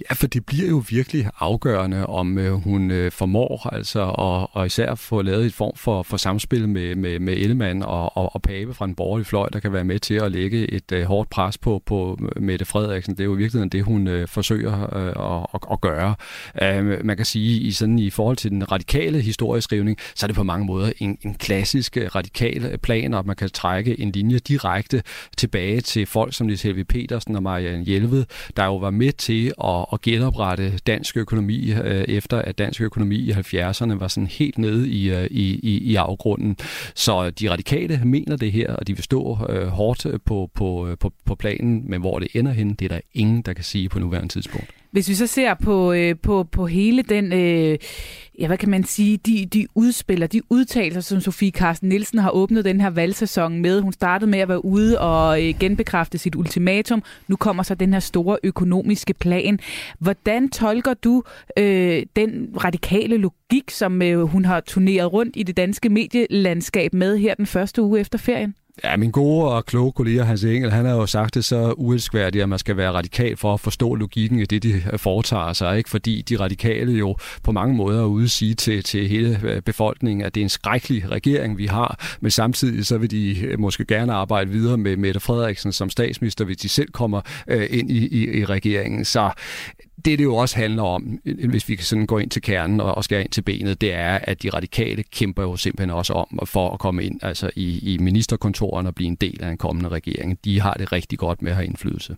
Ja, 0.00 0.14
for 0.14 0.26
det 0.26 0.46
bliver 0.46 0.68
jo 0.68 0.82
virkelig 0.88 1.30
afgørende, 1.38 2.06
om 2.06 2.38
øh, 2.38 2.52
hun 2.52 2.90
øh, 2.90 3.12
formår 3.12 3.68
altså 3.72 4.00
og, 4.00 4.56
og 4.56 4.66
især 4.66 4.94
få 4.94 5.22
lavet 5.22 5.46
et 5.46 5.54
form 5.54 5.72
for, 5.76 6.02
for 6.02 6.16
samspil 6.16 6.68
med, 6.68 6.94
med, 6.96 7.18
med 7.18 7.32
Ellemann 7.36 7.82
og, 7.82 8.16
og, 8.16 8.34
og 8.34 8.42
Pape 8.42 8.74
fra 8.74 8.84
en 8.84 8.94
borgerlig 8.94 9.26
fløj, 9.26 9.48
der 9.48 9.60
kan 9.60 9.72
være 9.72 9.84
med 9.84 9.98
til 9.98 10.14
at 10.14 10.32
lægge 10.32 10.72
et 10.72 10.92
øh, 10.92 11.04
hårdt 11.04 11.30
pres 11.30 11.58
på, 11.58 11.82
på 11.86 12.18
Mette 12.36 12.64
Frederiksen. 12.64 13.14
Det 13.14 13.20
er 13.20 13.24
jo 13.24 13.34
i 13.34 13.38
virkeligheden 13.38 13.68
det, 13.68 13.84
hun 13.84 14.08
øh, 14.08 14.28
forsøger 14.28 14.96
øh, 14.96 15.42
at, 15.54 15.60
at, 15.72 15.80
gøre. 15.80 16.14
Uh, 16.62 17.06
man 17.06 17.16
kan 17.16 17.26
sige, 17.26 17.60
i 17.60 17.72
sådan 17.72 17.98
i 17.98 18.10
forhold 18.10 18.36
til 18.36 18.50
den 18.50 18.72
radikale 18.72 19.20
historieskrivning, 19.20 19.98
så 20.14 20.26
er 20.26 20.28
det 20.28 20.36
på 20.36 20.42
mange 20.42 20.66
måder 20.66 20.92
en, 20.98 21.18
en 21.22 21.34
klassisk 21.34 21.96
radikal 22.14 22.78
plan, 22.78 23.14
og 23.14 23.26
man 23.26 23.36
kan 23.36 23.50
trække 23.50 24.00
en 24.00 24.12
linje 24.12 24.38
direkte 24.38 25.02
tilbage 25.36 25.80
til 25.80 26.06
folk 26.06 26.34
som 26.34 26.46
Niels 26.46 26.62
Helvi 26.62 26.84
Petersen 26.84 27.36
og 27.36 27.42
Marianne 27.42 27.84
Hjelved, 27.84 28.24
der 28.56 28.64
jo 28.64 28.76
var 28.76 28.90
med 28.90 29.12
til 29.12 29.52
at 29.64 29.89
at 29.92 30.00
genoprette 30.00 30.78
dansk 30.86 31.16
økonomi, 31.16 31.72
øh, 31.72 32.04
efter 32.08 32.38
at 32.38 32.58
dansk 32.58 32.80
økonomi 32.80 33.16
i 33.16 33.30
70'erne 33.30 33.94
var 33.94 34.08
sådan 34.08 34.26
helt 34.26 34.58
nede 34.58 34.88
i, 34.88 35.10
øh, 35.10 35.26
i, 35.30 35.60
i, 35.62 35.78
i 35.78 35.94
afgrunden. 35.94 36.56
Så 36.94 37.30
de 37.30 37.50
radikale 37.50 38.00
mener 38.04 38.36
det 38.36 38.52
her, 38.52 38.74
og 38.74 38.86
de 38.86 38.94
vil 38.94 39.04
stå 39.04 39.38
øh, 39.48 39.66
hårdt 39.66 40.24
på, 40.24 40.50
på, 40.54 40.88
øh, 40.88 40.98
på, 40.98 41.12
på 41.24 41.34
planen, 41.34 41.90
men 41.90 42.00
hvor 42.00 42.18
det 42.18 42.28
ender 42.34 42.52
hen, 42.52 42.74
det 42.74 42.84
er 42.84 42.88
der 42.88 43.00
ingen, 43.14 43.42
der 43.42 43.52
kan 43.52 43.64
sige 43.64 43.88
på 43.88 43.98
nuværende 43.98 44.28
tidspunkt. 44.28 44.79
Hvis 44.90 45.08
vi 45.08 45.14
så 45.14 45.26
ser 45.26 45.54
på, 45.54 45.92
øh, 45.92 46.14
på, 46.22 46.44
på 46.44 46.66
hele 46.66 47.02
den, 47.02 47.32
øh, 47.32 47.78
ja, 48.38 48.46
hvad 48.46 48.58
kan 48.58 48.70
man 48.70 48.84
sige, 48.84 49.16
de, 49.16 49.46
de 49.46 49.66
udspiller, 49.74 50.26
de 50.26 50.40
udtalelser, 50.50 51.00
som 51.00 51.20
Sofie 51.20 51.50
Carsten 51.50 51.88
Nielsen 51.88 52.18
har 52.18 52.30
åbnet 52.30 52.64
den 52.64 52.80
her 52.80 52.90
valgsæson 52.90 53.58
med. 53.58 53.80
Hun 53.80 53.92
startede 53.92 54.30
med 54.30 54.38
at 54.38 54.48
være 54.48 54.64
ude 54.64 55.00
og 55.00 55.48
øh, 55.48 55.54
genbekræfte 55.60 56.18
sit 56.18 56.34
ultimatum. 56.34 57.02
Nu 57.28 57.36
kommer 57.36 57.62
så 57.62 57.74
den 57.74 57.92
her 57.92 58.00
store 58.00 58.38
økonomiske 58.42 59.14
plan. 59.14 59.58
Hvordan 59.98 60.48
tolker 60.48 60.94
du 60.94 61.22
øh, 61.56 62.02
den 62.16 62.54
radikale 62.64 63.16
logik, 63.16 63.70
som 63.70 64.02
øh, 64.02 64.22
hun 64.22 64.44
har 64.44 64.60
turneret 64.60 65.12
rundt 65.12 65.36
i 65.36 65.42
det 65.42 65.56
danske 65.56 65.88
medielandskab 65.88 66.94
med 66.94 67.18
her 67.18 67.34
den 67.34 67.46
første 67.46 67.82
uge 67.82 68.00
efter 68.00 68.18
ferien? 68.18 68.54
Ja, 68.84 68.96
min 68.96 69.10
gode 69.10 69.48
og 69.48 69.66
kloge 69.66 69.92
kollega 69.92 70.22
Hans 70.22 70.44
Engel, 70.44 70.70
han 70.70 70.84
har 70.84 70.92
jo 70.92 71.06
sagt 71.06 71.34
det 71.34 71.44
så 71.44 71.74
uelskværdigt, 71.76 72.42
at 72.42 72.48
man 72.48 72.58
skal 72.58 72.76
være 72.76 72.92
radikal 72.92 73.36
for 73.36 73.54
at 73.54 73.60
forstå 73.60 73.94
logikken 73.94 74.38
i 74.38 74.44
det, 74.44 74.62
de 74.62 74.82
øh, 74.92 74.98
foretager 74.98 75.52
sig. 75.52 75.78
Ikke? 75.78 75.90
Fordi 75.90 76.22
de 76.22 76.36
radikale 76.36 76.92
jo 76.92 77.16
på 77.42 77.52
mange 77.52 77.74
måder 77.74 78.00
er 78.00 78.06
ude 78.06 78.24
at 78.24 78.30
sige 78.30 78.54
til, 78.54 78.82
til 78.82 79.08
hele 79.08 79.40
øh, 79.42 79.62
befolkningen, 79.62 80.26
at 80.26 80.34
det 80.34 80.40
er 80.40 80.44
en 80.44 80.48
skrækkelig 80.48 81.10
regering, 81.10 81.58
vi 81.58 81.66
har. 81.66 82.16
Men 82.20 82.30
samtidig 82.30 82.86
så 82.86 82.98
vil 82.98 83.10
de 83.10 83.40
øh, 83.40 83.60
måske 83.60 83.84
gerne 83.84 84.12
arbejde 84.12 84.50
videre 84.50 84.76
med 84.78 84.96
Mette 84.96 85.20
Frederiksen 85.20 85.72
som 85.72 85.90
statsminister, 85.90 86.44
hvis 86.44 86.56
de 86.56 86.68
selv 86.68 86.88
kommer 86.92 87.20
øh, 87.48 87.66
ind 87.70 87.90
i, 87.90 88.06
i, 88.06 88.38
i 88.40 88.44
regeringen. 88.44 89.04
Så 89.04 89.30
det, 90.04 90.18
det 90.18 90.24
jo 90.24 90.36
også 90.36 90.56
handler 90.56 90.82
om, 90.82 91.18
øh, 91.24 91.36
øh, 91.38 91.50
hvis 91.50 91.68
vi 91.68 91.76
sådan 91.76 92.06
går 92.06 92.18
ind 92.18 92.30
til 92.30 92.42
kernen 92.42 92.80
og, 92.80 92.94
og 92.94 93.04
skal 93.04 93.20
ind 93.20 93.30
til 93.30 93.42
benet, 93.42 93.80
det 93.80 93.94
er, 93.94 94.18
at 94.22 94.42
de 94.42 94.50
radikale 94.50 95.02
kæmper 95.02 95.42
jo 95.42 95.56
simpelthen 95.56 95.90
også 95.90 96.12
om 96.12 96.38
for 96.44 96.70
at 96.70 96.78
komme 96.78 97.04
ind 97.04 97.18
altså 97.22 97.50
i, 97.56 97.94
i 97.94 97.98
ministerkontoren 97.98 98.86
og 98.86 98.94
blive 98.94 99.08
en 99.08 99.14
del 99.14 99.42
af 99.42 99.48
en 99.48 99.58
kommende 99.58 99.88
regering. 99.88 100.38
De 100.44 100.60
har 100.60 100.74
det 100.74 100.92
rigtig 100.92 101.18
godt 101.18 101.42
med 101.42 101.50
at 101.50 101.56
have 101.56 101.66
indflydelse. 101.66 102.16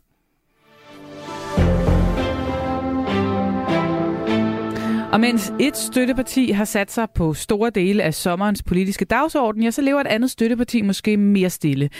Og 5.12 5.20
mens 5.20 5.52
et 5.60 5.76
støtteparti 5.76 6.50
har 6.50 6.64
sat 6.64 6.90
sig 6.90 7.08
på 7.14 7.34
store 7.34 7.70
dele 7.70 8.02
af 8.02 8.14
sommerens 8.14 8.62
politiske 8.62 9.04
dagsorden, 9.04 9.62
ja, 9.62 9.70
så 9.70 9.82
lever 9.82 10.00
et 10.00 10.06
andet 10.06 10.30
støtteparti 10.30 10.82
måske 10.82 11.16
mere 11.16 11.50
stille. 11.50 11.90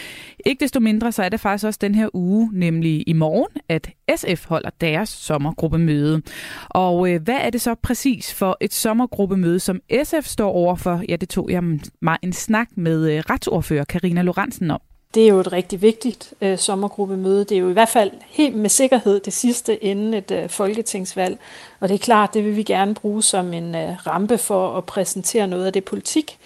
Ikke 0.45 0.59
desto 0.59 0.79
mindre, 0.79 1.11
så 1.11 1.23
er 1.23 1.29
det 1.29 1.39
faktisk 1.39 1.65
også 1.65 1.79
den 1.81 1.95
her 1.95 2.09
uge, 2.13 2.49
nemlig 2.53 3.03
i 3.07 3.13
morgen, 3.13 3.61
at 3.69 3.89
SF 4.15 4.45
holder 4.45 4.69
deres 4.81 5.09
sommergruppemøde. 5.09 6.21
Og 6.69 7.11
øh, 7.11 7.21
hvad 7.21 7.37
er 7.41 7.49
det 7.49 7.61
så 7.61 7.75
præcis 7.75 8.33
for 8.33 8.57
et 8.61 8.73
sommergruppemøde, 8.73 9.59
som 9.59 9.79
SF 10.03 10.25
står 10.25 10.51
overfor? 10.51 11.01
Ja, 11.09 11.15
det 11.15 11.29
tog 11.29 11.49
jeg 11.49 11.63
mig 12.01 12.17
en 12.21 12.33
snak 12.33 12.67
med 12.75 13.11
øh, 13.11 13.23
retsordfører 13.29 13.83
Karina 13.83 14.21
Lorentzen 14.21 14.71
om. 14.71 14.81
Det 15.13 15.23
er 15.23 15.27
jo 15.27 15.39
et 15.39 15.53
rigtig 15.53 15.81
vigtigt 15.81 16.33
øh, 16.41 16.57
sommergruppemøde. 16.57 17.39
Det 17.39 17.51
er 17.51 17.59
jo 17.59 17.69
i 17.69 17.73
hvert 17.73 17.89
fald 17.89 18.11
helt 18.29 18.55
med 18.55 18.69
sikkerhed 18.69 19.19
det 19.19 19.33
sidste 19.33 19.83
inden 19.83 20.13
et 20.13 20.31
øh, 20.31 20.49
folketingsvalg. 20.49 21.39
Og 21.79 21.89
det 21.89 21.95
er 21.95 21.99
klart, 21.99 22.33
det 22.33 22.45
vil 22.45 22.55
vi 22.55 22.63
gerne 22.63 22.93
bruge 22.93 23.23
som 23.23 23.53
en 23.53 23.75
øh, 23.75 24.07
rampe 24.07 24.37
for 24.37 24.77
at 24.77 24.83
præsentere 24.83 25.47
noget 25.47 25.65
af 25.65 25.73
det 25.73 25.83
politik, 25.83 26.37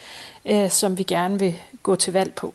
øh, 0.46 0.70
som 0.70 0.98
vi 0.98 1.04
gerne 1.04 1.40
vil 1.40 1.56
gå 1.84 1.96
til 1.96 2.14
valg 2.14 2.34
på. 2.34 2.54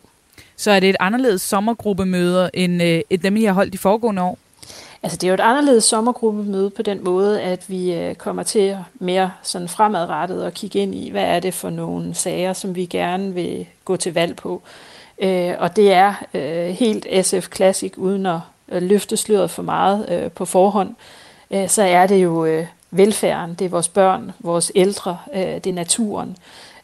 Så 0.56 0.70
er 0.70 0.80
det 0.80 0.90
et 0.90 0.96
anderledes 1.00 1.42
sommergruppemøde 1.42 2.50
end, 2.54 2.82
øh, 2.82 3.00
end 3.10 3.20
dem, 3.20 3.36
I 3.36 3.44
har 3.44 3.52
holdt 3.52 3.72
de 3.72 3.78
foregående 3.78 4.22
år? 4.22 4.38
Altså 5.02 5.16
det 5.16 5.26
er 5.26 5.28
jo 5.28 5.34
et 5.34 5.40
anderledes 5.40 5.84
sommergruppemøde 5.84 6.70
på 6.70 6.82
den 6.82 7.04
måde, 7.04 7.40
at 7.40 7.64
vi 7.68 7.92
øh, 7.94 8.14
kommer 8.14 8.42
til 8.42 8.76
mere 8.94 9.30
sådan 9.42 9.68
fremadrettet 9.68 10.44
og 10.44 10.54
kigge 10.54 10.78
ind 10.78 10.94
i, 10.94 11.10
hvad 11.10 11.24
er 11.24 11.40
det 11.40 11.54
for 11.54 11.70
nogle 11.70 12.14
sager, 12.14 12.52
som 12.52 12.74
vi 12.74 12.84
gerne 12.86 13.34
vil 13.34 13.66
gå 13.84 13.96
til 13.96 14.14
valg 14.14 14.36
på. 14.36 14.62
Øh, 15.18 15.54
og 15.58 15.76
det 15.76 15.92
er 15.92 16.14
øh, 16.34 16.68
helt 16.68 17.06
SF 17.22 17.48
Classic, 17.54 17.92
uden 17.96 18.26
at 18.26 18.38
øh, 18.68 18.82
løfte 18.82 19.16
sløret 19.16 19.50
for 19.50 19.62
meget 19.62 20.08
øh, 20.08 20.30
på 20.30 20.44
forhånd, 20.44 20.94
øh, 21.50 21.68
så 21.68 21.82
er 21.82 22.06
det 22.06 22.16
jo 22.16 22.44
øh, 22.44 22.66
velfærden, 22.90 23.54
det 23.54 23.64
er 23.64 23.68
vores 23.68 23.88
børn, 23.88 24.32
vores 24.40 24.72
ældre, 24.74 25.18
øh, 25.34 25.40
det 25.40 25.66
er 25.66 25.72
naturen, 25.72 26.36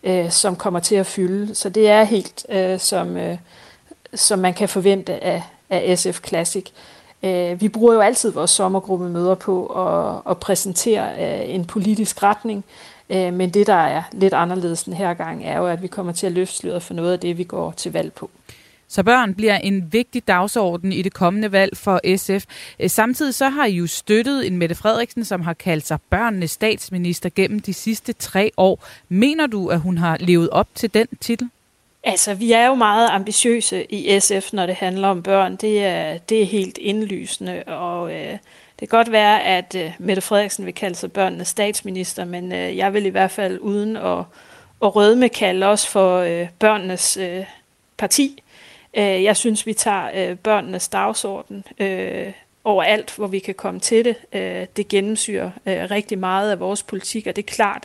øh, 0.05 0.31
som 0.31 0.57
kommer 0.57 0.81
til 0.81 0.95
at 0.95 1.07
fylde. 1.07 1.55
Så 1.55 1.69
det 1.69 1.89
er 1.89 2.05
helt, 2.05 2.47
øh, 2.49 2.79
som, 2.79 3.17
øh, 3.17 3.39
som 4.15 4.39
man 4.39 4.55
kan 4.55 4.69
forvente 4.69 5.25
af, 5.25 5.43
af 5.71 5.99
SF 5.99 6.21
Classic. 6.27 6.67
Øh, 7.23 7.61
vi 7.61 7.69
bruger 7.69 7.95
jo 7.95 8.01
altid 8.01 8.33
vores 8.33 8.51
sommergruppemøder 8.51 9.35
på 9.35 9.67
at, 9.67 10.31
at 10.31 10.39
præsentere 10.39 11.09
øh, 11.19 11.55
en 11.55 11.65
politisk 11.65 12.23
retning, 12.23 12.65
Øh, 13.11 13.33
men 13.33 13.51
det, 13.51 13.67
der 13.67 13.75
er 13.75 14.03
lidt 14.13 14.35
anderledes 14.35 14.85
den 14.85 14.93
her 14.93 15.15
gang, 15.15 15.45
er 15.45 15.59
jo, 15.59 15.67
at 15.67 15.83
vi 15.83 15.87
kommer 15.87 16.13
til 16.13 16.27
at 16.27 16.33
løfte 16.33 16.57
sløret 16.57 16.83
for 16.83 16.95
noget 16.95 17.13
af 17.13 17.21
det, 17.21 17.39
vi 17.39 17.45
går 17.45 17.73
til 17.73 17.93
valg 17.93 18.13
på. 18.13 18.31
Så 18.91 19.03
børn 19.03 19.35
bliver 19.35 19.57
en 19.57 19.93
vigtig 19.93 20.29
dagsorden 20.29 20.93
i 20.93 21.03
det 21.03 21.15
kommende 21.15 21.53
valg 21.53 21.77
for 21.77 22.17
SF. 22.17 22.45
Øh, 22.81 22.91
samtidig 22.91 23.35
så 23.35 23.49
har 23.49 23.67
I 23.67 23.73
jo 23.73 23.87
støttet 23.87 24.47
en 24.47 24.57
Mette 24.57 24.75
Frederiksen, 24.75 25.25
som 25.25 25.41
har 25.41 25.55
kaldt 25.55 25.87
sig 25.87 25.99
børnenes 26.11 26.51
statsminister 26.51 27.31
gennem 27.35 27.61
de 27.61 27.75
sidste 27.75 28.13
tre 28.13 28.51
år. 28.57 28.85
Mener 29.09 29.47
du, 29.47 29.69
at 29.69 29.81
hun 29.81 29.99
har 29.99 30.17
levet 30.21 30.51
op 30.51 30.69
til 30.75 30.95
den 30.95 31.07
titel? 31.21 31.49
Altså, 32.05 32.35
vi 32.35 32.53
er 32.53 32.67
jo 32.67 32.75
meget 32.75 33.09
ambitiøse 33.09 33.93
i 33.93 34.21
SF, 34.21 34.53
når 34.53 34.67
det 34.67 34.75
handler 34.75 35.09
om 35.09 35.23
børn. 35.23 35.57
Det 35.57 35.85
er, 35.85 36.19
det 36.19 36.43
er 36.43 36.47
helt 36.47 36.79
indlysende, 36.79 37.63
og 37.67 38.15
øh, 38.15 38.39
det 38.81 38.89
kan 38.89 38.99
godt 38.99 39.13
være, 39.13 39.43
at 39.43 39.75
øh, 39.75 39.93
Mette 39.99 40.23
Frederiksen 40.23 40.67
vil 40.67 40.75
kalde 40.75 40.95
sig 40.95 41.13
børnenes 41.13 41.49
statsminister, 41.49 42.25
men 42.25 42.53
øh, 42.53 42.77
jeg 42.77 42.95
vil 42.95 43.07
i 43.07 43.09
hvert 43.09 43.31
fald 43.31 43.59
uden 43.59 43.97
at, 43.97 44.19
at 44.83 44.97
rødme 44.97 45.29
kalde 45.29 45.67
os 45.67 45.87
for 45.87 46.19
øh, 46.19 46.49
børnenes 46.59 47.17
øh, 47.17 47.45
parti. 47.97 48.43
Øh, 48.95 49.23
jeg 49.25 49.37
synes, 49.37 49.67
vi 49.67 49.73
tager 49.73 50.11
øh, 50.15 50.37
børnenes 50.37 50.89
dagsorden 50.89 51.65
øh, 51.79 52.33
overalt, 52.65 53.17
hvor 53.17 53.27
vi 53.27 53.39
kan 53.39 53.55
komme 53.55 53.81
til 53.81 54.05
det. 54.05 54.17
Øh, 54.33 54.67
det 54.77 54.89
gennemsyrer 54.89 55.51
øh, 55.67 55.91
rigtig 55.91 56.19
meget 56.19 56.51
af 56.51 56.61
vores 56.61 56.83
politik, 56.83 57.27
og 57.27 57.37
det 57.37 57.43
er 57.43 57.53
klart, 57.53 57.85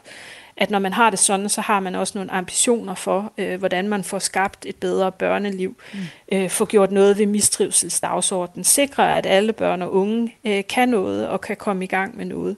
at 0.57 0.69
når 0.69 0.79
man 0.79 0.93
har 0.93 1.09
det 1.09 1.19
sådan, 1.19 1.49
så 1.49 1.61
har 1.61 1.79
man 1.79 1.95
også 1.95 2.17
nogle 2.17 2.31
ambitioner 2.31 2.95
for, 2.95 3.33
øh, 3.37 3.59
hvordan 3.59 3.87
man 3.87 4.03
får 4.03 4.19
skabt 4.19 4.65
et 4.65 4.75
bedre 4.75 5.11
børneliv, 5.11 5.75
mm. 5.93 5.99
øh, 6.31 6.49
får 6.49 6.65
gjort 6.65 6.91
noget 6.91 7.17
ved 7.17 7.25
mistrivselsdagsordenen, 7.25 8.63
sikre, 8.63 9.17
at 9.17 9.25
alle 9.25 9.53
børn 9.53 9.81
og 9.81 9.93
unge 9.93 10.35
øh, 10.45 10.63
kan 10.69 10.89
noget 10.89 11.27
og 11.27 11.41
kan 11.41 11.55
komme 11.55 11.83
i 11.83 11.87
gang 11.87 12.17
med 12.17 12.25
noget. 12.25 12.55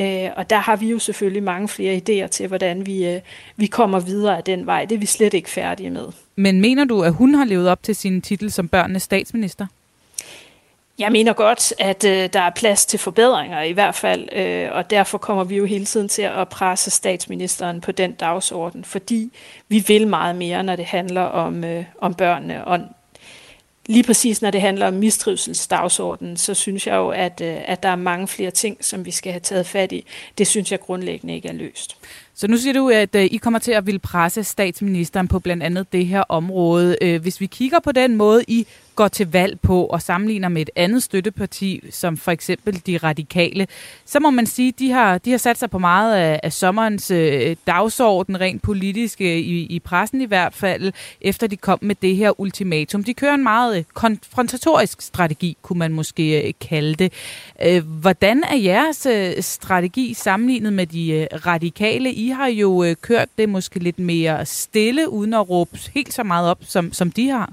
Øh, 0.00 0.30
og 0.36 0.50
der 0.50 0.58
har 0.58 0.76
vi 0.76 0.90
jo 0.90 0.98
selvfølgelig 0.98 1.42
mange 1.42 1.68
flere 1.68 1.96
idéer 1.96 2.26
til, 2.26 2.48
hvordan 2.48 2.86
vi, 2.86 3.06
øh, 3.06 3.20
vi 3.56 3.66
kommer 3.66 4.00
videre 4.00 4.36
af 4.36 4.44
den 4.44 4.66
vej. 4.66 4.84
Det 4.84 4.94
er 4.94 4.98
vi 4.98 5.06
slet 5.06 5.34
ikke 5.34 5.50
færdige 5.50 5.90
med. 5.90 6.06
Men 6.36 6.60
mener 6.60 6.84
du, 6.84 7.02
at 7.02 7.12
hun 7.12 7.34
har 7.34 7.44
levet 7.44 7.68
op 7.68 7.82
til 7.82 7.96
sin 7.96 8.22
titel 8.22 8.52
som 8.52 8.68
børnenes 8.68 9.02
statsminister? 9.02 9.66
Jeg 10.98 11.12
mener 11.12 11.32
godt, 11.32 11.72
at 11.78 12.04
øh, 12.04 12.28
der 12.32 12.40
er 12.40 12.50
plads 12.50 12.86
til 12.86 12.98
forbedringer 12.98 13.62
i 13.62 13.72
hvert 13.72 13.94
fald, 13.94 14.28
øh, 14.36 14.68
og 14.72 14.90
derfor 14.90 15.18
kommer 15.18 15.44
vi 15.44 15.56
jo 15.56 15.64
hele 15.64 15.84
tiden 15.84 16.08
til 16.08 16.22
at 16.22 16.48
presse 16.48 16.90
statsministeren 16.90 17.80
på 17.80 17.92
den 17.92 18.12
dagsorden, 18.12 18.84
fordi 18.84 19.32
vi 19.68 19.84
vil 19.86 20.08
meget 20.08 20.36
mere, 20.36 20.62
når 20.62 20.76
det 20.76 20.84
handler 20.84 21.22
om, 21.22 21.64
øh, 21.64 21.84
om 22.00 22.14
børnene. 22.14 22.64
Og 22.64 22.80
lige 23.86 24.02
præcis 24.02 24.42
når 24.42 24.50
det 24.50 24.60
handler 24.60 24.86
om 24.86 24.94
mistrivselsdagsordenen, 24.94 26.36
så 26.36 26.54
synes 26.54 26.86
jeg 26.86 26.94
jo, 26.94 27.08
at, 27.08 27.40
øh, 27.40 27.56
at 27.64 27.82
der 27.82 27.88
er 27.88 27.96
mange 27.96 28.28
flere 28.28 28.50
ting, 28.50 28.84
som 28.84 29.04
vi 29.04 29.10
skal 29.10 29.32
have 29.32 29.40
taget 29.40 29.66
fat 29.66 29.92
i. 29.92 30.06
Det 30.38 30.46
synes 30.46 30.72
jeg 30.72 30.80
grundlæggende 30.80 31.34
ikke 31.34 31.48
er 31.48 31.52
løst. 31.52 31.96
Så 32.34 32.46
nu 32.46 32.56
siger 32.56 32.72
du, 32.72 32.88
at 32.88 33.14
øh, 33.14 33.24
I 33.24 33.36
kommer 33.36 33.58
til 33.58 33.72
at 33.72 33.86
vil 33.86 33.98
presse 33.98 34.44
statsministeren 34.44 35.28
på 35.28 35.38
blandt 35.38 35.62
andet 35.62 35.92
det 35.92 36.06
her 36.06 36.22
område. 36.28 36.96
Øh, 37.02 37.22
hvis 37.22 37.40
vi 37.40 37.46
kigger 37.46 37.78
på 37.80 37.92
den 37.92 38.16
måde, 38.16 38.44
I 38.48 38.66
går 38.96 39.08
til 39.08 39.32
valg 39.32 39.60
på 39.60 39.84
og 39.84 40.02
sammenligner 40.02 40.48
med 40.48 40.62
et 40.62 40.70
andet 40.76 41.02
støtteparti, 41.02 41.82
som 41.90 42.16
for 42.16 42.30
eksempel 42.30 42.82
de 42.86 42.96
radikale, 42.96 43.66
så 44.06 44.20
må 44.20 44.30
man 44.30 44.46
sige, 44.46 44.68
at 44.68 44.78
de 44.78 44.90
har, 44.90 45.18
de 45.18 45.30
har 45.30 45.38
sat 45.38 45.58
sig 45.58 45.70
på 45.70 45.78
meget 45.78 46.16
af, 46.16 46.40
af 46.42 46.52
sommerens 46.52 47.10
øh, 47.10 47.56
dagsorden, 47.66 48.40
rent 48.40 48.62
politisk, 48.62 49.20
øh, 49.20 49.26
i, 49.26 49.66
i 49.66 49.78
pressen 49.78 50.20
i 50.20 50.24
hvert 50.24 50.54
fald, 50.54 50.92
efter 51.20 51.46
de 51.46 51.56
kom 51.56 51.78
med 51.82 51.94
det 52.02 52.16
her 52.16 52.40
ultimatum. 52.40 53.04
De 53.04 53.14
kører 53.14 53.34
en 53.34 53.42
meget 53.42 53.78
øh, 53.78 53.84
konfrontatorisk 53.94 55.00
strategi, 55.00 55.56
kunne 55.62 55.78
man 55.78 55.92
måske 55.92 56.46
øh, 56.46 56.52
kalde 56.60 56.94
det. 56.94 57.12
Øh, 57.64 58.00
hvordan 58.00 58.44
er 58.44 58.56
jeres 58.56 59.06
øh, 59.06 59.42
strategi 59.42 60.14
sammenlignet 60.14 60.72
med 60.72 60.86
de 60.86 61.12
øh, 61.12 61.26
radikale? 61.46 62.12
I 62.12 62.28
har 62.28 62.46
jo 62.46 62.84
øh, 62.84 62.96
kørt 63.00 63.28
det 63.38 63.48
måske 63.48 63.78
lidt 63.78 63.98
mere 63.98 64.46
stille, 64.46 65.08
uden 65.08 65.34
at 65.34 65.50
råbe 65.50 65.78
helt 65.94 66.14
så 66.14 66.22
meget 66.22 66.50
op, 66.50 66.58
som, 66.60 66.92
som 66.92 67.10
de 67.10 67.28
har. 67.28 67.52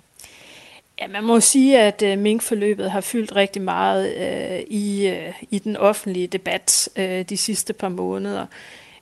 Ja, 1.04 1.08
man 1.08 1.24
må 1.24 1.40
sige, 1.40 1.80
at 1.80 2.02
øh, 2.02 2.18
minkforløbet 2.18 2.92
har 2.92 3.02
fyldt 3.02 3.36
rigtig 3.36 3.62
meget 3.62 4.16
øh, 4.16 4.60
i, 4.68 5.08
øh, 5.08 5.34
i 5.52 5.60
den 5.60 5.78
offentlige 5.78 6.28
debat 6.28 6.90
øh, 6.96 7.22
de 7.22 7.38
sidste 7.38 7.74
par 7.74 7.90
måneder. 7.90 8.46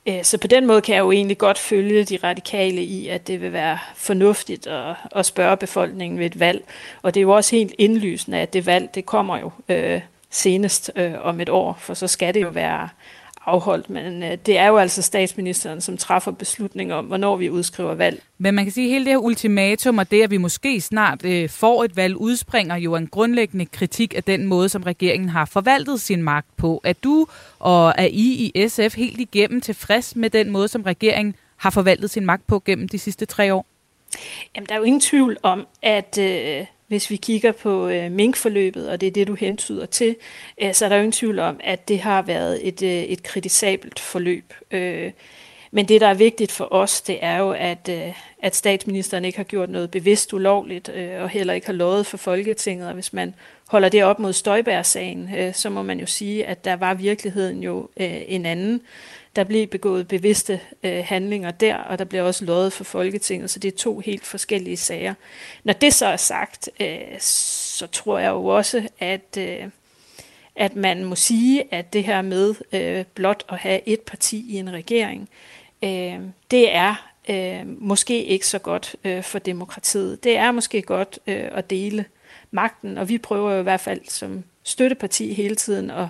Øh, 0.06 0.24
så 0.24 0.38
på 0.38 0.46
den 0.46 0.66
måde 0.66 0.80
kan 0.80 0.94
jeg 0.94 1.00
jo 1.00 1.12
egentlig 1.12 1.38
godt 1.38 1.58
følge 1.58 2.04
de 2.04 2.18
radikale 2.24 2.82
i, 2.82 3.08
at 3.08 3.26
det 3.26 3.40
vil 3.40 3.52
være 3.52 3.78
fornuftigt 3.94 4.66
at, 4.66 4.94
at 5.16 5.26
spørge 5.26 5.56
befolkningen 5.56 6.18
ved 6.18 6.26
et 6.26 6.40
valg. 6.40 6.64
Og 7.02 7.14
det 7.14 7.20
er 7.20 7.22
jo 7.22 7.30
også 7.30 7.56
helt 7.56 7.74
indlysende, 7.78 8.38
at 8.38 8.52
det 8.52 8.66
valg, 8.66 8.94
det 8.94 9.06
kommer 9.06 9.38
jo 9.38 9.50
øh, 9.68 10.00
senest 10.30 10.90
øh, 10.96 11.12
om 11.20 11.40
et 11.40 11.48
år, 11.48 11.78
for 11.80 11.94
så 11.94 12.06
skal 12.06 12.34
det 12.34 12.42
jo 12.42 12.48
være 12.48 12.88
afholdt, 13.46 13.90
men 13.90 14.22
øh, 14.22 14.38
det 14.46 14.58
er 14.58 14.66
jo 14.66 14.76
altså 14.76 15.02
statsministeren, 15.02 15.80
som 15.80 15.96
træffer 15.96 16.30
beslutning 16.30 16.94
om, 16.94 17.04
hvornår 17.04 17.36
vi 17.36 17.50
udskriver 17.50 17.94
valg. 17.94 18.22
Men 18.38 18.54
man 18.54 18.64
kan 18.64 18.72
sige, 18.72 18.86
at 18.86 18.90
hele 18.90 19.04
det 19.04 19.12
her 19.12 19.18
ultimatum 19.18 19.98
og 19.98 20.10
det, 20.10 20.22
at 20.22 20.30
vi 20.30 20.36
måske 20.36 20.80
snart 20.80 21.24
øh, 21.24 21.48
får 21.48 21.84
et 21.84 21.96
valg, 21.96 22.16
udspringer 22.16 22.76
jo 22.76 22.96
en 22.96 23.06
grundlæggende 23.06 23.66
kritik 23.66 24.14
af 24.16 24.24
den 24.24 24.46
måde, 24.46 24.68
som 24.68 24.82
regeringen 24.82 25.28
har 25.28 25.44
forvaltet 25.44 26.00
sin 26.00 26.22
magt 26.22 26.56
på. 26.56 26.80
Er 26.84 26.92
du 26.92 27.26
og 27.58 27.94
er 27.98 28.08
I 28.10 28.52
i 28.54 28.68
SF 28.68 28.96
helt 28.96 29.20
igennem 29.20 29.60
tilfreds 29.60 30.16
med 30.16 30.30
den 30.30 30.50
måde, 30.50 30.68
som 30.68 30.82
regeringen 30.82 31.34
har 31.56 31.70
forvaltet 31.70 32.10
sin 32.10 32.26
magt 32.26 32.46
på 32.46 32.62
gennem 32.64 32.88
de 32.88 32.98
sidste 32.98 33.26
tre 33.26 33.54
år? 33.54 33.66
Jamen, 34.56 34.66
der 34.66 34.74
er 34.74 34.78
jo 34.78 34.84
ingen 34.84 35.00
tvivl 35.00 35.36
om, 35.42 35.66
at 35.82 36.18
øh, 36.18 36.66
hvis 36.92 37.10
vi 37.10 37.16
kigger 37.16 37.52
på 37.52 37.88
øh, 37.88 38.12
minkforløbet, 38.12 38.88
og 38.88 39.00
det 39.00 39.06
er 39.06 39.10
det, 39.10 39.26
du 39.26 39.34
hentyder 39.34 39.86
til, 39.86 40.16
øh, 40.62 40.74
så 40.74 40.84
er 40.84 40.88
der 40.88 40.96
jo 40.96 41.02
ingen 41.02 41.12
tvivl 41.12 41.38
om, 41.38 41.60
at 41.64 41.88
det 41.88 42.00
har 42.00 42.22
været 42.22 42.68
et, 42.68 42.82
øh, 42.82 42.90
et 42.90 43.22
kritisabelt 43.22 44.00
forløb. 44.00 44.54
Øh, 44.70 45.12
men 45.70 45.88
det, 45.88 46.00
der 46.00 46.06
er 46.06 46.14
vigtigt 46.14 46.52
for 46.52 46.68
os, 46.72 47.00
det 47.00 47.18
er 47.20 47.38
jo, 47.38 47.50
at, 47.50 47.88
øh, 47.90 48.12
at 48.42 48.56
statsministeren 48.56 49.24
ikke 49.24 49.38
har 49.38 49.44
gjort 49.44 49.70
noget 49.70 49.90
bevidst 49.90 50.32
ulovligt, 50.32 50.88
øh, 50.94 51.22
og 51.22 51.28
heller 51.28 51.54
ikke 51.54 51.66
har 51.66 51.74
lovet 51.74 52.06
for 52.06 52.16
Folketinget. 52.16 52.88
Og 52.88 52.94
hvis 52.94 53.12
man 53.12 53.34
holder 53.68 53.88
det 53.88 54.04
op 54.04 54.18
mod 54.18 54.32
Støjbær-sagen, 54.32 55.30
øh, 55.38 55.54
så 55.54 55.70
må 55.70 55.82
man 55.82 56.00
jo 56.00 56.06
sige, 56.06 56.46
at 56.46 56.64
der 56.64 56.76
var 56.76 56.94
virkeligheden 56.94 57.62
jo 57.62 57.88
øh, 57.96 58.20
en 58.26 58.46
anden. 58.46 58.82
Der 59.36 59.44
blev 59.44 59.66
begået 59.66 60.08
bevidste 60.08 60.60
øh, 60.82 61.04
handlinger 61.04 61.50
der, 61.50 61.76
og 61.76 61.98
der 61.98 62.04
blev 62.04 62.24
også 62.24 62.44
lovet 62.44 62.72
for 62.72 62.84
Folketinget, 62.84 63.50
så 63.50 63.58
det 63.58 63.72
er 63.72 63.76
to 63.76 63.98
helt 63.98 64.26
forskellige 64.26 64.76
sager. 64.76 65.14
Når 65.64 65.72
det 65.72 65.94
så 65.94 66.06
er 66.06 66.16
sagt, 66.16 66.68
øh, 66.80 67.20
så 67.20 67.86
tror 67.86 68.18
jeg 68.18 68.30
jo 68.30 68.46
også, 68.46 68.88
at, 68.98 69.36
øh, 69.38 69.64
at 70.56 70.76
man 70.76 71.04
må 71.04 71.14
sige, 71.14 71.74
at 71.74 71.92
det 71.92 72.04
her 72.04 72.22
med 72.22 72.54
øh, 72.72 73.04
blot 73.14 73.44
at 73.48 73.58
have 73.58 73.88
et 73.88 74.00
parti 74.00 74.46
i 74.48 74.56
en 74.56 74.72
regering, 74.72 75.28
øh, 75.84 76.20
det 76.50 76.74
er 76.74 77.12
øh, 77.28 77.66
måske 77.66 78.24
ikke 78.24 78.46
så 78.46 78.58
godt 78.58 78.96
øh, 79.04 79.22
for 79.22 79.38
demokratiet. 79.38 80.24
Det 80.24 80.36
er 80.36 80.52
måske 80.52 80.82
godt 80.82 81.18
øh, 81.26 81.48
at 81.52 81.70
dele 81.70 82.04
magten, 82.50 82.98
og 82.98 83.08
vi 83.08 83.18
prøver 83.18 83.52
jo 83.52 83.60
i 83.60 83.62
hvert 83.62 83.80
fald 83.80 84.00
som 84.08 84.44
støtteparti 84.62 85.32
hele 85.32 85.54
tiden 85.54 85.90
at 85.90 86.06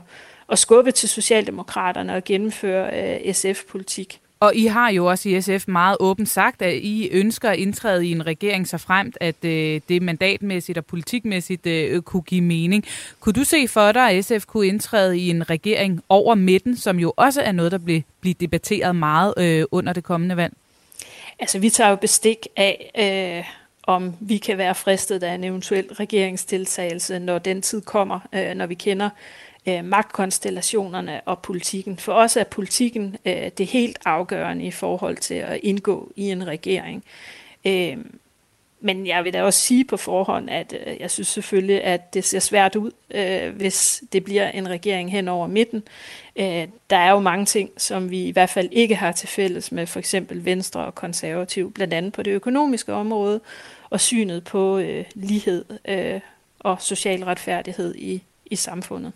at 0.49 0.59
skubbe 0.59 0.93
til 0.93 1.09
Socialdemokraterne 1.09 2.15
og 2.15 2.25
gennemføre 2.25 3.19
øh, 3.25 3.35
SF-politik. 3.35 4.21
Og 4.43 4.55
I 4.55 4.67
har 4.67 4.91
jo 4.91 5.07
også 5.07 5.29
i 5.29 5.41
SF 5.41 5.69
meget 5.69 5.97
åbent 6.01 6.29
sagt, 6.29 6.63
at 6.63 6.75
I 6.75 7.09
ønsker 7.13 7.51
at 7.51 7.59
indtræde 7.59 8.07
i 8.07 8.11
en 8.13 8.27
regering 8.27 8.69
så 8.69 8.79
fremt, 8.79 9.19
at 9.21 9.45
øh, 9.45 9.81
det 9.89 10.03
mandatmæssigt 10.03 10.79
og 10.79 10.87
politikmæssigt 10.87 11.67
øh, 11.67 12.03
kunne 12.03 12.23
give 12.23 12.41
mening. 12.41 12.85
Kunne 13.21 13.33
du 13.33 13.45
se 13.45 13.69
for 13.69 13.93
dig, 13.93 14.11
at 14.11 14.25
SF 14.25 14.47
kunne 14.47 14.67
indtræde 14.67 15.19
i 15.19 15.31
en 15.31 15.51
regering 15.51 16.03
over 16.09 16.35
midten, 16.35 16.77
som 16.77 16.99
jo 16.99 17.13
også 17.17 17.43
er 17.43 17.53
noget, 17.53 17.73
der 17.73 17.79
bliver, 17.79 18.01
bliver 18.21 18.35
debatteret 18.41 18.97
meget 18.97 19.35
øh, 19.39 19.65
under 19.71 19.93
det 19.93 20.05
kommende 20.05 20.37
valg? 20.37 20.53
Altså, 21.39 21.59
vi 21.59 21.71
tager 21.71 21.91
jo 21.91 21.97
bestik 21.97 22.47
af, 22.57 22.91
øh, 22.99 23.45
om 23.83 24.15
vi 24.21 24.39
kan 24.39 24.59
være 24.59 24.75
fristet 24.75 25.23
af 25.23 25.35
en 25.35 25.45
eventuel 25.45 25.93
regeringsdeltagelse, 25.93 27.19
når 27.19 27.39
den 27.39 27.63
tid 27.63 27.81
kommer, 27.81 28.21
øh, 28.33 28.55
når 28.55 28.67
vi 28.67 28.75
kender 28.75 29.11
øh, 29.67 29.85
magtkonstellationerne 29.85 31.21
og 31.21 31.39
politikken. 31.39 31.99
For 31.99 32.13
os 32.13 32.37
er 32.37 32.45
politikken 32.45 33.17
øh, 33.25 33.51
det 33.59 33.67
helt 33.67 33.99
afgørende 34.05 34.65
i 34.65 34.71
forhold 34.71 35.17
til 35.17 35.35
at 35.35 35.61
indgå 35.63 36.13
i 36.17 36.31
en 36.31 36.47
regering. 36.47 37.05
Øh, 37.65 37.97
men 38.85 39.07
jeg 39.07 39.25
vil 39.25 39.33
da 39.33 39.43
også 39.43 39.61
sige 39.61 39.85
på 39.85 39.97
forhånd, 39.97 40.51
at 40.51 40.75
øh, 40.87 41.01
jeg 41.01 41.11
synes 41.11 41.29
selvfølgelig, 41.29 41.85
at 41.85 42.15
det 42.15 42.25
ser 42.25 42.39
svært 42.39 42.77
ud, 42.77 42.91
øh, 43.11 43.57
hvis 43.57 44.05
det 44.13 44.25
bliver 44.25 44.49
en 44.49 44.69
regering 44.69 45.13
hen 45.13 45.29
over 45.29 45.47
midten. 45.47 45.83
Øh, 46.37 46.69
der 46.91 46.97
er 46.97 47.11
jo 47.11 47.21
mange 47.21 47.47
ting, 47.47 47.71
som 47.77 48.11
vi 48.11 48.25
i 48.25 48.31
hvert 48.31 48.51
fald 48.51 48.69
ikke 48.73 48.95
har 48.95 49.13
til 49.13 49.29
fælles 49.29 49.73
med 49.73 49.87
for 49.87 49.99
eksempel 49.99 50.45
Venstre 50.45 50.81
og 50.85 50.95
Konservativ, 50.95 51.73
blandt 51.73 51.95
andet 51.95 52.13
på 52.13 52.23
det 52.23 52.31
økonomiske 52.31 52.93
område, 52.93 53.41
og 53.91 54.01
synet 54.01 54.45
på 54.45 54.79
øh, 54.79 55.05
lighed 55.15 55.65
øh, 55.85 56.21
og 56.59 56.83
social 56.83 57.25
retfærdighed 57.25 57.95
i, 57.95 58.23
i 58.47 58.57
samfundet. 58.57 59.13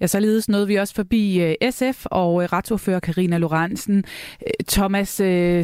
Ja, 0.00 0.06
således 0.06 0.48
nåede 0.48 0.66
vi 0.66 0.74
også 0.74 0.94
forbi 0.94 1.40
øh, 1.40 1.54
SF 1.70 2.06
og 2.06 2.42
øh, 2.42 2.48
retsordfører 2.52 3.00
Karina 3.00 3.38
Lorentzen. 3.38 4.04
Øh, 4.46 4.66
Thomas, 4.68 5.08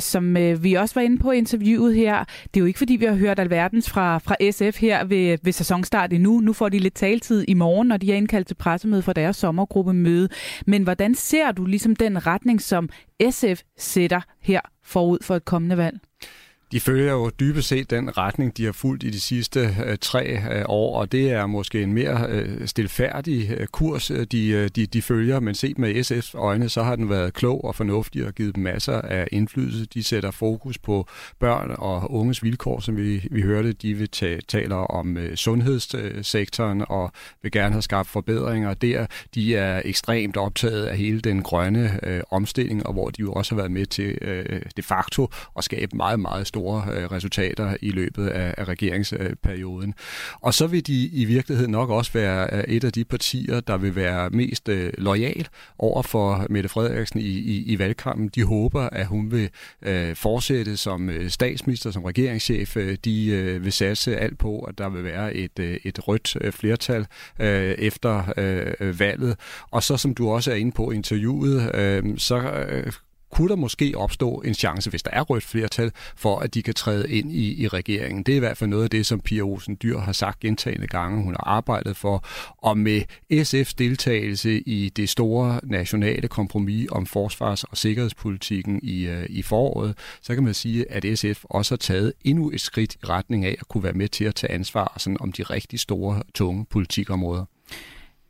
som 0.05 0.35
vi 0.63 0.75
også 0.75 0.95
var 0.95 1.03
inde 1.03 1.19
på 1.19 1.31
interviewet 1.31 1.95
her, 1.95 2.25
det 2.25 2.57
er 2.57 2.61
jo 2.61 2.67
ikke 2.67 2.79
fordi, 2.79 2.97
vi 2.97 3.05
har 3.05 3.15
hørt 3.15 3.39
alverdens 3.39 3.91
fra, 3.91 4.19
fra 4.19 4.37
SF 4.51 4.81
her 4.81 5.05
ved, 5.05 5.39
ved 5.43 5.53
sæsonstart 5.53 6.13
endnu. 6.13 6.41
Nu 6.41 6.53
får 6.53 6.69
de 6.69 6.79
lidt 6.79 6.95
taltid 6.95 7.45
i 7.49 7.55
morgen, 7.55 7.89
når 7.89 7.97
de 7.97 8.13
er 8.13 8.17
indkaldt 8.17 8.47
til 8.47 8.55
pressemøde 8.55 9.03
for 9.03 9.13
deres 9.13 9.37
sommergruppemøde. 9.37 10.29
Men 10.67 10.83
hvordan 10.83 11.15
ser 11.15 11.53
du 11.53 11.65
ligesom 11.65 11.97
den 11.97 12.27
retning, 12.27 12.63
som 12.63 12.89
SF 13.31 13.63
sætter 13.79 14.21
her 14.41 14.61
forud 14.85 15.19
for 15.23 15.37
et 15.37 15.45
kommende 15.45 15.77
valg? 15.77 15.99
De 16.73 16.81
følger 16.81 17.13
jo 17.13 17.31
dybest 17.41 17.69
set 17.69 17.91
den 17.91 18.19
retning, 18.19 18.57
de 18.57 18.65
har 18.65 18.73
fulgt 18.73 19.03
i 19.05 19.11
de 19.11 19.21
sidste 19.21 19.77
øh, 19.87 19.99
tre 20.01 20.27
øh, 20.29 20.65
år, 20.69 21.01
og 21.01 21.13
det 21.13 21.31
er 21.31 21.47
måske 21.47 21.83
en 21.83 21.93
mere 21.93 22.27
øh, 22.29 22.69
stilfærdig 22.69 23.51
øh, 23.59 23.67
kurs, 23.67 24.11
øh, 24.11 24.27
de, 24.33 24.49
øh, 24.49 24.69
de, 24.77 24.87
de 24.87 25.03
følger, 25.03 25.41
men 25.41 25.55
set 25.55 25.79
med 25.79 25.95
SF's 25.95 26.39
øjne, 26.39 26.69
så 26.69 26.83
har 26.83 26.97
den 26.97 27.11
været 27.11 27.35
klog 27.35 27.65
og 27.65 27.75
fornuftig 27.75 28.27
og 28.27 28.33
givet 28.33 28.55
dem 28.55 28.65
masser 28.65 29.01
af 29.01 29.29
indflydelse. 29.33 29.87
De 29.87 30.03
sætter 30.03 30.31
fokus 30.31 30.79
på 30.79 31.07
børn 31.41 31.75
og 31.79 32.13
unges 32.15 32.43
vilkår, 32.43 32.81
som 32.81 32.97
vi, 32.97 33.29
vi 33.31 33.43
hørte. 33.43 33.73
De 33.73 33.95
vil 33.95 34.09
ta- 34.09 34.41
taler 34.49 34.77
om 34.77 35.17
øh, 35.17 35.37
sundhedssektoren 35.37 36.81
øh, 36.81 36.87
og 36.91 37.13
vil 37.43 37.53
gerne 37.53 37.73
have 37.73 37.83
skabt 37.83 38.09
forbedringer 38.09 38.75
der. 38.75 39.07
De 39.35 39.57
er 39.57 39.83
ekstremt 39.85 40.37
optaget 40.37 40.85
af 40.85 40.97
hele 40.97 41.21
den 41.21 41.43
grønne 41.43 42.01
øh, 42.03 42.21
omstilling, 42.31 42.87
og 42.87 42.93
hvor 42.93 43.11
de 43.11 43.21
jo 43.21 43.33
også 43.33 43.55
har 43.55 43.57
været 43.57 43.73
med 43.73 43.87
til 43.87 44.19
øh, 44.21 44.63
de 44.77 44.83
facto 44.83 45.29
at 45.59 45.65
skabe 45.65 45.97
meget, 45.97 46.21
meget 46.21 46.47
store 46.47 46.62
øh, 46.71 47.13
resultater 47.13 47.77
i 47.81 47.91
løbet 47.91 48.29
af, 48.29 48.55
af 48.59 48.65
regeringsperioden. 48.65 49.95
Og 50.41 50.55
så 50.55 50.67
vil 50.67 50.87
de 50.87 51.07
i 51.07 51.25
virkeligheden 51.25 51.73
nok 51.73 51.91
også 51.91 52.13
være 52.13 52.49
øh, 52.53 52.65
et 52.65 52.85
af 52.85 52.93
de 52.93 53.05
partier, 53.05 53.61
der 53.61 53.77
vil 53.77 53.97
være 53.97 54.31
mest 54.31 54.69
øh, 54.69 54.93
lojal 54.99 55.49
over 55.79 56.03
for 56.03 56.47
Mette 56.51 56.69
Frederiksen 56.69 57.21
i, 57.21 57.25
i, 57.25 57.73
i 57.73 57.79
valgkampen. 57.79 58.29
De 58.29 58.45
håber, 58.45 58.81
at 58.81 59.07
hun 59.07 59.31
vil 59.31 59.51
øh, 59.83 60.17
fortsætte 60.17 60.77
som 60.77 61.11
øh, 61.11 61.31
statsminister, 61.31 61.91
som 61.91 62.05
regeringschef. 62.05 62.77
Øh, 62.77 62.97
de 63.05 63.27
øh, 63.27 63.65
vil 63.65 63.73
satse 63.73 64.17
alt 64.17 64.39
på, 64.39 64.61
at 64.61 64.79
der 64.79 64.89
vil 64.89 65.05
være 65.05 65.35
et, 65.35 65.59
øh, 65.59 65.77
et 65.85 66.09
rødt 66.09 66.55
flertal 66.55 67.07
øh, 67.41 67.75
efter 67.79 68.33
øh, 68.37 69.01
valget. 69.01 69.37
Og 69.71 69.83
så 69.83 69.97
som 69.97 70.15
du 70.15 70.31
også 70.31 70.51
er 70.51 70.55
inde 70.55 70.73
på 70.73 70.91
i 70.91 70.95
interviewet, 70.95 71.71
øh, 71.75 72.19
så 72.19 72.37
kunne 73.33 73.49
der 73.49 73.57
måske 73.57 73.93
opstå 73.97 74.35
en 74.45 74.55
chance, 74.55 74.91
hvis 74.91 75.03
der 75.03 75.11
er 75.11 75.23
rødt 75.23 75.45
flertal, 75.45 75.93
for 76.17 76.39
at 76.39 76.55
de 76.55 76.63
kan 76.63 76.75
træde 76.75 77.11
ind 77.11 77.33
i, 77.33 77.63
i 77.63 77.69
regeringen. 77.69 78.23
Det 78.23 78.33
er 78.33 78.37
i 78.37 78.39
hvert 78.39 78.57
fald 78.57 78.71
noget 78.71 78.85
af 78.85 78.91
det, 78.91 79.07
som 79.07 79.21
Pia 79.21 79.43
Olsen 79.43 79.79
Dyr 79.83 79.99
har 79.99 80.13
sagt 80.13 80.41
gentagende 80.41 80.87
gange, 80.87 81.23
hun 81.23 81.35
har 81.35 81.45
arbejdet 81.47 81.97
for. 81.97 82.25
Og 82.59 82.79
med 82.79 83.03
SF's 83.33 83.75
deltagelse 83.79 84.61
i 84.61 84.89
det 84.89 85.09
store 85.09 85.61
nationale 85.63 86.29
kompromis 86.29 86.89
om 86.91 87.07
forsvars- 87.07 87.65
og 87.65 87.77
sikkerhedspolitikken 87.77 88.81
i, 88.83 89.07
øh, 89.07 89.27
i 89.29 89.43
foråret, 89.43 89.99
så 90.23 90.35
kan 90.35 90.45
man 90.45 90.55
sige, 90.55 90.91
at 90.91 91.19
SF 91.19 91.45
også 91.45 91.75
har 91.75 91.77
taget 91.77 92.13
endnu 92.25 92.51
et 92.51 92.61
skridt 92.61 92.95
i 92.95 93.07
retning 93.09 93.45
af 93.45 93.57
at 93.61 93.69
kunne 93.69 93.85
være 93.85 93.93
med 93.93 94.09
til 94.09 94.25
at 94.25 94.35
tage 94.35 94.53
ansvar 94.53 94.95
sådan, 94.99 95.17
om 95.21 95.33
de 95.33 95.43
rigtig 95.43 95.81
store, 95.81 96.23
tunge 96.35 96.67
politikområder. 96.71 97.45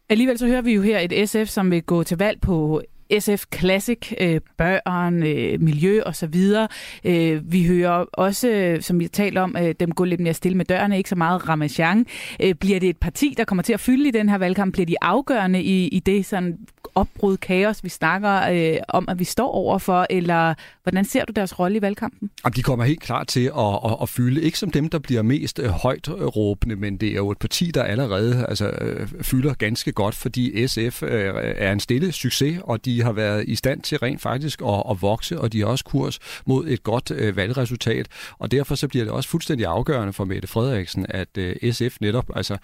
Alligevel 0.08 0.38
så 0.38 0.46
hører 0.46 0.62
vi 0.62 0.72
jo 0.72 0.82
her 0.82 0.98
et 0.98 1.28
SF, 1.28 1.46
som 1.46 1.70
vil 1.70 1.82
gå 1.82 2.02
til 2.02 2.18
valg 2.18 2.40
på 2.40 2.82
SF 3.18 3.44
Classic, 3.54 4.12
øh, 4.20 4.40
børn, 4.58 5.22
øh, 5.22 5.60
miljø 5.60 6.02
og 6.06 6.16
så 6.16 6.26
videre. 6.26 6.68
Øh, 7.04 7.52
vi 7.52 7.66
hører 7.66 8.04
også, 8.12 8.48
øh, 8.48 8.82
som 8.82 9.00
vi 9.00 9.08
talt 9.08 9.38
om, 9.38 9.56
øh, 9.60 9.74
dem 9.80 9.92
gå 9.92 10.04
lidt 10.04 10.20
mere 10.20 10.34
stille 10.34 10.56
med 10.56 10.64
dørene, 10.64 10.96
ikke 10.96 11.08
så 11.08 11.16
meget 11.16 11.48
ramachan. 11.48 12.06
Øh, 12.40 12.54
bliver 12.54 12.80
det 12.80 12.88
et 12.88 12.98
parti, 12.98 13.34
der 13.36 13.44
kommer 13.44 13.62
til 13.62 13.72
at 13.72 13.80
fylde 13.80 14.08
i 14.08 14.10
den 14.10 14.28
her 14.28 14.38
valgkamp? 14.38 14.72
Bliver 14.72 14.86
de 14.86 14.96
afgørende 15.00 15.62
i, 15.62 15.88
i 15.88 15.98
det 15.98 16.26
sådan 16.26 16.58
opbrud, 16.94 17.36
kaos, 17.36 17.84
vi 17.84 17.88
snakker 17.88 18.42
øh, 18.52 18.78
om, 18.88 19.08
at 19.08 19.18
vi 19.18 19.24
står 19.24 19.50
overfor, 19.50 20.06
eller 20.10 20.54
hvordan 20.82 21.04
ser 21.04 21.24
du 21.24 21.32
deres 21.32 21.58
rolle 21.58 21.78
i 21.78 21.82
valgkampen? 21.82 22.30
Jamen, 22.44 22.54
de 22.54 22.62
kommer 22.62 22.84
helt 22.84 23.00
klart 23.00 23.26
til 23.26 23.44
at, 23.58 23.78
at, 23.84 23.96
at 24.02 24.08
fylde, 24.08 24.42
ikke 24.42 24.58
som 24.58 24.70
dem, 24.70 24.88
der 24.88 24.98
bliver 24.98 25.22
mest 25.22 25.58
øh, 25.58 25.68
højt 25.68 26.08
råbende, 26.10 26.76
men 26.76 26.96
det 26.96 27.08
er 27.08 27.14
jo 27.14 27.30
et 27.30 27.38
parti, 27.38 27.70
der 27.70 27.82
allerede 27.82 28.46
altså, 28.48 28.68
øh, 28.68 29.08
fylder 29.22 29.54
ganske 29.54 29.92
godt, 29.92 30.14
fordi 30.14 30.66
SF 30.66 31.02
øh, 31.02 31.34
er 31.56 31.72
en 31.72 31.80
stille 31.80 32.12
succes, 32.12 32.60
og 32.64 32.84
de 32.84 33.02
har 33.02 33.12
været 33.12 33.44
i 33.48 33.54
stand 33.54 33.80
til 33.82 33.98
rent 33.98 34.20
faktisk 34.20 34.62
at, 34.62 34.82
at 34.90 35.02
vokse, 35.02 35.40
og 35.40 35.52
de 35.52 35.60
har 35.60 35.66
også 35.66 35.84
kurs 35.84 36.18
mod 36.46 36.68
et 36.68 36.82
godt 36.82 37.10
øh, 37.10 37.36
valgresultat, 37.36 38.06
og 38.38 38.50
derfor 38.50 38.74
så 38.74 38.88
bliver 38.88 39.04
det 39.04 39.12
også 39.12 39.28
fuldstændig 39.28 39.66
afgørende 39.66 40.12
for 40.12 40.24
Mette 40.24 40.48
Frederiksen, 40.48 41.06
at 41.08 41.38
øh, 41.38 41.72
SF 41.72 41.96
netop 42.00 42.30
altså, 42.36 42.56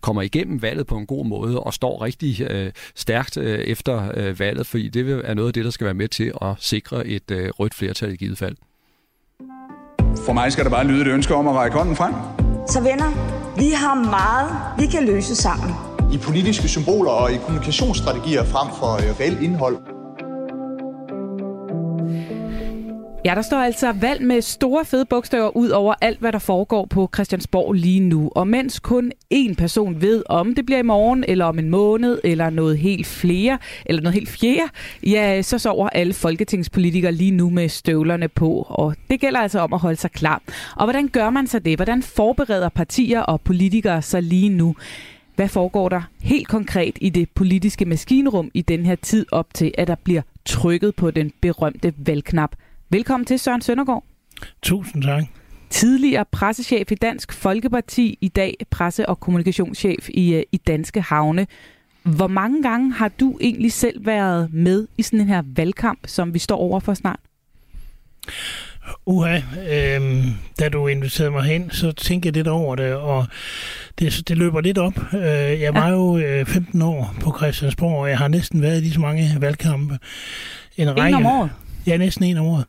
kommer 0.00 0.22
igennem 0.22 0.62
valget 0.62 0.86
på 0.86 0.96
en 0.96 1.06
god 1.06 1.26
måde, 1.26 1.60
og 1.60 1.74
står 1.74 2.02
rigtig 2.02 2.40
øh, 2.50 2.72
stærkt 2.94 3.36
øh, 3.36 3.75
efter 3.76 4.10
øh, 4.14 4.38
valget, 4.38 4.66
fordi 4.66 4.88
det 4.88 5.22
er 5.24 5.34
noget 5.34 5.48
af 5.48 5.54
det, 5.54 5.64
der 5.64 5.70
skal 5.70 5.84
være 5.84 5.94
med 5.94 6.08
til 6.08 6.32
at 6.42 6.54
sikre 6.58 7.06
et 7.06 7.30
øh, 7.30 7.50
rødt 7.58 7.74
flertal 7.74 8.12
i 8.12 8.16
givet 8.16 8.38
fald. 8.38 8.56
For 10.26 10.32
mig 10.32 10.52
skal 10.52 10.64
der 10.64 10.70
bare 10.70 10.86
lyde 10.86 11.00
et 11.00 11.06
ønske 11.06 11.34
om 11.34 11.48
at 11.48 11.54
række 11.54 11.76
hånden 11.76 11.96
frem. 11.96 12.14
Så 12.68 12.80
venner, 12.80 13.10
vi 13.56 13.70
har 13.82 13.94
meget, 13.94 14.48
vi 14.80 14.86
kan 14.86 15.06
løse 15.06 15.36
sammen. 15.36 15.70
I 16.12 16.18
politiske 16.18 16.68
symboler 16.68 17.10
og 17.10 17.32
i 17.32 17.36
kommunikationsstrategier 17.36 18.44
frem 18.44 18.68
for 18.78 18.92
øh, 18.94 19.20
reelt 19.20 19.40
indhold. 19.42 19.76
Ja, 23.26 23.34
der 23.34 23.42
står 23.42 23.56
altså 23.56 23.92
valg 23.92 24.22
med 24.22 24.42
store 24.42 24.84
fede 24.84 25.04
bogstaver 25.04 25.56
ud 25.56 25.68
over 25.68 25.94
alt, 26.00 26.20
hvad 26.20 26.32
der 26.32 26.38
foregår 26.38 26.86
på 26.86 27.10
Christiansborg 27.14 27.72
lige 27.72 28.00
nu. 28.00 28.30
Og 28.34 28.48
mens 28.48 28.80
kun 28.80 29.12
én 29.34 29.54
person 29.54 30.00
ved, 30.00 30.22
om 30.28 30.54
det 30.54 30.66
bliver 30.66 30.78
i 30.78 30.82
morgen, 30.82 31.24
eller 31.28 31.44
om 31.44 31.58
en 31.58 31.70
måned, 31.70 32.20
eller 32.24 32.50
noget 32.50 32.78
helt 32.78 33.06
flere, 33.06 33.58
eller 33.86 34.02
noget 34.02 34.14
helt 34.14 34.28
fjerde, 34.28 34.70
ja, 35.06 35.42
så 35.42 35.58
sover 35.58 35.88
alle 35.88 36.14
folketingspolitikere 36.14 37.12
lige 37.12 37.30
nu 37.30 37.50
med 37.50 37.68
støvlerne 37.68 38.28
på. 38.28 38.66
Og 38.68 38.94
det 39.10 39.20
gælder 39.20 39.40
altså 39.40 39.60
om 39.60 39.72
at 39.72 39.80
holde 39.80 39.96
sig 39.96 40.10
klar. 40.10 40.42
Og 40.76 40.84
hvordan 40.86 41.08
gør 41.08 41.30
man 41.30 41.46
så 41.46 41.58
det? 41.58 41.78
Hvordan 41.78 42.02
forbereder 42.02 42.68
partier 42.68 43.20
og 43.20 43.40
politikere 43.40 44.02
sig 44.02 44.22
lige 44.22 44.48
nu? 44.48 44.76
Hvad 45.36 45.48
foregår 45.48 45.88
der 45.88 46.02
helt 46.20 46.48
konkret 46.48 46.98
i 47.00 47.10
det 47.10 47.30
politiske 47.30 47.84
maskinrum 47.84 48.50
i 48.54 48.62
den 48.62 48.86
her 48.86 48.94
tid 48.94 49.26
op 49.32 49.54
til, 49.54 49.72
at 49.78 49.88
der 49.88 49.96
bliver 50.04 50.22
trykket 50.44 50.94
på 50.94 51.10
den 51.10 51.32
berømte 51.40 51.94
valgknap? 51.96 52.50
Velkommen 52.90 53.24
til 53.26 53.38
Søren 53.38 53.60
Søndergaard. 53.60 54.04
Tusind 54.62 55.02
tak. 55.02 55.24
Tidligere 55.70 56.24
pressechef 56.32 56.92
i 56.92 56.94
Dansk 56.94 57.32
Folkeparti, 57.32 58.18
i 58.20 58.28
dag 58.28 58.54
presse- 58.70 59.08
og 59.08 59.20
kommunikationschef 59.20 60.08
i, 60.08 60.34
øh, 60.34 60.42
i 60.52 60.56
Danske 60.56 61.00
Havne. 61.00 61.46
Hvor 62.02 62.26
mange 62.26 62.62
gange 62.62 62.92
har 62.92 63.08
du 63.08 63.38
egentlig 63.40 63.72
selv 63.72 64.06
været 64.06 64.52
med 64.52 64.86
i 64.98 65.02
sådan 65.02 65.20
en 65.20 65.28
her 65.28 65.42
valgkamp, 65.46 65.98
som 66.06 66.34
vi 66.34 66.38
står 66.38 66.56
over 66.56 66.80
for 66.80 66.94
snart? 66.94 67.20
Uha, 69.06 69.36
øh, 69.70 70.26
da 70.60 70.68
du 70.68 70.86
inviterede 70.86 71.30
mig 71.30 71.44
hen, 71.44 71.70
så 71.70 71.92
tænkte 71.92 72.26
jeg 72.26 72.34
lidt 72.34 72.48
over 72.48 72.76
det, 72.76 72.94
og 72.94 73.26
det, 73.98 74.28
det 74.28 74.38
løber 74.38 74.60
lidt 74.60 74.78
op. 74.78 75.14
Øh, 75.14 75.20
jeg 75.60 75.74
var 75.74 75.88
ja. 75.88 75.92
jo 75.92 76.18
øh, 76.18 76.46
15 76.46 76.82
år 76.82 77.14
på 77.20 77.34
Christiansborg, 77.36 78.00
og 78.00 78.08
jeg 78.08 78.18
har 78.18 78.28
næsten 78.28 78.62
været 78.62 78.76
i 78.78 78.80
lige 78.80 78.92
så 78.92 79.00
mange 79.00 79.36
valgkampe. 79.40 79.98
En, 80.76 80.88
en 80.88 80.98
række, 80.98 81.16
om 81.16 81.26
året? 81.26 81.50
Ja, 81.86 81.96
næsten 81.96 82.24
en 82.24 82.36
om 82.36 82.46
året. 82.46 82.64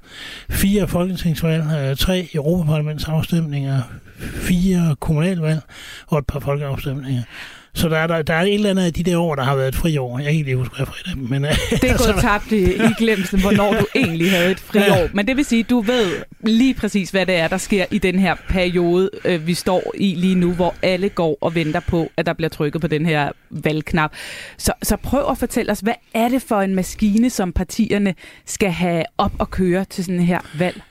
Fire 0.49 0.87
folketingsvalg, 0.87 1.63
øh, 1.63 1.95
tre 1.95 2.29
Europaparlamentsafstemninger, 2.33 3.81
fire 4.19 4.95
kommunalvalg 4.99 5.61
og 6.07 6.19
et 6.19 6.25
par 6.27 6.39
folkeafstemninger. 6.39 7.23
Så 7.77 7.89
der 7.89 7.97
er, 7.97 8.07
der, 8.07 8.21
der 8.21 8.33
er 8.33 8.41
et 8.41 8.53
eller 8.53 8.69
andet 8.69 8.85
af 8.85 8.93
de 8.93 9.03
der 9.03 9.17
år, 9.17 9.35
der 9.35 9.43
har 9.43 9.55
været 9.55 9.67
et 9.67 9.75
friår. 9.75 10.19
Jeg 10.19 10.25
kan 10.25 10.33
ikke 10.33 10.45
lige 10.45 10.57
huske, 10.57 10.75
hvad 10.75 10.85
fri 10.85 11.01
det 11.05 11.29
men... 11.29 11.43
Det 11.43 11.51
er 11.51 11.77
gået 11.97 12.07
altså, 12.07 12.21
tabt 12.21 12.51
i, 12.51 12.73
i 12.73 12.93
glemsen, 12.97 13.41
hvornår 13.41 13.73
du 13.73 13.85
egentlig 13.95 14.31
havde 14.31 14.51
et 14.51 14.59
friår. 14.59 14.95
Ja. 14.95 15.07
Men 15.13 15.27
det 15.27 15.37
vil 15.37 15.45
sige, 15.45 15.63
du 15.63 15.81
ved 15.81 16.11
lige 16.43 16.73
præcis, 16.73 17.09
hvad 17.09 17.25
det 17.25 17.35
er, 17.35 17.47
der 17.47 17.57
sker 17.57 17.85
i 17.91 17.97
den 17.97 18.19
her 18.19 18.35
periode, 18.49 19.09
øh, 19.25 19.47
vi 19.47 19.53
står 19.53 19.91
i 19.95 20.15
lige 20.15 20.35
nu, 20.35 20.53
hvor 20.53 20.75
alle 20.81 21.09
går 21.09 21.37
og 21.41 21.55
venter 21.55 21.79
på, 21.79 22.11
at 22.17 22.25
der 22.25 22.33
bliver 22.33 22.49
trykket 22.49 22.81
på 22.81 22.87
den 22.87 23.05
her 23.05 23.31
valgknap. 23.49 24.11
Så, 24.57 24.73
så 24.83 24.97
prøv 24.97 25.25
at 25.31 25.37
fortælle 25.37 25.71
os, 25.71 25.79
hvad 25.79 25.95
er 26.13 26.29
det 26.29 26.41
for 26.41 26.61
en 26.61 26.75
maskine, 26.75 27.29
som 27.29 27.51
partierne 27.51 28.15
skal 28.45 28.71
have 28.71 29.03
op 29.17 29.31
og 29.39 29.51
køre 29.51 29.85
til 29.85 30.05
sådan 30.05 30.19
her 30.21 30.39
valg? 30.59 30.81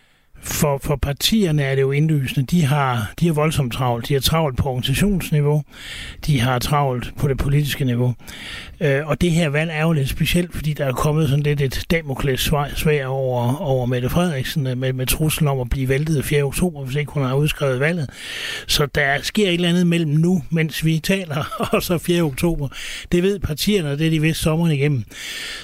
For, 0.46 0.78
for 0.82 0.96
partierne 0.96 1.62
er 1.62 1.74
det 1.74 1.82
jo 1.82 1.92
indlysende. 1.92 2.46
De 2.46 2.64
har, 2.64 3.12
de 3.20 3.26
har 3.26 3.32
voldsomt 3.32 3.72
travlt. 3.72 4.08
De 4.08 4.14
har 4.14 4.20
travlt 4.20 4.56
på 4.56 4.68
organisationsniveau. 4.68 5.62
De 6.26 6.40
har 6.40 6.58
travlt 6.58 7.12
på 7.18 7.28
det 7.28 7.38
politiske 7.38 7.84
niveau. 7.84 8.14
Øh, 8.80 9.06
og 9.06 9.20
det 9.20 9.30
her 9.30 9.48
valg 9.48 9.70
er 9.74 9.82
jo 9.82 9.92
lidt 9.92 10.08
specielt, 10.08 10.54
fordi 10.54 10.72
der 10.72 10.84
er 10.84 10.92
kommet 10.92 11.28
sådan 11.28 11.42
lidt 11.42 11.60
et 11.60 11.84
Damokles 11.90 12.52
svær 12.74 13.06
over, 13.06 13.56
over 13.56 13.86
Mette 13.86 14.08
Frederiksen 14.08 14.62
med, 14.62 14.92
med 14.92 15.06
truslen 15.06 15.48
om 15.48 15.60
at 15.60 15.70
blive 15.70 15.88
væltet 15.88 16.24
4. 16.24 16.42
oktober, 16.42 16.84
hvis 16.84 16.96
ikke 16.96 17.12
hun 17.12 17.22
har 17.22 17.34
udskrevet 17.34 17.80
valget. 17.80 18.10
Så 18.66 18.86
der 18.86 19.22
sker 19.22 19.48
et 19.48 19.54
eller 19.54 19.68
andet 19.68 19.86
mellem 19.86 20.10
nu, 20.10 20.42
mens 20.50 20.84
vi 20.84 20.98
taler, 20.98 21.44
og 21.72 21.82
så 21.82 21.98
4. 21.98 22.22
oktober. 22.22 22.68
Det 23.12 23.22
ved 23.22 23.38
partierne, 23.38 23.90
og 23.90 23.98
det 23.98 24.06
er 24.06 24.10
de 24.10 24.20
vidst 24.20 24.40
sommeren 24.40 24.72
igennem. 24.72 25.04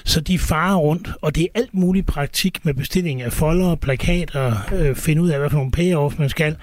Så 0.04 0.20
de 0.20 0.38
farer 0.38 0.76
rundt, 0.76 1.08
og 1.22 1.34
det 1.34 1.42
er 1.42 1.48
alt 1.54 1.74
muligt 1.74 2.06
praktik 2.06 2.64
med 2.64 2.74
bestilling 2.74 3.22
af 3.22 3.32
folder, 3.32 3.74
plakater, 3.74 4.71
øh, 4.72 4.96
finde 4.96 5.22
ud 5.22 5.28
af, 5.28 5.38
hvad 5.38 5.50
for 5.50 5.56
nogle 5.56 5.72
payoff 5.72 6.18
man 6.18 6.28
skal, 6.28 6.56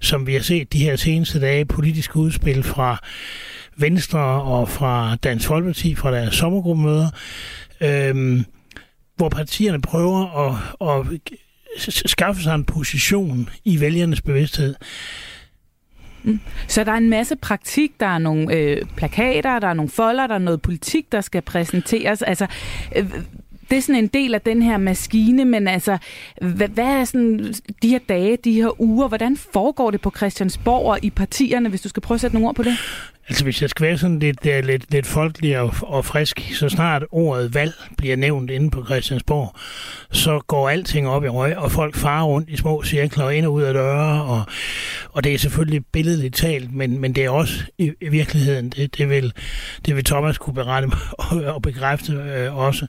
som 0.00 0.26
vi 0.26 0.32
har 0.32 0.40
set 0.40 0.72
de 0.72 0.78
her 0.78 0.96
seneste 0.96 1.40
dage, 1.40 1.64
politiske 1.64 2.16
udspil 2.16 2.62
fra 2.62 2.98
Venstre 3.76 4.42
og 4.42 4.68
fra 4.68 5.16
Dansk 5.16 5.46
Folkeparti, 5.46 5.94
fra 5.94 6.12
deres 6.12 6.34
sommergruppemøder, 6.34 7.08
øh, 7.80 8.40
hvor 9.16 9.28
partierne 9.28 9.80
prøver 9.80 10.48
at, 10.48 10.56
at 10.90 11.20
skaffe 12.06 12.42
sig 12.42 12.54
en 12.54 12.64
position 12.64 13.48
i 13.64 13.80
vælgernes 13.80 14.22
bevidsthed. 14.22 14.74
Mm. 16.22 16.40
Så 16.68 16.84
der 16.84 16.92
er 16.92 16.96
en 16.96 17.10
masse 17.10 17.36
praktik, 17.36 17.90
der 18.00 18.06
er 18.06 18.18
nogle 18.18 18.54
øh, 18.54 18.82
plakater, 18.96 19.58
der 19.58 19.68
er 19.68 19.74
nogle 19.74 19.90
folder, 19.90 20.26
der 20.26 20.34
er 20.34 20.38
noget 20.38 20.62
politik, 20.62 21.12
der 21.12 21.20
skal 21.20 21.42
præsenteres. 21.42 22.22
Altså, 22.22 22.46
øh, 22.96 23.10
det 23.70 23.78
er 23.78 23.82
sådan 23.82 24.04
en 24.04 24.06
del 24.06 24.34
af 24.34 24.40
den 24.40 24.62
her 24.62 24.76
maskine, 24.76 25.44
men 25.44 25.68
altså, 25.68 25.98
hvad, 26.40 26.68
hvad 26.68 26.84
er 26.84 27.04
sådan 27.04 27.54
de 27.82 27.88
her 27.88 27.98
dage, 28.08 28.36
de 28.44 28.52
her 28.52 28.80
uger, 28.80 29.08
hvordan 29.08 29.36
foregår 29.36 29.90
det 29.90 30.00
på 30.00 30.12
Christiansborg 30.16 30.86
og 30.86 30.98
i 31.02 31.10
partierne, 31.10 31.68
hvis 31.68 31.80
du 31.80 31.88
skal 31.88 32.02
prøve 32.02 32.16
at 32.16 32.20
sætte 32.20 32.36
nogle 32.36 32.48
ord 32.48 32.54
på 32.54 32.62
det? 32.62 32.76
Altså 33.28 33.44
hvis 33.44 33.62
jeg 33.62 33.70
skal 33.70 33.86
være 33.86 33.98
sådan 33.98 34.18
lidt, 34.18 34.46
uh, 34.46 34.66
lidt, 34.66 34.92
lidt 34.92 35.06
folkelig 35.06 35.58
og, 35.58 35.74
og 35.82 36.04
frisk, 36.04 36.40
så 36.54 36.68
snart 36.68 37.04
ordet 37.10 37.54
valg 37.54 37.72
bliver 37.98 38.16
nævnt 38.16 38.50
inde 38.50 38.70
på 38.70 38.84
Christiansborg, 38.84 39.56
så 40.12 40.40
går 40.46 40.68
alting 40.68 41.08
op 41.08 41.24
i 41.24 41.28
røg, 41.28 41.56
og 41.56 41.72
folk 41.72 41.96
farer 41.96 42.24
rundt 42.24 42.50
i 42.50 42.56
små 42.56 42.82
cirkler 42.82 43.30
ind 43.30 43.46
og 43.46 43.52
ud 43.52 43.62
af 43.62 43.74
døre, 43.74 44.24
og, 44.24 44.42
og 45.12 45.24
det 45.24 45.34
er 45.34 45.38
selvfølgelig 45.38 45.86
billedligt 45.86 46.34
talt, 46.34 46.74
men, 46.74 46.98
men 46.98 47.14
det 47.14 47.24
er 47.24 47.30
også 47.30 47.64
i, 47.78 47.92
i 48.00 48.08
virkeligheden, 48.08 48.70
det, 48.70 48.98
det, 48.98 49.08
vil, 49.08 49.32
det 49.86 49.96
vil 49.96 50.04
Thomas 50.04 50.38
kunne 50.38 50.54
berette 50.54 50.88
og, 51.18 51.54
og 51.54 51.62
bekræfte 51.62 52.12
øh, 52.12 52.56
også. 52.56 52.86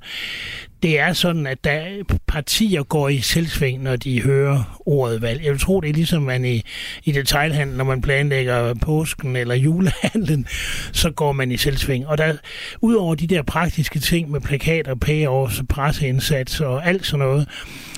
Det 0.84 1.00
er 1.00 1.14
sådan, 1.14 1.48
at 1.48 1.64
der 1.64 1.84
partier 2.28 2.84
går 2.84 3.10
i 3.10 3.20
selvsving, 3.20 3.84
når 3.84 3.96
de 3.96 4.22
hører 4.22 4.82
ordet 4.86 5.22
valg. 5.22 5.46
Jeg 5.46 5.60
tror, 5.60 5.82
det 5.82 5.90
er 5.90 5.94
ligesom 5.94 6.24
man 6.24 6.46
i, 6.46 6.62
i 7.04 7.12
detailhandlen, 7.12 7.78
når 7.78 7.84
man 7.84 8.02
planlægger 8.02 8.74
påsken 8.74 9.36
eller 9.36 9.56
julehandlen, 9.56 10.48
så 10.92 11.12
går 11.12 11.32
man 11.32 11.52
i 11.52 11.58
selvsving. 11.58 12.08
Og 12.08 12.18
der, 12.18 12.34
udover 12.82 13.16
de 13.16 13.28
der 13.28 13.42
praktiske 13.42 14.00
ting 14.00 14.32
med 14.32 14.42
plakater, 14.42 14.96
payoffs, 14.96 15.62
presseindsats 15.70 16.60
og 16.60 16.88
alt 16.88 17.06
sådan 17.06 17.26
noget, 17.26 17.48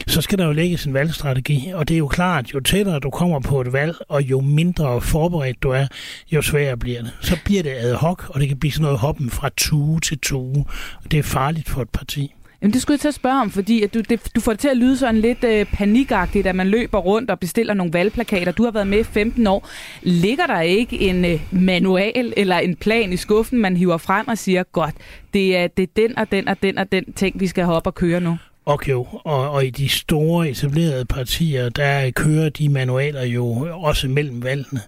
så 0.07 0.21
skal 0.21 0.37
der 0.37 0.45
jo 0.45 0.51
lægges 0.51 0.85
en 0.85 0.93
valgstrategi. 0.93 1.71
Og 1.73 1.87
det 1.87 1.93
er 1.93 1.97
jo 1.97 2.07
klart, 2.07 2.53
jo 2.53 2.59
tættere 2.59 2.99
du 2.99 3.09
kommer 3.09 3.39
på 3.39 3.61
et 3.61 3.73
valg, 3.73 3.95
og 4.09 4.23
jo 4.23 4.41
mindre 4.41 5.01
forberedt 5.01 5.63
du 5.63 5.69
er, 5.69 5.87
jo 6.31 6.41
sværere 6.41 6.77
bliver 6.77 7.01
det. 7.01 7.11
Så 7.21 7.37
bliver 7.45 7.63
det 7.63 7.73
ad 7.77 7.93
hoc, 7.93 8.29
og 8.29 8.39
det 8.39 8.47
kan 8.47 8.59
blive 8.59 8.71
sådan 8.71 8.83
noget 8.83 8.99
hoppen 8.99 9.29
fra 9.29 9.49
tue 9.57 9.99
til 9.99 10.19
tue. 10.19 10.65
Og 11.03 11.11
det 11.11 11.19
er 11.19 11.23
farligt 11.23 11.69
for 11.69 11.81
et 11.81 11.89
parti. 11.89 12.33
Jamen, 12.61 12.73
det 12.73 12.81
skulle 12.81 12.95
jeg 12.95 12.99
til 12.99 13.07
at 13.07 13.13
spørge 13.13 13.41
om, 13.41 13.51
fordi 13.51 13.83
at 13.83 13.93
du, 13.93 13.99
det, 13.99 14.31
du 14.35 14.41
får 14.41 14.51
det 14.51 14.59
til 14.59 14.67
at 14.67 14.77
lyde 14.77 14.97
sådan 14.97 15.21
lidt 15.21 15.43
øh, 15.43 15.65
panikagtigt, 15.65 16.47
at 16.47 16.55
man 16.55 16.67
løber 16.67 16.97
rundt 16.97 17.31
og 17.31 17.39
bestiller 17.39 17.73
nogle 17.73 17.93
valgplakater. 17.93 18.51
Du 18.51 18.63
har 18.63 18.71
været 18.71 18.87
med 18.87 18.99
i 18.99 19.03
15 19.03 19.47
år. 19.47 19.69
Ligger 20.01 20.47
der 20.47 20.61
ikke 20.61 20.99
en 20.99 21.25
øh, 21.25 21.41
manual 21.51 22.33
eller 22.37 22.57
en 22.57 22.75
plan 22.75 23.13
i 23.13 23.17
skuffen, 23.17 23.59
man 23.59 23.77
hiver 23.77 23.97
frem 23.97 24.27
og 24.27 24.37
siger, 24.37 24.63
godt, 24.63 24.95
det 25.33 25.57
er, 25.57 25.67
det 25.67 25.83
er 25.83 25.87
den 25.95 26.17
og 26.17 26.31
den 26.31 26.47
og 26.47 26.61
den 26.61 26.77
og 26.77 26.91
den 26.91 27.13
ting, 27.13 27.39
vi 27.39 27.47
skal 27.47 27.63
have 27.63 27.75
op 27.75 27.87
og 27.87 27.95
køre 27.95 28.21
nu? 28.21 28.37
Okay, 28.69 28.93
og, 28.93 29.51
og 29.51 29.65
i 29.65 29.69
de 29.69 29.89
store 29.89 30.49
etablerede 30.49 31.05
partier, 31.05 31.69
der 31.69 32.11
kører 32.11 32.49
de 32.49 32.69
manualer 32.69 33.23
jo 33.23 33.67
også 33.83 34.07
mellem 34.07 34.43
valgene. 34.43 34.81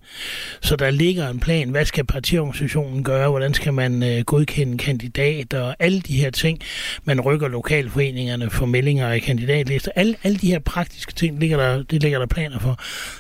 Så 0.62 0.76
der 0.76 0.90
ligger 0.90 1.30
en 1.30 1.40
plan, 1.40 1.70
hvad 1.70 1.86
skal 1.86 2.06
partiorganisationen 2.06 3.04
gøre, 3.04 3.30
hvordan 3.30 3.54
skal 3.54 3.74
man 3.74 4.04
øh, 4.04 4.24
godkende 4.24 4.78
kandidater, 4.78 5.62
og 5.62 5.76
alle 5.80 6.02
de 6.02 6.18
her 6.18 6.30
ting. 6.30 6.60
Man 7.04 7.22
rykker 7.22 7.48
lokalforeningerne 7.48 8.50
for 8.50 8.66
meldinger 8.66 9.08
af 9.08 9.22
kandidatlister. 9.22 9.92
Alle, 9.96 10.16
alle 10.24 10.38
de 10.38 10.48
her 10.48 10.60
praktiske 10.60 11.14
ting, 11.14 11.40
ligger 11.40 11.58
der, 11.58 11.84
det 11.84 12.02
ligger 12.02 12.20
der 12.20 12.26
planer 12.26 12.60
for. 12.60 12.80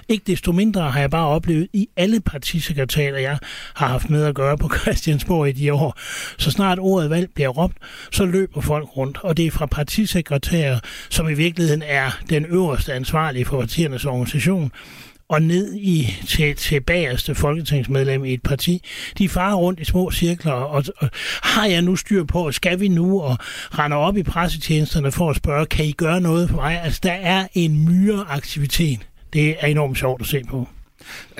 Ikke 0.09 0.23
desto 0.27 0.51
mindre 0.51 0.81
har 0.81 0.99
jeg 0.99 1.09
bare 1.09 1.27
oplevet 1.27 1.67
i 1.73 1.89
alle 1.97 2.19
partisekretærer, 2.19 3.17
jeg 3.17 3.37
har 3.73 3.87
haft 3.87 4.09
med 4.09 4.23
at 4.23 4.35
gøre 4.35 4.57
på 4.57 4.69
Christiansborg 4.81 5.49
i 5.49 5.51
de 5.51 5.73
år, 5.73 5.99
så 6.37 6.51
snart 6.51 6.79
ordet 6.79 7.09
valg 7.09 7.29
bliver 7.35 7.49
råbt, 7.49 7.77
så 8.11 8.25
løber 8.25 8.61
folk 8.61 8.97
rundt, 8.97 9.17
og 9.23 9.37
det 9.37 9.47
er 9.47 9.51
fra 9.51 9.65
partisekretærer 9.65 10.50
sekretær, 10.51 10.79
som 11.09 11.29
i 11.29 11.33
virkeligheden 11.33 11.83
er 11.85 12.11
den 12.29 12.45
øverste 12.45 12.93
ansvarlige 12.93 13.45
for 13.45 13.59
partiernes 13.59 14.05
organisation, 14.05 14.71
og 15.29 15.41
ned 15.41 15.75
i 15.75 16.17
til, 16.27 16.55
til 16.55 16.81
bagerste 16.81 17.35
folketingsmedlem 17.35 18.25
i 18.25 18.33
et 18.33 18.43
parti. 18.43 18.83
De 19.17 19.29
farer 19.29 19.55
rundt 19.55 19.79
i 19.79 19.85
små 19.85 20.11
cirkler, 20.11 20.51
og, 20.51 20.83
og 20.97 21.09
har 21.43 21.65
jeg 21.65 21.81
nu 21.81 21.95
styr 21.95 22.23
på, 22.23 22.51
skal 22.51 22.79
vi 22.79 22.87
nu, 22.87 23.21
og 23.21 23.37
render 23.79 23.97
op 23.97 24.17
i 24.17 24.23
pressetjenesterne 24.23 25.11
for 25.11 25.29
at 25.29 25.35
spørge, 25.35 25.65
kan 25.65 25.85
I 25.85 25.91
gøre 25.91 26.21
noget 26.21 26.49
for 26.49 26.55
mig? 26.55 26.81
Altså, 26.83 26.99
der 27.03 27.11
er 27.11 27.47
en 27.53 27.85
myre 27.85 28.25
aktivitet. 28.29 28.99
Det 29.33 29.55
er 29.59 29.67
enormt 29.67 29.97
sjovt 29.97 30.21
at 30.21 30.27
se 30.27 30.41
på. 30.49 30.67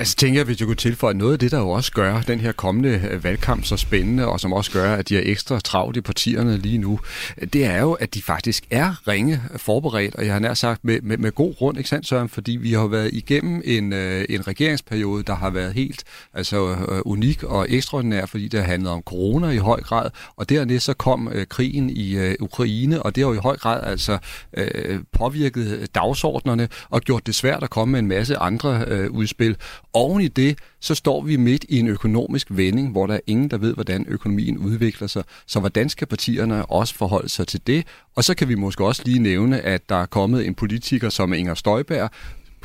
Altså 0.02 0.16
tænker 0.16 0.38
jeg, 0.38 0.44
hvis 0.44 0.60
jeg 0.60 0.66
kunne 0.66 0.76
tilføje 0.76 1.14
noget 1.14 1.32
af 1.32 1.38
det, 1.38 1.50
der 1.50 1.58
jo 1.58 1.70
også 1.70 1.92
gør 1.92 2.20
den 2.20 2.40
her 2.40 2.52
kommende 2.52 3.08
øh, 3.10 3.24
valgkamp 3.24 3.64
så 3.64 3.76
spændende, 3.76 4.26
og 4.26 4.40
som 4.40 4.52
også 4.52 4.70
gør, 4.70 4.94
at 4.94 5.08
de 5.08 5.16
er 5.16 5.22
ekstra 5.24 5.60
travlt 5.60 5.96
i 5.96 6.00
partierne 6.00 6.56
lige 6.56 6.78
nu, 6.78 7.00
øh, 7.38 7.48
det 7.48 7.64
er 7.64 7.80
jo, 7.80 7.92
at 7.92 8.14
de 8.14 8.22
faktisk 8.22 8.64
er 8.70 9.08
ringe 9.08 9.42
forberedt, 9.56 10.14
og 10.14 10.26
jeg 10.26 10.32
har 10.32 10.40
nær 10.40 10.54
sagt 10.54 10.84
med, 10.84 11.00
med, 11.02 11.18
med 11.18 11.32
god 11.32 11.54
grund, 11.54 11.78
ikke 11.78 11.90
sandt 11.90 12.06
Søren? 12.06 12.28
Fordi 12.28 12.52
vi 12.52 12.72
har 12.72 12.86
været 12.86 13.10
igennem 13.12 13.62
en, 13.64 13.92
øh, 13.92 14.24
en 14.28 14.46
regeringsperiode, 14.46 15.22
der 15.22 15.34
har 15.34 15.50
været 15.50 15.74
helt 15.74 16.04
altså, 16.34 16.76
unik 17.04 17.42
og 17.42 17.66
ekstraordinær, 17.68 18.26
fordi 18.26 18.48
det 18.48 18.60
har 18.60 18.66
handlet 18.66 18.92
om 18.92 19.02
corona 19.02 19.48
i 19.48 19.56
høj 19.56 19.80
grad, 19.80 20.10
og 20.36 20.48
dernæst 20.48 20.84
så 20.84 20.94
kom 20.94 21.28
øh, 21.32 21.46
krigen 21.46 21.90
i 21.90 22.16
øh, 22.16 22.34
Ukraine, 22.40 23.02
og 23.02 23.16
det 23.16 23.24
har 23.24 23.30
jo 23.30 23.34
i 23.34 23.42
høj 23.42 23.56
grad 23.56 23.80
altså 23.84 24.18
øh, 24.56 25.00
påvirket 25.12 25.88
dagsordnerne 25.94 26.68
og 26.90 27.00
gjort 27.00 27.26
det 27.26 27.34
svært 27.34 27.62
at 27.62 27.70
komme 27.70 27.92
med 27.92 27.98
en 27.98 28.08
masse 28.08 28.36
andre 28.36 28.84
øh, 28.86 29.10
udspil. 29.10 29.56
Oven 29.94 30.22
i 30.22 30.28
det, 30.28 30.58
så 30.80 30.94
står 30.94 31.22
vi 31.22 31.36
midt 31.36 31.64
i 31.68 31.78
en 31.78 31.88
økonomisk 31.88 32.46
vending, 32.50 32.90
hvor 32.90 33.06
der 33.06 33.14
er 33.14 33.20
ingen, 33.26 33.50
der 33.50 33.58
ved, 33.58 33.74
hvordan 33.74 34.04
økonomien 34.08 34.58
udvikler 34.58 35.08
sig. 35.08 35.24
Så 35.46 35.60
hvordan 35.60 35.88
skal 35.88 36.06
partierne 36.06 36.66
også 36.66 36.94
forholde 36.94 37.28
sig 37.28 37.46
til 37.46 37.60
det? 37.66 37.86
Og 38.16 38.24
så 38.24 38.34
kan 38.34 38.48
vi 38.48 38.54
måske 38.54 38.84
også 38.84 39.02
lige 39.04 39.18
nævne, 39.18 39.60
at 39.60 39.88
der 39.88 39.96
er 39.96 40.06
kommet 40.06 40.46
en 40.46 40.54
politiker 40.54 41.08
som 41.08 41.32
Inger 41.32 41.54
Støjberg, 41.54 42.10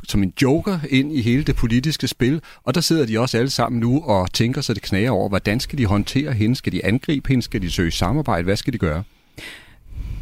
som 0.08 0.24
en 0.24 0.34
joker 0.42 0.80
ind 0.90 1.14
i 1.14 1.22
hele 1.22 1.44
det 1.44 1.56
politiske 1.56 2.08
spil, 2.08 2.42
og 2.64 2.76
der 2.76 2.82
sidder 2.82 3.06
de 3.06 3.20
også 3.20 3.38
alle 3.38 3.50
sammen 3.50 3.80
nu 3.80 4.02
og 4.04 4.34
tænker 4.34 4.62
sig 4.62 4.76
det 4.76 4.84
knager 4.84 5.12
over, 5.12 5.30
hvordan 5.30 5.60
skal 5.60 5.78
de 5.78 5.86
håndtere 5.86 6.34
hende? 6.34 6.56
Skal 6.56 6.74
de 6.74 6.86
angribe 6.86 7.30
hende? 7.30 7.44
Skal 7.44 7.62
de 7.62 7.72
søge 7.72 7.92
samarbejde? 7.92 8.44
Hvad 8.44 8.56
skal 8.56 8.74
de 8.74 8.78
gøre? 8.78 9.04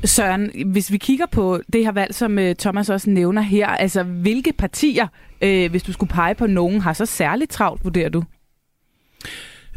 Søren, 0.04 0.52
hvis 0.66 0.91
vi 0.91 0.98
kigger 0.98 1.26
på 1.26 1.62
det 1.74 1.84
her 1.84 1.91
valg, 1.91 2.16
som 2.16 2.39
øh, 2.39 2.56
Thomas 2.56 2.89
også 2.89 3.10
nævner 3.10 3.41
her, 3.41 3.68
altså 3.68 4.04
hvilke 4.04 4.54
partier, 4.54 5.08
øh, 5.41 5.70
hvis 5.70 5.84
du 5.84 5.93
skulle 5.93 6.10
pege 6.10 6.36
på 6.36 6.48
nogen, 6.48 6.82
har 6.82 6.93
så 6.93 7.06
særligt 7.06 7.52
travlt, 7.52 7.84
vurderer 7.84 8.10
du? 8.10 8.24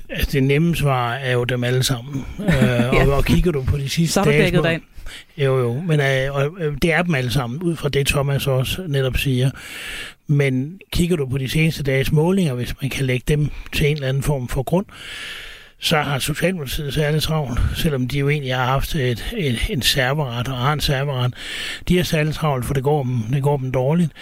Altså, 0.09 0.29
det 0.33 0.43
nemme 0.43 0.77
svar 0.77 1.13
er 1.13 1.33
jo 1.33 1.45
dem 1.45 1.65
alle 1.65 1.83
sammen. 1.83 2.25
øh, 2.41 2.49
ja. 2.49 3.07
og, 3.07 3.17
og 3.17 3.25
kigger 3.25 3.53
du 3.53 3.63
på 3.63 3.77
de 3.77 3.89
sidste 3.89 4.13
Så 4.13 4.21
har 4.21 4.25
du 4.25 4.39
dækket 4.39 4.65
dig 4.65 4.75
ind. 4.75 4.83
Jo, 5.37 5.59
jo, 5.59 5.81
men 5.81 6.01
øh, 6.01 6.35
og, 6.35 6.51
øh, 6.61 6.77
det 6.83 6.93
er 6.93 7.03
dem 7.03 7.15
alle 7.15 7.31
sammen, 7.31 7.63
ud 7.63 7.77
fra 7.77 7.89
det 7.89 8.07
Thomas 8.07 8.47
også 8.47 8.85
netop 8.89 9.17
siger. 9.17 9.51
Men 10.27 10.81
kigger 10.93 11.17
du 11.17 11.27
på 11.27 11.39
de 11.39 11.49
seneste 11.49 11.83
dages 11.83 12.13
målinger, 12.13 12.55
hvis 12.55 12.75
man 12.83 12.91
kan 12.91 13.07
lægge 13.07 13.25
dem 13.29 13.49
til 13.73 13.87
en 13.87 13.95
eller 13.95 14.09
anden 14.09 14.23
form 14.23 14.49
for 14.49 14.63
grund, 14.63 14.87
så 15.81 15.97
har 15.97 16.19
Socialdemokratiet 16.19 16.95
særlig 16.95 17.23
travlt, 17.23 17.61
selvom 17.77 18.09
de 18.09 18.19
jo 18.19 18.29
egentlig 18.29 18.55
har 18.55 18.65
haft 18.65 18.95
et, 18.95 19.33
et, 19.37 19.59
en 19.71 19.83
serveret 19.83 20.49
og 20.49 20.57
har 20.57 20.73
en 20.73 20.81
serveret. 20.81 21.35
De 21.89 21.97
har 21.97 22.05
særlig 22.05 22.35
travlt, 22.35 22.65
for 22.65 22.75
det 22.75 22.83
går 22.83 23.03
dem, 23.03 23.23
det 23.33 23.43
går 23.43 23.57
dem 23.57 23.73
dårligt. 23.73 24.13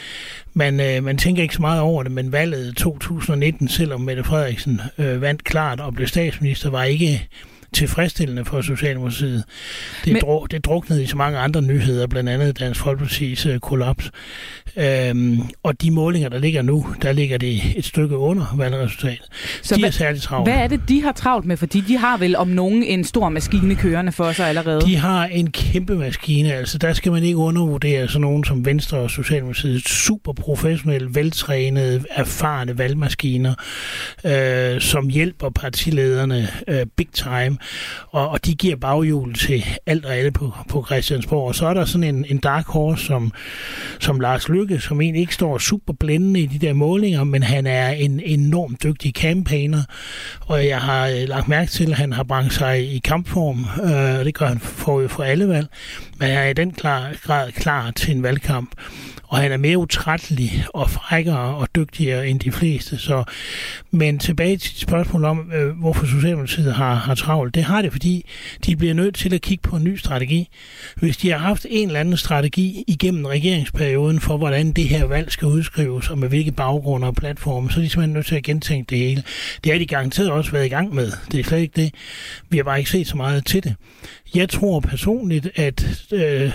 Man, 0.54 0.80
øh, 0.80 1.04
man 1.04 1.18
tænker 1.18 1.42
ikke 1.42 1.54
så 1.54 1.60
meget 1.60 1.80
over 1.80 2.02
det, 2.02 2.12
men 2.12 2.32
valget 2.32 2.76
2019, 2.76 3.68
selvom 3.68 4.00
Mette 4.00 4.24
Frederiksen 4.24 4.80
øh, 4.98 5.20
vandt 5.20 5.44
klart 5.44 5.80
og 5.80 5.94
blev 5.94 6.06
statsminister, 6.06 6.70
var 6.70 6.84
ikke 6.84 7.28
tilfredsstillende 7.72 8.44
for 8.44 8.60
Socialdemokratiet. 8.60 9.44
Det, 10.04 10.12
Men... 10.12 10.22
dro, 10.22 10.46
det 10.50 10.64
druknede 10.64 11.02
i 11.02 11.06
så 11.06 11.16
mange 11.16 11.38
andre 11.38 11.62
nyheder, 11.62 12.06
blandt 12.06 12.30
andet 12.30 12.60
Dansk 12.60 12.80
Folkeparti's 12.80 13.54
uh, 13.54 13.58
kollaps. 13.58 14.10
Øhm, 14.76 15.40
og 15.62 15.82
de 15.82 15.90
målinger, 15.90 16.28
der 16.28 16.38
ligger 16.38 16.62
nu, 16.62 16.86
der 17.02 17.12
ligger 17.12 17.38
det 17.38 17.60
et 17.76 17.84
stykke 17.84 18.16
under 18.16 18.56
valgresultatet. 18.56 19.26
Så 19.62 19.74
de 19.74 19.80
hvad, 19.80 19.88
er 19.88 19.92
særligt 19.92 20.22
travlt. 20.22 20.50
Hvad 20.50 20.58
er 20.58 20.66
det, 20.66 20.80
de 20.88 21.02
har 21.02 21.12
travlt 21.12 21.46
med? 21.46 21.56
Fordi 21.56 21.80
de 21.80 21.96
har 21.96 22.16
vel 22.16 22.36
om 22.36 22.48
nogen 22.48 22.82
en 22.82 23.04
stor 23.04 23.28
maskine 23.28 23.74
kørende 23.74 24.12
for 24.12 24.32
sig 24.32 24.48
allerede. 24.48 24.80
De 24.80 24.96
har 24.96 25.26
en 25.26 25.50
kæmpe 25.50 25.94
maskine. 25.94 26.52
Altså, 26.52 26.78
der 26.78 26.92
skal 26.92 27.12
man 27.12 27.22
ikke 27.22 27.36
undervurdere 27.36 28.08
sådan 28.08 28.20
nogen 28.20 28.44
som 28.44 28.64
Venstre 28.64 28.98
og 28.98 29.10
Socialdemokratiet. 29.10 29.82
Super 29.88 30.32
professionelle, 30.32 31.14
veltrænede, 31.14 32.04
erfarne 32.10 32.78
valgmaskiner, 32.78 33.54
øh, 34.24 34.80
som 34.80 35.08
hjælper 35.08 35.50
partilederne 35.50 36.48
øh, 36.68 36.86
big 36.96 37.08
time 37.12 37.55
og, 38.10 38.28
og 38.28 38.46
de 38.46 38.54
giver 38.54 38.76
baghjul 38.76 39.34
til 39.34 39.64
alt 39.86 40.04
og 40.04 40.16
alle 40.16 40.30
på, 40.30 40.52
på 40.68 40.84
Christiansborg. 40.84 41.48
Og 41.48 41.54
så 41.54 41.66
er 41.66 41.74
der 41.74 41.84
sådan 41.84 42.14
en, 42.14 42.24
en 42.28 42.38
dark 42.38 42.66
horse 42.66 43.06
som, 43.06 43.32
som 44.00 44.20
Lars 44.20 44.48
Lykke, 44.48 44.80
som 44.80 45.00
egentlig 45.00 45.20
ikke 45.20 45.34
står 45.34 45.58
super 45.58 45.92
blændende 45.92 46.40
i 46.40 46.46
de 46.46 46.66
der 46.66 46.72
målinger, 46.72 47.24
men 47.24 47.42
han 47.42 47.66
er 47.66 47.88
en 47.88 48.20
enormt 48.20 48.82
dygtig 48.82 49.12
campaigner, 49.12 49.82
og 50.40 50.66
jeg 50.66 50.80
har 50.80 51.08
øh, 51.08 51.28
lagt 51.28 51.48
mærke 51.48 51.70
til, 51.70 51.90
at 51.90 51.96
han 51.96 52.12
har 52.12 52.22
brændt 52.22 52.52
sig 52.52 52.94
i 52.94 52.98
kampform, 52.98 53.66
øh, 53.84 54.18
og 54.18 54.24
det 54.24 54.34
gør 54.34 54.46
han 54.46 54.58
for, 54.58 55.08
for 55.08 55.22
alle 55.22 55.48
valg, 55.48 55.68
men 56.18 56.28
han 56.28 56.38
er 56.38 56.48
i 56.48 56.52
den 56.52 56.72
klar, 56.72 57.10
grad 57.22 57.52
klar 57.52 57.90
til 57.90 58.16
en 58.16 58.22
valgkamp 58.22 58.74
og 59.28 59.38
han 59.38 59.52
er 59.52 59.56
mere 59.56 59.78
utrættelig 59.78 60.64
og 60.74 60.90
frækkere 60.90 61.54
og 61.56 61.68
dygtigere 61.76 62.28
end 62.28 62.40
de 62.40 62.52
fleste. 62.52 62.98
Så, 62.98 63.24
men 63.90 64.18
tilbage 64.18 64.56
til 64.56 64.80
spørgsmålet 64.80 65.28
om, 65.28 65.52
øh, 65.52 65.78
hvorfor 65.78 66.06
Socialdemokratiet 66.06 66.74
har, 66.74 66.94
har 66.94 67.14
travlt 67.14 67.45
travlt. 67.46 67.54
Det 67.54 67.64
har 67.64 67.82
det, 67.82 67.92
fordi 67.92 68.26
de 68.66 68.76
bliver 68.76 68.94
nødt 68.94 69.14
til 69.14 69.34
at 69.34 69.40
kigge 69.40 69.62
på 69.62 69.76
en 69.76 69.84
ny 69.84 69.96
strategi. 69.96 70.48
Hvis 70.96 71.16
de 71.16 71.30
har 71.30 71.38
haft 71.38 71.66
en 71.68 71.88
eller 71.88 72.00
anden 72.00 72.16
strategi 72.16 72.84
igennem 72.86 73.24
regeringsperioden 73.24 74.20
for, 74.20 74.36
hvordan 74.36 74.72
det 74.72 74.88
her 74.88 75.04
valg 75.04 75.32
skal 75.32 75.48
udskrives, 75.48 76.10
og 76.10 76.18
med 76.18 76.28
hvilke 76.28 76.52
baggrunde 76.52 77.06
og 77.06 77.14
platforme, 77.14 77.70
så 77.70 77.80
er 77.80 77.84
de 77.84 77.88
simpelthen 77.88 78.14
nødt 78.14 78.26
til 78.26 78.36
at 78.36 78.42
gentænke 78.42 78.90
det 78.90 78.98
hele. 78.98 79.22
Det 79.64 79.72
har 79.72 79.78
de 79.78 79.86
garanteret 79.86 80.30
også 80.30 80.52
været 80.52 80.66
i 80.66 80.68
gang 80.68 80.94
med. 80.94 81.12
Det 81.32 81.40
er 81.40 81.44
slet 81.44 81.60
ikke 81.60 81.82
det. 81.82 81.94
Vi 82.48 82.56
har 82.56 82.64
bare 82.64 82.78
ikke 82.78 82.90
set 82.90 83.06
så 83.06 83.16
meget 83.16 83.46
til 83.46 83.64
det. 83.64 83.74
Jeg 84.34 84.48
tror 84.48 84.80
personligt, 84.80 85.50
at 85.54 86.06
øh, 86.12 86.52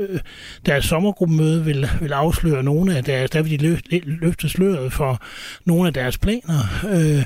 øh, 0.00 0.20
deres 0.66 0.84
sommergruppemøde 0.84 1.64
vil, 1.64 1.88
vil 2.00 2.12
afsløre 2.12 2.62
nogle 2.62 2.96
af 2.96 3.04
deres, 3.04 3.30
der 3.30 3.42
vil 3.42 3.50
de 3.50 3.56
løfte, 3.56 4.00
løfte 4.04 4.48
sløret 4.48 4.92
for 4.92 5.22
nogle 5.64 5.86
af 5.86 5.94
deres 5.94 6.18
planer. 6.18 6.84
Øh, 6.90 7.24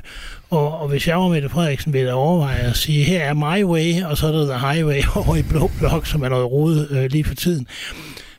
og, 0.50 0.80
og 0.80 0.88
hvis 0.88 1.08
jeg 1.08 1.18
var 1.18 1.28
Mette 1.28 1.48
Frederiksen, 1.48 1.92
ville 1.92 2.06
jeg 2.06 2.14
overveje 2.14 2.58
at 2.58 2.76
sige, 2.76 3.04
her 3.04 3.20
er 3.20 3.34
my 3.34 3.64
way, 3.64 4.02
og 4.02 4.16
så 4.16 4.26
er 4.26 4.32
der 4.32 4.46
the 4.46 4.72
highway 4.72 5.02
over 5.26 5.36
i 5.36 5.42
blå 5.42 5.70
blok, 5.78 6.06
som 6.06 6.22
er 6.22 6.28
noget 6.28 6.50
rodet 6.50 6.88
øh, 6.90 7.10
lige 7.10 7.24
for 7.24 7.34
tiden 7.34 7.66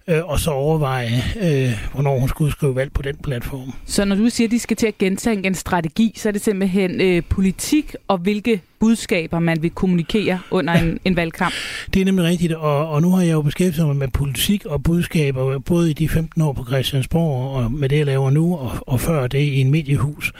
øh, 0.07 0.25
og 0.25 0.39
så 0.39 0.51
overveje, 0.51 1.23
øh, 1.41 1.71
hvornår 1.93 2.19
hun 2.19 2.29
skulle 2.29 2.51
skrive 2.51 2.75
valg 2.75 2.91
på 2.93 3.01
den 3.01 3.15
platform. 3.23 3.73
Så 3.85 4.05
når 4.05 4.15
du 4.15 4.29
siger, 4.29 4.47
at 4.47 4.51
de 4.51 4.59
skal 4.59 4.77
til 4.77 4.87
at 4.87 4.97
gentænke 4.97 5.47
en 5.47 5.55
strategi, 5.55 6.13
så 6.15 6.27
er 6.27 6.31
det 6.31 6.41
simpelthen 6.41 7.01
øh, 7.01 7.23
politik 7.29 7.95
og 8.07 8.17
hvilke 8.17 8.61
budskaber, 8.79 9.39
man 9.39 9.61
vil 9.61 9.69
kommunikere 9.69 10.39
under 10.51 10.73
en, 10.73 10.99
en 11.05 11.15
valgkamp? 11.15 11.53
Det 11.93 12.01
er 12.01 12.05
nemlig 12.05 12.25
rigtigt, 12.25 12.53
og, 12.53 12.89
og 12.89 13.01
nu 13.01 13.11
har 13.11 13.21
jeg 13.21 13.31
jo 13.31 13.41
beskæftiget 13.41 13.87
mig 13.87 13.95
med 13.95 14.07
politik 14.07 14.65
og 14.65 14.83
budskaber, 14.83 15.59
både 15.59 15.89
i 15.89 15.93
de 15.93 16.09
15 16.09 16.41
år 16.41 16.53
på 16.53 16.65
Christiansborg, 16.65 17.55
og 17.55 17.71
med 17.71 17.89
det, 17.89 17.97
jeg 17.97 18.05
laver 18.05 18.29
nu, 18.29 18.57
og, 18.57 18.71
og 18.81 18.99
før 18.99 19.27
det 19.27 19.39
i 19.39 19.61
en 19.61 19.71
mediehus. 19.71 20.33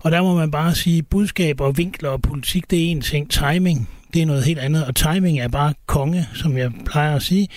Og 0.00 0.10
der 0.10 0.22
må 0.22 0.34
man 0.34 0.50
bare 0.50 0.74
sige, 0.74 1.02
budskaber, 1.02 1.70
vinkler 1.70 2.10
og 2.10 2.22
politik, 2.22 2.70
det 2.70 2.78
er 2.78 2.90
en 2.90 3.00
ting. 3.00 3.30
Timing, 3.30 3.88
det 4.14 4.22
er 4.22 4.26
noget 4.26 4.44
helt 4.44 4.58
andet, 4.58 4.84
og 4.84 4.96
timing 4.96 5.40
er 5.40 5.48
bare 5.48 5.74
konge, 5.86 6.28
som 6.34 6.58
jeg 6.58 6.72
plejer 6.86 7.16
at 7.16 7.22
sige. 7.22 7.48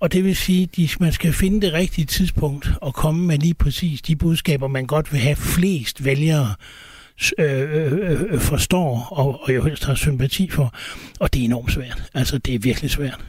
Og 0.00 0.12
det 0.12 0.24
vil 0.24 0.36
sige, 0.36 0.62
at 0.62 1.00
man 1.00 1.12
skal 1.12 1.32
finde 1.32 1.66
det 1.66 1.72
rigtige 1.72 2.04
tidspunkt 2.04 2.70
og 2.80 2.94
komme 2.94 3.26
med 3.26 3.38
lige 3.38 3.54
præcis 3.54 4.02
de 4.02 4.16
budskaber, 4.16 4.68
man 4.68 4.86
godt 4.86 5.12
vil 5.12 5.20
have 5.20 5.36
flest 5.36 6.04
vælgere 6.04 6.54
øh 7.38 7.38
øh, 7.38 7.92
øh, 7.92 8.22
øh, 8.30 8.40
forstår 8.40 9.08
og, 9.10 9.40
og 9.42 9.54
jo 9.54 9.64
helst 9.64 9.84
har 9.84 9.94
sympati 9.94 10.50
for. 10.50 10.74
Og 11.20 11.34
det 11.34 11.40
er 11.40 11.44
enormt 11.44 11.72
svært. 11.72 12.02
Altså, 12.14 12.38
det 12.38 12.54
er 12.54 12.58
virkelig 12.58 12.90
svært. 12.90 13.20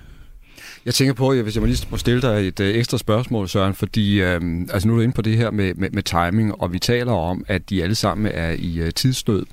Jeg 0.85 0.93
tænker 0.93 1.13
på, 1.13 1.33
hvis 1.33 1.55
jeg 1.55 1.61
må 1.61 1.65
lige 1.65 1.97
stille 1.97 2.21
dig 2.21 2.47
et 2.47 2.59
øh, 2.59 2.75
ekstra 2.75 2.97
spørgsmål, 2.97 3.49
Søren, 3.49 3.73
fordi 3.73 4.21
øh, 4.21 4.41
altså 4.73 4.87
nu 4.87 4.93
er 4.93 4.97
du 4.97 5.01
inde 5.01 5.13
på 5.13 5.21
det 5.21 5.37
her 5.37 5.51
med, 5.51 5.73
med, 5.73 5.89
med 5.89 6.03
timing, 6.03 6.61
og 6.61 6.73
vi 6.73 6.79
taler 6.79 7.11
om, 7.11 7.45
at 7.47 7.69
de 7.69 7.83
alle 7.83 7.95
sammen 7.95 8.31
er 8.33 8.55
i 8.59 8.77
øh, 8.77 8.91
tidsnød. 8.91 9.45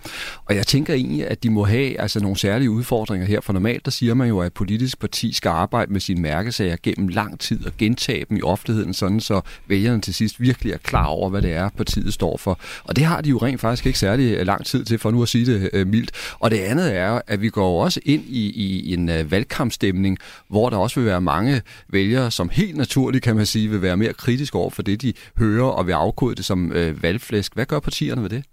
Og 0.44 0.56
jeg 0.56 0.66
tænker 0.66 0.94
egentlig, 0.94 1.26
at 1.26 1.42
de 1.42 1.50
må 1.50 1.64
have 1.64 2.00
altså, 2.00 2.20
nogle 2.20 2.36
særlige 2.36 2.70
udfordringer 2.70 3.26
her, 3.26 3.40
for 3.40 3.52
normalt 3.52 3.84
der 3.84 3.90
siger 3.90 4.14
man 4.14 4.28
jo, 4.28 4.40
at 4.40 4.46
et 4.46 4.52
politisk 4.52 5.00
parti 5.00 5.32
skal 5.32 5.48
arbejde 5.48 5.92
med 5.92 6.00
sine 6.00 6.22
mærkesager 6.22 6.76
gennem 6.82 7.08
lang 7.08 7.40
tid 7.40 7.66
og 7.66 7.72
gentage 7.78 8.24
dem 8.28 8.36
i 8.36 8.42
offentligheden, 8.42 8.94
sådan 8.94 9.20
så 9.20 9.40
vælgerne 9.66 10.00
til 10.00 10.14
sidst 10.14 10.40
virkelig 10.40 10.72
er 10.72 10.78
klar 10.78 11.06
over, 11.06 11.28
hvad 11.28 11.42
det 11.42 11.52
er, 11.52 11.68
partiet 11.68 12.14
står 12.14 12.36
for. 12.36 12.58
Og 12.84 12.96
det 12.96 13.04
har 13.04 13.20
de 13.20 13.30
jo 13.30 13.38
rent 13.38 13.60
faktisk 13.60 13.86
ikke 13.86 13.98
særlig 13.98 14.34
øh, 14.34 14.46
lang 14.46 14.66
tid 14.66 14.84
til, 14.84 14.98
for 14.98 15.10
nu 15.10 15.22
at 15.22 15.28
sige 15.28 15.46
det 15.46 15.70
øh, 15.72 15.86
mildt. 15.86 16.10
Og 16.38 16.50
det 16.50 16.58
andet 16.58 16.96
er, 16.96 17.20
at 17.26 17.42
vi 17.42 17.48
går 17.48 17.82
også 17.84 18.00
ind 18.04 18.22
i, 18.28 18.50
i 18.50 18.94
en 18.94 19.08
øh, 19.08 19.30
valgkampstemning, 19.30 20.18
hvor 20.48 20.70
der 20.70 20.76
også 20.76 21.00
vil 21.00 21.06
være 21.06 21.15
mange 21.20 21.62
vælgere, 21.88 22.30
som 22.30 22.48
helt 22.48 22.76
naturligt, 22.76 23.24
kan 23.24 23.36
man 23.36 23.46
sige, 23.46 23.70
vil 23.70 23.82
være 23.82 23.96
mere 23.96 24.12
kritisk 24.12 24.54
over 24.54 24.70
for 24.70 24.82
det, 24.82 25.02
de 25.02 25.12
hører, 25.38 25.66
og 25.66 25.86
vil 25.86 25.92
afkode 25.92 26.34
det 26.34 26.44
som 26.44 26.72
øh, 26.72 27.02
valgflæsk. 27.02 27.54
Hvad 27.54 27.66
gør 27.66 27.80
partierne 27.80 28.22
ved 28.22 28.30
det? 28.30 28.44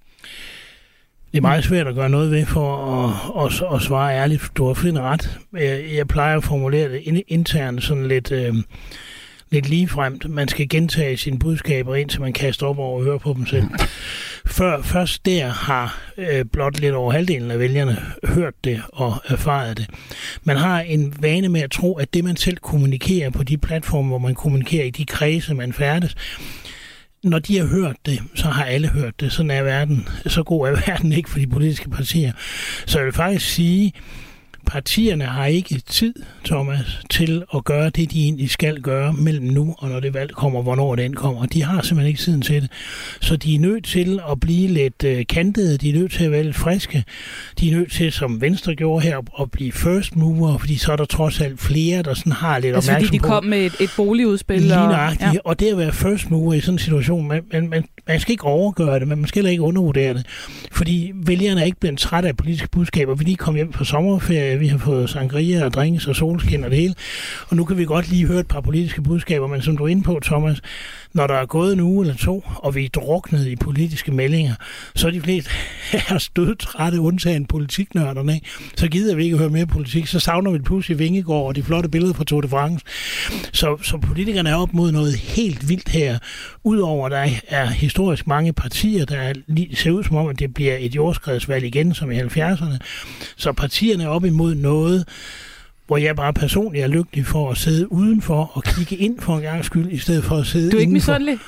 Det 1.31 1.37
er 1.37 1.41
meget 1.41 1.63
svært 1.63 1.87
at 1.87 1.95
gøre 1.95 2.09
noget 2.09 2.31
ved 2.31 2.45
for 2.45 2.77
at, 3.05 3.45
at, 3.45 3.75
at 3.75 3.81
svare 3.81 4.15
ærligt. 4.15 4.51
Du 4.55 4.67
har 4.67 4.73
fint 4.73 4.97
ret. 4.97 5.39
Jeg, 5.53 5.85
jeg 5.93 6.07
plejer 6.07 6.37
at 6.37 6.43
formulere 6.43 6.91
det 6.91 7.23
internt 7.27 7.83
sådan 7.83 8.07
lidt... 8.07 8.31
Øh, 8.31 8.55
lidt 9.53 9.69
ligefremt. 9.69 10.29
Man 10.29 10.47
skal 10.47 10.69
gentage 10.69 11.17
sine 11.17 11.39
budskaber, 11.39 11.95
indtil 11.95 12.21
man 12.21 12.33
kaster 12.33 12.67
op 12.67 12.79
over 12.79 12.97
og 12.97 13.03
hører 13.03 13.17
på 13.17 13.33
dem 13.37 13.45
selv. 13.45 13.65
Før, 14.45 14.81
først 14.81 15.25
der 15.25 15.47
har 15.47 16.01
øh, 16.17 16.45
blot 16.45 16.79
lidt 16.79 16.93
over 16.95 17.11
halvdelen 17.11 17.51
af 17.51 17.59
vælgerne 17.59 17.97
hørt 18.23 18.53
det 18.63 18.81
og 18.93 19.15
erfaret 19.25 19.77
det. 19.77 19.89
Man 20.43 20.57
har 20.57 20.81
en 20.81 21.13
vane 21.19 21.49
med 21.49 21.61
at 21.61 21.71
tro, 21.71 21.93
at 21.97 22.13
det 22.13 22.23
man 22.23 22.35
selv 22.35 22.57
kommunikerer 22.57 23.29
på 23.29 23.43
de 23.43 23.57
platforme, 23.57 24.07
hvor 24.07 24.17
man 24.17 24.35
kommunikerer 24.35 24.85
i 24.85 24.89
de 24.89 25.05
kredse, 25.05 25.53
man 25.53 25.73
færdes, 25.73 26.15
når 27.23 27.39
de 27.39 27.57
har 27.57 27.65
hørt 27.65 27.95
det, 28.05 28.19
så 28.35 28.47
har 28.47 28.65
alle 28.65 28.87
hørt 28.87 29.19
det. 29.19 29.31
Sådan 29.31 29.51
er 29.51 29.63
verden. 29.63 30.07
Så 30.27 30.43
god 30.43 30.67
er 30.67 30.71
verden 30.87 31.11
ikke 31.13 31.29
for 31.29 31.39
de 31.39 31.47
politiske 31.47 31.89
partier. 31.89 32.31
Så 32.85 32.99
jeg 32.99 33.05
vil 33.05 33.13
faktisk 33.13 33.49
sige, 33.49 33.93
partierne 34.65 35.23
har 35.23 35.45
ikke 35.45 35.81
tid, 35.89 36.13
Thomas, 36.45 36.99
til 37.09 37.43
at 37.55 37.63
gøre 37.63 37.89
det, 37.89 38.11
de 38.11 38.23
egentlig 38.23 38.49
skal 38.49 38.81
gøre 38.81 39.13
mellem 39.13 39.45
nu 39.45 39.75
og 39.77 39.89
når 39.89 39.99
det 39.99 40.13
valg 40.13 40.35
kommer, 40.35 40.61
hvornår 40.61 40.95
det 40.95 41.15
kommer. 41.15 41.45
De 41.45 41.63
har 41.63 41.81
simpelthen 41.81 42.07
ikke 42.07 42.21
tiden 42.21 42.41
til 42.41 42.61
det. 42.61 42.71
Så 43.21 43.35
de 43.35 43.55
er 43.55 43.59
nødt 43.59 43.85
til 43.85 44.19
at 44.31 44.39
blive 44.39 44.67
lidt 44.67 45.03
øh, 45.03 45.25
kantede, 45.29 45.77
de 45.77 45.89
er 45.89 45.93
nødt 45.93 46.11
til 46.11 46.23
at 46.23 46.31
være 46.31 46.43
lidt 46.43 46.55
friske. 46.55 47.03
De 47.59 47.71
er 47.71 47.75
nødt 47.75 47.91
til, 47.91 48.11
som 48.11 48.41
Venstre 48.41 48.75
gjorde 48.75 49.05
her, 49.05 49.41
at 49.41 49.51
blive 49.51 49.71
first 49.71 50.15
mover, 50.15 50.57
fordi 50.57 50.77
så 50.77 50.91
er 50.91 50.95
der 50.95 51.05
trods 51.05 51.41
alt 51.41 51.59
flere, 51.59 52.01
der 52.01 52.13
sådan 52.13 52.31
har 52.31 52.59
lidt 52.59 52.75
altså, 52.75 52.91
opmærksomhed 52.91 53.19
fordi 53.19 53.27
de 53.27 53.33
kom 53.33 53.45
med 53.45 53.65
et, 53.65 53.73
et 53.79 53.89
boligudspil. 53.97 54.61
Lige 54.61 54.77
og, 54.77 55.15
ja. 55.21 55.31
og 55.43 55.59
det 55.59 55.71
at 55.71 55.77
være 55.77 55.93
first 55.93 56.31
mover 56.31 56.53
i 56.53 56.59
sådan 56.59 56.75
en 56.75 56.79
situation, 56.79 57.27
man, 57.27 57.43
man, 57.51 57.69
man, 57.69 57.85
man 58.07 58.19
skal 58.19 58.31
ikke 58.31 58.43
overgøre 58.43 58.99
det, 58.99 59.07
men 59.07 59.17
man 59.17 59.27
skal 59.27 59.39
heller 59.39 59.51
ikke 59.51 59.63
undervurdere 59.63 60.13
det. 60.13 60.25
Fordi 60.71 61.11
vælgerne 61.15 61.61
er 61.61 61.65
ikke 61.65 61.79
blevet 61.79 61.99
trætte 61.99 62.29
af 62.29 62.37
politiske 62.37 62.67
budskaber. 62.71 63.15
Vi 63.15 63.23
lige 63.23 63.35
kom 63.35 63.55
hjem 63.55 63.71
på 63.71 63.83
sommerferie, 63.83 64.52
vi 64.59 64.67
har 64.67 64.77
fået 64.77 65.09
sangria 65.09 65.65
og 65.65 65.73
drinks 65.73 66.07
og 66.07 66.15
solskin 66.15 66.63
og 66.63 66.69
det 66.69 66.79
hele. 66.79 66.95
Og 67.49 67.55
nu 67.55 67.65
kan 67.65 67.77
vi 67.77 67.85
godt 67.85 68.09
lige 68.09 68.27
høre 68.27 68.39
et 68.39 68.47
par 68.47 68.61
politiske 68.61 69.01
budskaber, 69.01 69.47
men 69.47 69.61
som 69.61 69.77
du 69.77 69.83
er 69.83 69.87
inde 69.87 70.03
på, 70.03 70.19
Thomas, 70.23 70.61
når 71.13 71.27
der 71.27 71.33
er 71.33 71.45
gået 71.45 71.73
en 71.73 71.79
uge 71.79 72.03
eller 72.05 72.15
to, 72.17 72.43
og 72.55 72.75
vi 72.75 72.85
er 72.85 72.89
druknet 72.89 73.47
i 73.47 73.55
politiske 73.55 74.11
meldinger, 74.11 74.55
så 74.95 75.07
er 75.07 75.11
de 75.11 75.21
fleste 75.21 75.51
her 75.91 76.17
stødtrætte, 76.17 76.99
undtagen 76.99 77.45
politiknørderne. 77.45 78.33
Ikke? 78.33 78.47
Så 78.77 78.87
gider 78.87 79.15
vi 79.15 79.23
ikke 79.23 79.37
høre 79.37 79.49
mere 79.49 79.65
politik. 79.65 80.07
Så 80.07 80.19
savner 80.19 80.51
vi 80.51 80.59
pludselig 80.59 80.99
Vingegård 80.99 81.47
og 81.47 81.55
de 81.55 81.63
flotte 81.63 81.89
billeder 81.89 82.13
fra 82.13 82.23
Tour 82.23 82.41
de 82.41 82.47
France. 82.47 82.85
Så, 83.53 83.77
så 83.81 83.97
politikerne 83.97 84.49
er 84.49 84.55
op 84.55 84.73
mod 84.73 84.91
noget 84.91 85.15
helt 85.15 85.69
vildt 85.69 85.89
her. 85.89 86.17
Udover 86.63 87.05
at 87.05 87.11
der 87.11 87.39
er 87.47 87.65
historisk 87.65 88.27
mange 88.27 88.53
partier, 88.53 89.05
der 89.05 89.33
ser 89.73 89.91
ud 89.91 90.03
som 90.03 90.15
om, 90.15 90.27
at 90.27 90.39
det 90.39 90.53
bliver 90.53 90.77
et 90.79 90.95
jordskredsvalg 90.95 91.65
igen, 91.65 91.93
som 91.93 92.11
i 92.11 92.19
70'erne. 92.19 92.77
Så 93.35 93.51
partierne 93.51 94.03
er 94.03 94.07
op 94.07 94.25
imod 94.25 94.42
noget, 94.51 95.07
hvor 95.87 95.97
jeg 95.97 96.15
bare 96.15 96.33
personligt 96.33 96.83
er 96.83 96.87
lykkelig 96.87 97.25
for 97.25 97.51
at 97.51 97.57
sidde 97.57 97.91
udenfor 97.91 98.51
og 98.53 98.63
kigge 98.63 98.95
ind 98.95 99.19
for 99.19 99.35
en 99.35 99.41
gang 99.41 99.65
skyld, 99.65 99.91
i 99.91 99.97
stedet 99.97 100.23
for 100.23 100.35
at 100.35 100.45
sidde 100.45 100.71
Du 100.71 100.77
er 100.77 100.81
ikke 100.81 100.89
indenfor. 100.89 101.13
misundelig 101.13 101.39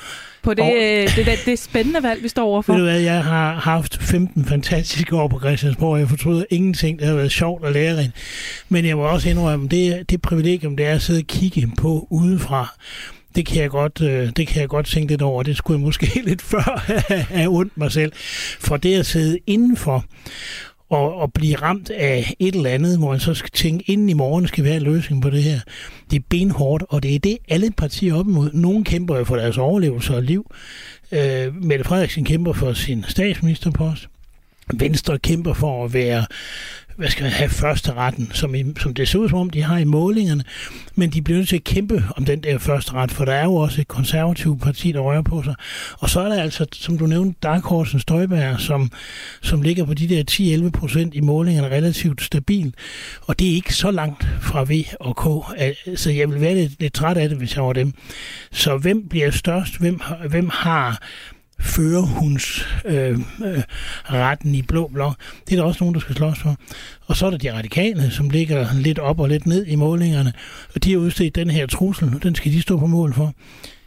på 0.44 0.54
det, 0.54 0.64
og, 0.64 0.72
det, 1.16 1.26
det, 1.26 1.40
det 1.46 1.60
spændende 1.60 2.04
valg, 2.04 2.24
vi 2.24 2.28
står 2.28 2.44
overfor? 2.44 2.74
Ved 2.74 2.80
du 2.80 2.86
hvad, 2.86 3.00
jeg 3.00 3.24
har 3.24 3.54
haft 3.54 4.04
15 4.04 4.46
fantastiske 4.46 5.16
år 5.16 5.28
på 5.28 5.40
Christiansborg, 5.40 6.00
jeg 6.00 6.10
fortryder 6.10 6.46
ingenting, 6.50 7.00
det 7.00 7.08
har 7.08 7.16
været 7.16 7.32
sjovt 7.32 7.64
og 7.64 7.72
lærerigt. 7.72 8.12
Men 8.70 8.86
jeg 8.86 8.98
må 8.98 9.04
også 9.04 9.30
indrømme, 9.30 9.68
det, 9.68 10.10
det 10.10 10.22
privilegium, 10.22 10.78
det 10.78 10.86
er 10.86 10.94
at 10.94 11.02
sidde 11.02 11.20
og 11.20 11.28
kigge 11.28 11.72
på 11.78 12.08
udefra, 12.10 12.76
det 13.36 13.46
kan 13.46 13.62
jeg 13.62 13.70
godt, 13.70 14.02
øh, 14.02 14.30
det 14.38 14.48
kan 14.48 14.62
jeg 14.62 14.70
godt 14.70 14.86
tænke 14.86 15.12
lidt 15.12 15.22
over. 15.22 15.44
Det 15.44 15.58
skulle 15.58 15.80
jeg 15.80 15.86
måske 15.86 16.22
lidt 16.26 16.42
før 16.42 16.84
have 17.34 17.50
ondt 17.50 17.78
mig 17.78 17.92
selv. 17.92 18.12
For 18.60 18.78
det 18.78 19.00
at 19.00 19.06
sidde 19.06 19.38
indenfor 19.48 20.06
og, 20.90 21.16
og 21.16 21.34
blive 21.34 21.56
ramt 21.56 21.90
af 21.90 22.34
et 22.40 22.56
eller 22.56 22.70
andet, 22.70 22.98
hvor 22.98 23.12
man 23.12 23.20
så 23.20 23.34
skal 23.34 23.50
tænke, 23.52 23.92
inden 23.92 24.10
i 24.10 24.14
morgen 24.14 24.48
skal 24.48 24.64
være 24.64 24.76
en 24.76 24.82
løsning 24.82 25.22
på 25.22 25.30
det 25.30 25.44
her. 25.44 25.60
Det 26.12 26.20
er 26.20 26.24
benhårdt, 26.30 26.84
og 26.90 27.04
det 27.04 27.16
er 27.16 27.20
det, 27.20 27.38
alle 27.50 27.72
partier 27.72 28.16
op 28.16 28.28
imod. 28.28 28.50
Nogle 28.54 28.84
kæmper 28.84 29.18
jo 29.18 29.24
for 29.24 29.36
deres 29.36 29.58
overlevelse 29.58 30.16
og 30.16 30.24
liv. 30.24 30.52
Øh, 31.12 31.56
Mette 31.56 31.86
Frederiksen 31.86 32.26
kæmper 32.26 32.54
for 32.54 32.74
sin 32.74 33.06
statsministerpost. 33.08 34.08
Venstre 34.74 35.20
kæmper 35.20 35.54
for 35.54 35.86
at 35.86 35.94
være 35.94 36.26
hvad 36.96 37.10
skal 37.10 37.24
man 37.24 37.32
have 37.32 37.50
første 37.50 37.94
retten, 37.94 38.32
som, 38.34 38.56
i, 38.56 38.64
som 38.80 38.94
det 38.94 39.08
ser 39.08 39.20
ud 39.20 39.30
som 39.30 39.40
om, 39.40 39.50
de 39.50 39.62
har 39.62 39.78
i 39.78 39.84
målingerne, 39.84 40.44
men 40.96 41.10
de 41.10 41.22
bliver 41.22 41.38
nødt 41.38 41.50
til 41.50 41.56
at 41.56 41.64
kæmpe 41.64 42.04
om 42.18 42.26
den 42.26 42.44
der 42.44 42.58
første 42.58 42.94
ret, 42.94 43.12
for 43.12 43.26
der 43.26 43.34
er 43.34 43.44
jo 43.44 43.56
også 43.56 43.82
et 43.82 43.88
konservativt 43.88 44.62
parti, 44.62 44.92
der 44.92 45.00
rører 45.00 45.22
på 45.22 45.44
sig. 45.44 45.56
Og 46.00 46.10
så 46.10 46.20
er 46.20 46.28
der 46.28 46.42
altså, 46.42 46.66
som 46.74 46.98
du 46.98 47.06
nævnte, 47.06 47.40
Dark 47.44 47.64
Horsen 47.64 48.00
Støjberg, 48.00 48.60
som, 48.60 48.92
som 49.42 49.62
ligger 49.62 49.86
på 49.86 49.94
de 49.94 50.10
der 50.10 50.68
10-11 50.68 50.70
procent 50.70 51.16
i 51.16 51.22
målingerne 51.22 51.76
relativt 51.76 52.22
stabil, 52.22 52.74
og 53.22 53.40
det 53.40 53.50
er 53.50 53.54
ikke 53.56 53.74
så 53.74 53.92
langt 53.92 54.28
fra 54.42 54.64
V 54.64 54.72
og 55.00 55.16
K, 55.16 55.26
så 55.98 56.12
jeg 56.12 56.30
vil 56.30 56.42
være 56.42 56.56
lidt, 56.56 56.82
lidt 56.82 56.94
træt 56.94 57.18
af 57.18 57.30
det, 57.30 57.38
hvis 57.38 57.56
jeg 57.56 57.64
var 57.64 57.74
dem. 57.74 57.94
Så 58.52 58.78
hvem 58.78 59.08
bliver 59.10 59.32
størst? 59.32 59.78
Hvem, 59.80 60.02
hvem 60.30 60.50
har 60.54 61.02
førerhunds 61.60 62.68
øh, 62.86 63.20
øh, 64.14 64.36
i 64.46 64.62
blå 64.62 64.88
blok. 64.94 65.16
Det 65.50 65.54
er 65.54 65.62
der 65.62 65.68
også 65.68 65.84
nogen, 65.84 65.94
der 65.94 66.00
skal 66.00 66.16
slås 66.16 66.40
for. 66.40 66.56
Og 67.06 67.16
så 67.16 67.26
er 67.26 67.30
der 67.30 67.38
de 67.38 67.54
radikale, 67.54 68.12
som 68.12 68.30
ligger 68.30 68.68
lidt 68.74 69.00
op 69.00 69.20
og 69.20 69.30
lidt 69.30 69.46
ned 69.46 69.66
i 69.66 69.76
målingerne. 69.76 70.34
Og 70.76 70.84
de 70.84 70.92
har 70.92 71.00
udstedt 71.00 71.36
den 71.36 71.50
her 71.50 71.66
trussel, 71.66 72.16
og 72.16 72.24
den 72.24 72.36
skal 72.36 72.52
de 72.52 72.62
stå 72.62 72.80
på 72.80 72.88
mål 72.88 73.14
for. 73.14 73.34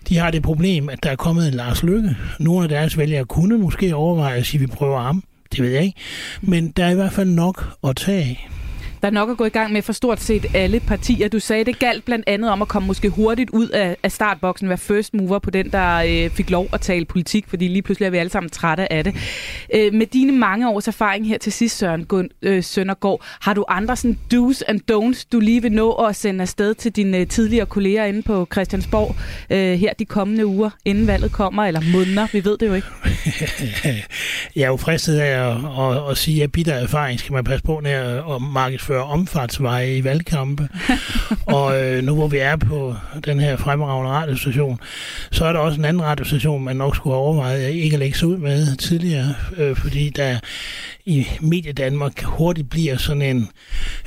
De 0.08 0.16
har 0.16 0.30
det 0.30 0.42
problem, 0.42 0.88
at 0.88 1.02
der 1.02 1.10
er 1.10 1.16
kommet 1.16 1.48
en 1.48 1.54
Lars 1.54 1.82
Lykke. 1.82 2.16
Nogle 2.38 2.62
af 2.62 2.68
deres 2.68 2.98
vælgere 2.98 3.24
kunne 3.24 3.58
måske 3.58 3.94
overveje 3.94 4.36
at 4.36 4.46
sige, 4.46 4.58
at 4.58 4.70
vi 4.70 4.74
prøver 4.76 5.00
ham. 5.00 5.24
Det 5.52 5.64
ved 5.64 5.70
jeg 5.70 5.82
ikke. 5.82 5.98
Men 6.42 6.70
der 6.70 6.84
er 6.84 6.90
i 6.90 6.94
hvert 6.94 7.12
fald 7.12 7.28
nok 7.28 7.76
at 7.84 7.96
tage 7.96 8.18
af. 8.18 8.48
Der 9.02 9.06
er 9.08 9.12
nok 9.12 9.30
at 9.30 9.36
gå 9.36 9.44
i 9.44 9.48
gang 9.48 9.72
med 9.72 9.82
for 9.82 9.92
stort 9.92 10.20
set 10.20 10.46
alle 10.54 10.80
partier. 10.80 11.28
Du 11.28 11.38
sagde, 11.38 11.64
det 11.64 11.78
galt 11.78 12.04
blandt 12.04 12.24
andet 12.28 12.50
om 12.50 12.62
at 12.62 12.68
komme 12.68 12.86
måske 12.86 13.08
hurtigt 13.08 13.50
ud 13.50 13.68
af, 13.68 13.96
af 14.02 14.12
startboksen, 14.12 14.68
være 14.68 14.78
first 14.78 15.14
mover 15.14 15.38
på 15.38 15.50
den, 15.50 15.70
der 15.70 15.96
øh, 15.96 16.30
fik 16.30 16.50
lov 16.50 16.68
at 16.72 16.80
tale 16.80 17.04
politik, 17.04 17.44
fordi 17.48 17.68
lige 17.68 17.82
pludselig 17.82 18.06
er 18.06 18.10
vi 18.10 18.18
alle 18.18 18.30
sammen 18.30 18.50
trætte 18.50 18.92
af 18.92 19.04
det. 19.04 19.14
Øh, 19.74 19.94
med 19.94 20.06
dine 20.06 20.32
mange 20.32 20.70
års 20.70 20.88
erfaring 20.88 21.28
her 21.28 21.38
til 21.38 21.52
sidst, 21.52 21.78
Søren 21.78 22.04
Gun, 22.04 22.28
øh, 22.42 22.62
Søndergaard, 22.62 23.24
har 23.40 23.54
du 23.54 23.64
andre 23.68 23.96
sådan 23.96 24.18
do's 24.34 24.60
and 24.68 24.80
don'ts, 24.92 25.26
du 25.32 25.40
lige 25.40 25.62
vil 25.62 25.72
nå 25.72 25.92
at 25.92 26.16
sende 26.16 26.42
afsted 26.42 26.74
til 26.74 26.92
dine 26.92 27.18
øh, 27.18 27.26
tidligere 27.26 27.66
kolleger 27.66 28.04
inde 28.04 28.22
på 28.22 28.48
Christiansborg 28.52 29.16
øh, 29.50 29.78
her 29.78 29.92
de 29.98 30.04
kommende 30.04 30.46
uger, 30.46 30.70
inden 30.84 31.06
valget 31.06 31.32
kommer, 31.32 31.64
eller 31.64 31.80
måneder? 31.92 32.26
Vi 32.32 32.44
ved 32.44 32.58
det 32.58 32.66
jo 32.66 32.74
ikke. 32.74 32.88
jeg 34.56 34.62
er 34.62 34.68
jo 34.68 34.76
fristet 34.76 35.18
af 35.18 35.50
at, 35.50 35.56
at, 35.56 36.10
at 36.10 36.18
sige, 36.18 36.42
at 36.42 36.52
bitter 36.52 36.74
erfaring 36.74 37.20
skal 37.20 37.32
man 37.32 37.44
passe 37.44 37.64
på, 37.64 37.80
når 37.80 38.34
at 38.34 38.42
markedsføre 38.42 38.87
omfartsveje 38.96 39.96
i 39.96 40.04
valgkampe. 40.04 40.68
og 41.46 41.84
øh, 41.84 42.02
nu 42.02 42.14
hvor 42.14 42.28
vi 42.28 42.38
er 42.38 42.56
på 42.56 42.94
den 43.24 43.40
her 43.40 43.56
fremragende 43.56 44.10
radiostation, 44.10 44.80
så 45.30 45.44
er 45.44 45.52
der 45.52 45.60
også 45.60 45.78
en 45.78 45.84
anden 45.84 46.02
radiostation, 46.02 46.64
man 46.64 46.76
nok 46.76 46.96
skulle 46.96 47.16
overveje 47.16 47.72
ikke 47.72 47.94
at 47.94 48.00
lægge 48.00 48.18
sig 48.18 48.28
ud 48.28 48.36
med 48.36 48.76
tidligere, 48.76 49.34
øh, 49.56 49.76
fordi 49.76 50.10
der 50.10 50.38
i 51.04 51.26
Medie 51.40 51.72
Danmark 51.72 52.22
hurtigt 52.22 52.70
bliver 52.70 52.96
sådan 52.96 53.22
en, 53.22 53.48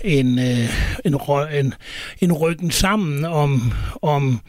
en, 0.04 0.40
øh, 0.40 0.70
en, 1.06 1.20
en, 1.54 1.74
en 2.22 2.34
rykken 2.34 2.72
sammen 2.72 3.26
om, 3.26 3.74
om 4.02 4.42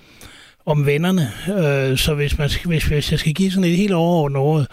om 0.66 0.86
vennerne. 0.86 1.30
Øh, 1.48 1.98
så 1.98 2.14
hvis, 2.14 2.38
man, 2.38 2.50
hvis, 2.64 2.84
hvis 2.84 3.10
jeg 3.10 3.18
skal 3.18 3.34
give 3.34 3.50
sådan 3.50 3.70
et 3.70 3.76
helt 3.76 3.92
overordnet 3.92 4.42
råd, 4.42 4.66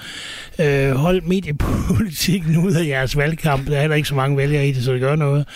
øh, 0.60 0.92
hold 0.92 1.22
mediepolitikken 1.22 2.58
ud 2.58 2.74
af 2.74 2.88
jeres 2.88 3.18
valgkamp. 3.18 3.68
Der 3.68 3.78
er 3.78 3.82
heller 3.82 3.96
ikke 3.96 4.10
så 4.10 4.16
mange 4.16 4.38
vælgere 4.38 4.68
i 4.68 4.72
det, 4.72 4.84
så 4.84 4.94
det 4.94 5.02
gør 5.02 5.16
noget. 5.16 5.48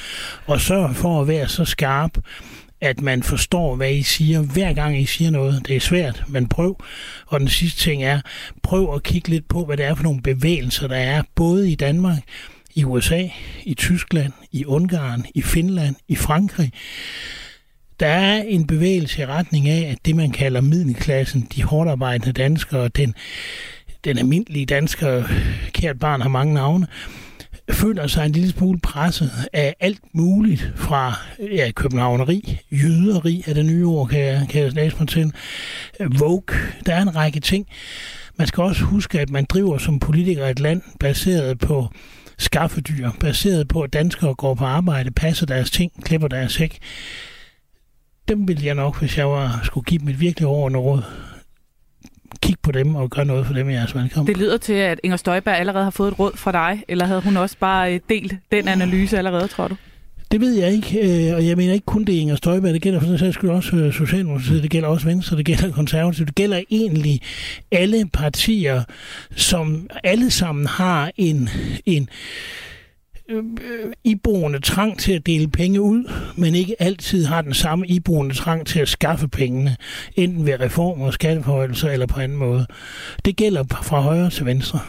Og 0.46 0.62
sørg 0.62 0.96
for 0.96 1.22
at 1.22 1.28
være 1.28 1.48
så 1.48 1.66
skarp, 1.66 2.18
at 2.82 3.02
man 3.02 3.24
forstår, 3.24 3.76
hvad 3.76 3.92
I 3.92 4.02
siger, 4.04 4.42
hver 4.42 4.74
gang 4.74 5.00
I 5.00 5.06
siger 5.06 5.32
noget. 5.32 5.68
Det 5.68 5.76
er 5.76 5.80
svært, 5.80 6.24
men 6.28 6.50
prøv. 6.50 6.84
Og 7.28 7.40
den 7.40 7.48
sidste 7.48 7.82
ting 7.82 8.04
er, 8.04 8.22
prøv 8.64 8.96
at 8.96 9.04
kigge 9.04 9.30
lidt 9.30 9.48
på, 9.48 9.66
hvad 9.66 9.78
det 9.78 9.86
er 9.86 9.96
for 9.96 10.04
nogle 10.04 10.22
bevægelser, 10.22 10.88
der 10.88 10.96
er, 10.96 11.24
både 11.36 11.72
i 11.72 11.76
Danmark, 11.76 12.20
i 12.76 12.84
USA, 12.84 13.28
i 13.64 13.74
Tyskland, 13.74 14.34
i 14.52 14.66
Ungarn, 14.66 15.26
i 15.36 15.42
Finland, 15.42 15.96
i 16.08 16.16
Frankrig 16.16 16.72
der 18.00 18.08
er 18.08 18.44
en 18.44 18.68
bevægelse 18.68 19.22
i 19.22 19.26
retning 19.26 19.70
af, 19.70 19.92
at 19.92 19.98
det, 20.06 20.16
man 20.16 20.32
kalder 20.32 20.62
middelklassen, 20.62 21.48
de 21.56 21.64
hårdarbejdende 21.64 22.34
danskere, 22.34 22.88
den, 22.88 23.14
den 24.04 24.18
almindelige 24.18 24.66
dansker, 24.66 25.24
kært 25.74 26.00
barn 26.00 26.22
har 26.22 26.30
mange 26.30 26.54
navne, 26.54 26.88
føler 27.72 28.08
sig 28.08 28.26
en 28.26 28.32
lille 28.32 28.52
smule 28.52 28.80
presset 28.80 29.32
af 29.54 29.76
alt 29.80 30.00
muligt 30.14 30.72
fra 30.76 31.14
ja, 31.40 31.72
københavneri, 31.72 32.60
jyderi 32.72 33.44
af 33.48 33.56
det 33.56 33.66
nye 33.66 33.86
ord, 33.86 34.10
kan 34.10 34.20
jeg, 34.20 34.48
kan 34.50 34.64
jeg 34.64 34.72
læse 34.72 34.96
mig 35.00 35.08
til, 35.08 35.34
Vogue, 36.00 36.58
der 36.86 36.96
er 36.96 37.02
en 37.02 37.16
række 37.16 37.40
ting. 37.40 37.68
Man 38.38 38.48
skal 38.48 38.64
også 38.64 38.84
huske, 38.84 39.20
at 39.20 39.30
man 39.30 39.46
driver 39.46 39.78
som 39.78 40.00
politiker 40.00 40.48
et 40.48 40.60
land 40.60 40.82
baseret 41.00 41.60
på 41.60 41.88
skaffedyr, 42.38 43.10
baseret 43.20 43.68
på, 43.68 43.82
at 43.82 43.94
danskere 43.94 44.36
går 44.36 44.54
på 44.54 44.66
arbejde, 44.66 45.12
passer 45.12 45.46
deres 45.46 45.72
ting, 45.72 46.04
klipper 46.04 46.28
deres 46.28 46.56
hæk 46.56 46.80
dem 48.28 48.48
ville 48.48 48.66
jeg 48.66 48.76
nok, 48.76 49.00
hvis 49.00 49.18
jeg 49.18 49.30
var, 49.30 49.60
skulle 49.64 49.86
give 49.86 50.00
dem 50.00 50.08
et 50.08 50.20
virkelig 50.20 50.48
overordnet 50.48 50.82
råd, 50.82 51.02
kig 52.42 52.56
på 52.62 52.72
dem 52.72 52.96
og 52.96 53.10
gøre 53.10 53.26
noget 53.26 53.46
for 53.46 53.54
dem 53.54 53.70
i 53.70 53.74
jeres 53.74 53.96
valgkamp. 53.96 54.28
Det 54.28 54.38
lyder 54.38 54.58
til, 54.58 54.74
at 54.74 55.00
Inger 55.04 55.18
Støjberg 55.18 55.56
allerede 55.56 55.84
har 55.84 55.92
fået 55.92 56.12
et 56.12 56.20
råd 56.20 56.32
fra 56.36 56.52
dig, 56.52 56.84
eller 56.88 57.06
havde 57.06 57.22
hun 57.22 57.38
også 57.38 57.58
bare 57.60 57.94
øh, 57.94 58.00
delt 58.10 58.34
den 58.52 58.68
analyse 58.68 59.18
allerede, 59.18 59.48
tror 59.48 59.68
du? 59.68 59.76
Det 60.32 60.42
ved 60.42 60.54
jeg 60.54 60.72
ikke, 60.72 61.28
øh, 61.30 61.36
og 61.36 61.48
jeg 61.48 61.58
mener 61.58 61.74
ikke 61.74 61.86
kun 61.86 62.04
det 62.04 62.14
Inger 62.14 62.36
Støjberg, 62.36 62.74
det 62.74 62.82
gælder 62.82 63.00
for 63.00 63.08
den 63.08 63.18
sags 63.18 63.36
skyld 63.36 63.50
også 63.50 63.76
øh, 63.76 63.94
Socialdemokratiet, 63.94 64.64
det 64.64 64.72
gælder 64.72 64.88
også 64.88 65.08
Venstre, 65.08 65.38
det 65.38 65.46
gælder 65.46 65.72
Konservativt, 65.72 66.28
det 66.28 66.36
gælder 66.36 66.62
egentlig 66.72 67.22
alle 67.72 68.10
partier, 68.14 68.84
som 69.36 69.90
alle 70.04 70.32
sammen 70.32 70.68
har 70.68 71.12
en, 71.18 71.50
en 71.86 72.10
øh, 73.30 73.44
iboende 74.04 74.60
trang 74.60 75.00
til 75.00 75.14
at 75.14 75.26
dele 75.26 75.48
penge 75.48 75.82
ud, 75.82 76.12
men 76.38 76.56
ikke 76.56 76.76
altid 76.80 77.26
har 77.26 77.42
den 77.42 77.54
samme 77.54 77.88
iboende 77.88 78.36
trang 78.36 78.68
til 78.68 78.80
at 78.80 78.88
skaffe 78.88 79.28
pengene, 79.28 79.76
enten 80.16 80.46
ved 80.46 80.60
reformer, 80.60 81.12
skatteforholdelser 81.12 81.90
eller 81.90 82.06
på 82.06 82.20
anden 82.20 82.38
måde. 82.38 82.66
Det 83.26 83.36
gælder 83.36 83.64
fra 83.84 84.00
højre 84.00 84.30
til 84.30 84.46
venstre. 84.46 84.80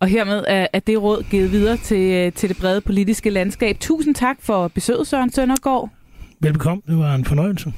Og 0.00 0.08
hermed 0.08 0.44
er, 0.48 0.66
er 0.72 0.80
det 0.80 1.02
råd 1.02 1.24
givet 1.30 1.52
videre 1.52 1.76
til, 1.76 2.12
øh, 2.12 2.32
til 2.32 2.48
det 2.48 2.56
brede 2.56 2.80
politiske 2.80 3.30
landskab. 3.30 3.76
Tusind 3.80 4.14
tak 4.14 4.36
for 4.40 4.68
besøget, 4.68 5.06
Søren 5.06 5.32
Søndergaard. 5.32 5.90
Velbekomme, 6.40 6.82
det 6.86 6.98
var 6.98 7.14
en 7.14 7.24
fornøjelse. 7.24 7.72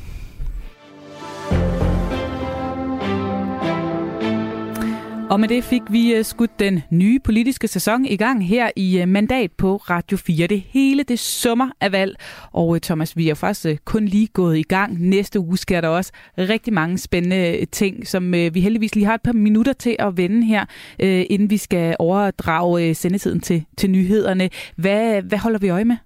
Og 5.31 5.41
med 5.41 5.49
det 5.49 5.65
fik 5.65 5.83
vi 5.91 6.15
øh, 6.15 6.25
skudt 6.25 6.59
den 6.59 6.83
nye 6.91 7.19
politiske 7.19 7.69
sæson 7.69 8.05
i 8.05 8.17
gang 8.17 8.47
her 8.47 8.71
i 8.77 9.01
øh, 9.01 9.09
Mandat 9.09 9.53
på 9.53 9.77
Radio 9.77 10.17
4. 10.17 10.47
Det 10.47 10.63
hele 10.69 11.03
det 11.03 11.19
summer 11.19 11.71
af 11.81 11.93
valg. 11.93 12.17
Og 12.53 12.75
øh, 12.75 12.81
Thomas, 12.81 13.17
vi 13.17 13.29
er 13.29 13.35
faktisk 13.35 13.85
kun 13.85 14.05
lige 14.05 14.27
gået 14.27 14.59
i 14.59 14.63
gang. 14.63 15.09
Næste 15.09 15.41
uge 15.41 15.59
sker 15.59 15.81
der 15.81 15.89
også 15.89 16.13
rigtig 16.39 16.73
mange 16.73 16.99
spændende 16.99 17.65
ting, 17.65 18.07
som 18.07 18.33
vi 18.33 18.61
heldigvis 18.61 18.95
lige 18.95 19.07
har 19.07 19.15
et 19.15 19.23
par 19.23 19.33
minutter 19.33 19.73
til 19.73 19.97
at 19.99 20.17
vende 20.17 20.47
her, 20.47 20.65
inden 20.99 21.51
vi 21.51 21.57
skal 21.57 21.97
overdrage 21.99 22.95
sendetiden 22.95 23.41
til, 23.41 23.65
til 23.77 23.91
nyhederne. 23.91 24.51
Hvad, 24.77 25.23
hvad 25.23 25.39
holder 25.39 25.59
vi 25.59 25.69
øje 25.69 25.85
med? 25.85 25.97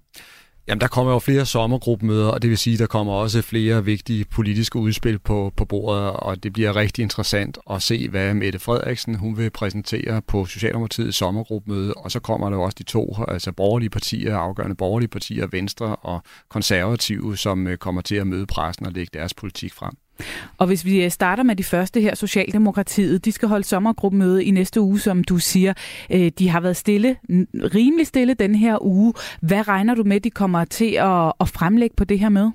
Jamen, 0.67 0.81
der 0.81 0.87
kommer 0.87 1.13
jo 1.13 1.19
flere 1.19 1.45
sommergruppemøder, 1.45 2.27
og 2.27 2.41
det 2.41 2.49
vil 2.49 2.57
sige, 2.57 2.77
der 2.77 2.87
kommer 2.87 3.13
også 3.13 3.41
flere 3.41 3.85
vigtige 3.85 4.25
politiske 4.25 4.79
udspil 4.79 5.19
på, 5.19 5.53
på 5.57 5.65
bordet, 5.65 6.11
og 6.11 6.43
det 6.43 6.53
bliver 6.53 6.75
rigtig 6.75 7.01
interessant 7.01 7.57
at 7.69 7.81
se, 7.81 8.09
hvad 8.09 8.33
Mette 8.33 8.59
Frederiksen 8.59 9.15
hun 9.15 9.37
vil 9.37 9.49
præsentere 9.49 10.21
på 10.21 10.45
Socialdemokratiets 10.45 11.17
sommergruppemøde, 11.17 11.93
og 11.93 12.11
så 12.11 12.19
kommer 12.19 12.49
der 12.49 12.57
jo 12.57 12.63
også 12.63 12.75
de 12.79 12.83
to 12.83 13.15
altså 13.27 13.51
borgerlige 13.51 13.89
partier, 13.89 14.37
afgørende 14.37 14.75
borgerlige 14.75 15.09
partier, 15.09 15.47
Venstre 15.47 15.95
og 15.95 16.21
Konservative, 16.49 17.37
som 17.37 17.67
øh, 17.67 17.77
kommer 17.77 18.01
til 18.01 18.15
at 18.15 18.27
møde 18.27 18.45
pressen 18.45 18.85
og 18.85 18.91
lægge 18.91 19.09
deres 19.13 19.33
politik 19.33 19.73
frem. 19.73 19.93
Og 20.57 20.67
hvis 20.67 20.85
vi 20.85 21.03
øh, 21.03 21.11
starter 21.11 21.43
med 21.43 21.55
de 21.55 21.63
første 21.63 22.01
her, 22.01 22.15
Socialdemokratiet, 22.15 23.25
de 23.25 23.31
skal 23.31 23.47
holde 23.47 23.63
sommergruppemøde 23.63 24.45
i 24.45 24.51
næste 24.51 24.81
uge, 24.81 24.99
som 24.99 25.23
du 25.23 25.37
siger. 25.37 25.73
Øh, 26.11 26.31
de 26.39 26.49
har 26.49 26.59
været 26.59 26.77
stille, 26.77 27.15
rimelig 27.53 28.07
stille 28.07 28.33
den 28.33 28.55
her 28.55 28.83
uge. 28.83 29.13
Hvad 29.41 29.67
regner 29.67 29.95
du 29.95 30.03
med, 30.03 30.19
de 30.19 30.29
kommer 30.29 30.65
til 30.65 30.91
at, 30.93 31.33
at 31.39 31.49
fremlægge 31.49 31.95
på 31.95 32.03
det 32.03 32.19
her 32.19 32.29
med? 32.29 32.51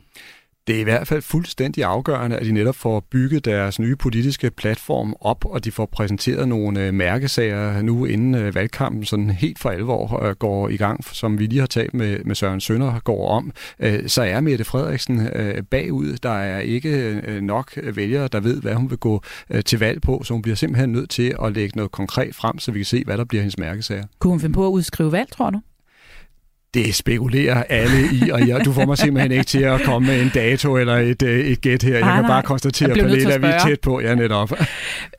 Det 0.68 0.76
er 0.76 0.80
i 0.80 0.84
hvert 0.84 1.08
fald 1.08 1.22
fuldstændig 1.22 1.84
afgørende, 1.84 2.36
at 2.36 2.46
de 2.46 2.52
netop 2.52 2.74
får 2.74 3.00
bygget 3.00 3.44
deres 3.44 3.78
nye 3.78 3.96
politiske 3.96 4.50
platform 4.50 5.14
op, 5.20 5.44
og 5.44 5.64
de 5.64 5.72
får 5.72 5.86
præsenteret 5.86 6.48
nogle 6.48 6.86
øh, 6.86 6.94
mærkesager 6.94 7.82
nu, 7.82 8.04
inden 8.04 8.34
øh, 8.34 8.54
valgkampen 8.54 9.04
sådan 9.04 9.30
helt 9.30 9.58
for 9.58 9.70
alvor 9.70 10.24
øh, 10.24 10.34
går 10.34 10.68
i 10.68 10.76
gang, 10.76 11.04
som 11.04 11.38
vi 11.38 11.46
lige 11.46 11.60
har 11.60 11.66
talt 11.66 11.94
med, 11.94 12.18
med 12.24 12.34
Søren 12.34 12.60
Sønder 12.60 13.00
går 13.00 13.28
om. 13.28 13.52
Så 14.06 14.22
er 14.22 14.40
Mette 14.40 14.64
Frederiksen 14.64 15.28
bagud. 15.70 16.16
Der 16.22 16.30
er 16.30 16.60
ikke 16.60 17.22
nok 17.42 17.78
vælgere, 17.94 18.28
der 18.28 18.40
ved, 18.40 18.60
hvad 18.60 18.74
hun 18.74 18.90
vil 18.90 18.98
gå 18.98 19.22
til 19.64 19.78
valg 19.78 20.02
på, 20.02 20.22
så 20.24 20.32
hun 20.34 20.42
bliver 20.42 20.56
simpelthen 20.56 20.92
nødt 20.92 21.10
til 21.10 21.34
at 21.44 21.52
lægge 21.52 21.76
noget 21.76 21.92
konkret 21.92 22.34
frem, 22.34 22.58
så 22.58 22.72
vi 22.72 22.78
kan 22.78 22.86
se, 22.86 23.02
hvad 23.04 23.18
der 23.18 23.24
bliver 23.24 23.42
hendes 23.42 23.58
mærkesager. 23.58 24.04
Kunne 24.18 24.30
hun 24.30 24.40
finde 24.40 24.54
på 24.54 24.66
at 24.66 24.70
udskrive 24.70 25.12
valg, 25.12 25.32
tror 25.32 25.50
du? 25.50 25.60
Det 26.84 26.94
spekulerer 26.94 27.62
alle 27.68 28.08
i, 28.12 28.30
og 28.30 28.48
jeg, 28.48 28.64
du 28.64 28.72
får 28.72 28.86
mig 28.86 28.98
simpelthen 28.98 29.32
ikke 29.32 29.44
til 29.44 29.62
at 29.62 29.80
komme 29.82 30.08
med 30.08 30.22
en 30.22 30.30
dato 30.34 30.76
eller 30.76 30.96
et, 30.96 31.22
øh, 31.22 31.46
et 31.46 31.60
gæt 31.60 31.82
her. 31.82 31.92
Jeg 31.92 32.02
kan 32.02 32.08
nej, 32.08 32.22
bare 32.22 32.42
konstatere, 32.42 32.94
Pernille, 32.94 33.32
at 33.32 33.42
vi 33.42 33.46
er 33.46 33.58
tæt 33.58 33.80
på. 33.80 34.00
Ja, 34.00 34.14
netop. 34.14 34.52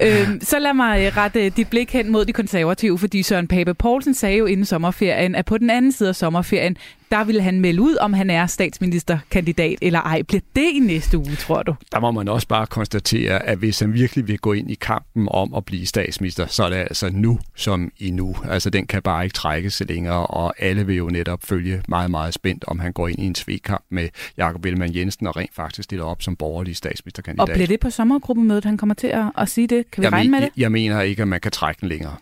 øhm, 0.02 0.42
så 0.42 0.60
lad 0.60 0.74
mig 0.74 1.06
øh, 1.06 1.18
rette 1.18 1.50
dit 1.50 1.68
blik 1.70 1.94
hen 1.94 2.12
mod 2.12 2.26
de 2.26 2.34
konservative, 2.34 3.00
fordi 3.00 3.24
Søren 3.24 3.48
Pape 3.48 3.74
Poulsen 3.74 4.14
sagde 4.14 4.38
jo 4.38 4.46
inden 4.46 4.66
sommerferien, 4.66 5.36
at 5.36 5.46
på 5.46 5.58
den 5.58 5.70
anden 5.70 5.92
side 5.92 6.10
af 6.10 6.16
sommerferien, 6.16 6.78
der 7.12 7.24
vil 7.24 7.42
han 7.42 7.60
melde 7.60 7.82
ud, 7.82 7.96
om 7.96 8.14
han 8.14 8.30
er 8.30 8.46
statsministerkandidat 8.46 9.78
eller 9.82 10.02
ej. 10.02 10.22
Bliver 10.22 10.42
det 10.56 10.70
i 10.74 10.80
næste 10.80 11.18
uge, 11.18 11.36
tror 11.36 11.64
du? 11.64 11.76
Der 11.92 12.00
må 12.00 12.12
man 12.12 12.28
også 12.28 12.48
bare 12.48 12.68
konstatere, 12.68 13.46
at 13.46 13.58
hvis 13.58 13.80
han 13.80 13.94
virkelig 13.94 14.28
vil 14.28 14.40
gå 14.40 14.54
ind 14.54 14.72
i 14.72 14.76
kampen 14.76 15.28
om 15.32 15.54
at 15.54 15.66
blive 15.66 15.86
statsminister, 15.86 16.46
så 16.48 16.64
er 16.64 16.70
det 16.70 16.76
altså 16.76 17.10
nu 17.14 17.40
som 17.56 17.92
i 17.98 18.12
nu. 18.12 18.36
Altså 18.50 18.70
den 18.70 18.88
kan 18.88 19.02
bare 19.02 19.24
ikke 19.24 19.34
trækkes 19.34 19.84
længere, 19.88 20.28
og 20.28 20.54
alle 20.60 20.86
vil 20.86 20.96
jo 20.96 21.08
netop 21.08 21.44
følge 21.44 21.82
meget, 21.88 22.12
meget 22.12 22.34
spændt, 22.34 22.66
om 22.68 22.80
han 22.80 22.94
går 22.94 23.08
ind 23.08 23.20
i 23.20 23.26
en 23.26 23.36
svigkamp 23.36 23.86
med 23.90 24.10
Jakob 24.38 24.66
Ellemann 24.66 24.96
Jensen 24.96 25.28
og 25.28 25.38
rent 25.38 25.56
faktisk 25.56 25.84
stiller 25.84 26.06
op 26.06 26.22
som 26.22 26.36
borgerlig 26.36 26.76
statsministerkandidat. 26.76 27.50
Og 27.50 27.54
bliver 27.54 27.68
det 27.68 27.80
på 27.80 27.90
sommergruppemødet, 27.90 28.66
han 28.66 28.78
kommer 28.78 28.96
til 28.96 29.08
at, 29.08 29.26
at 29.38 29.50
sige 29.50 29.68
det? 29.68 29.92
Kan 29.92 30.02
vi 30.02 30.06
jeg 30.06 30.14
regne 30.14 30.32
med 30.32 30.42
det? 30.42 30.46
Jeg, 30.46 30.62
jeg 30.62 30.72
mener 30.72 31.02
ikke, 31.02 31.22
at 31.22 31.28
man 31.28 31.40
kan 31.42 31.52
trække 31.52 31.82
den 31.82 31.90
længere. 31.90 32.16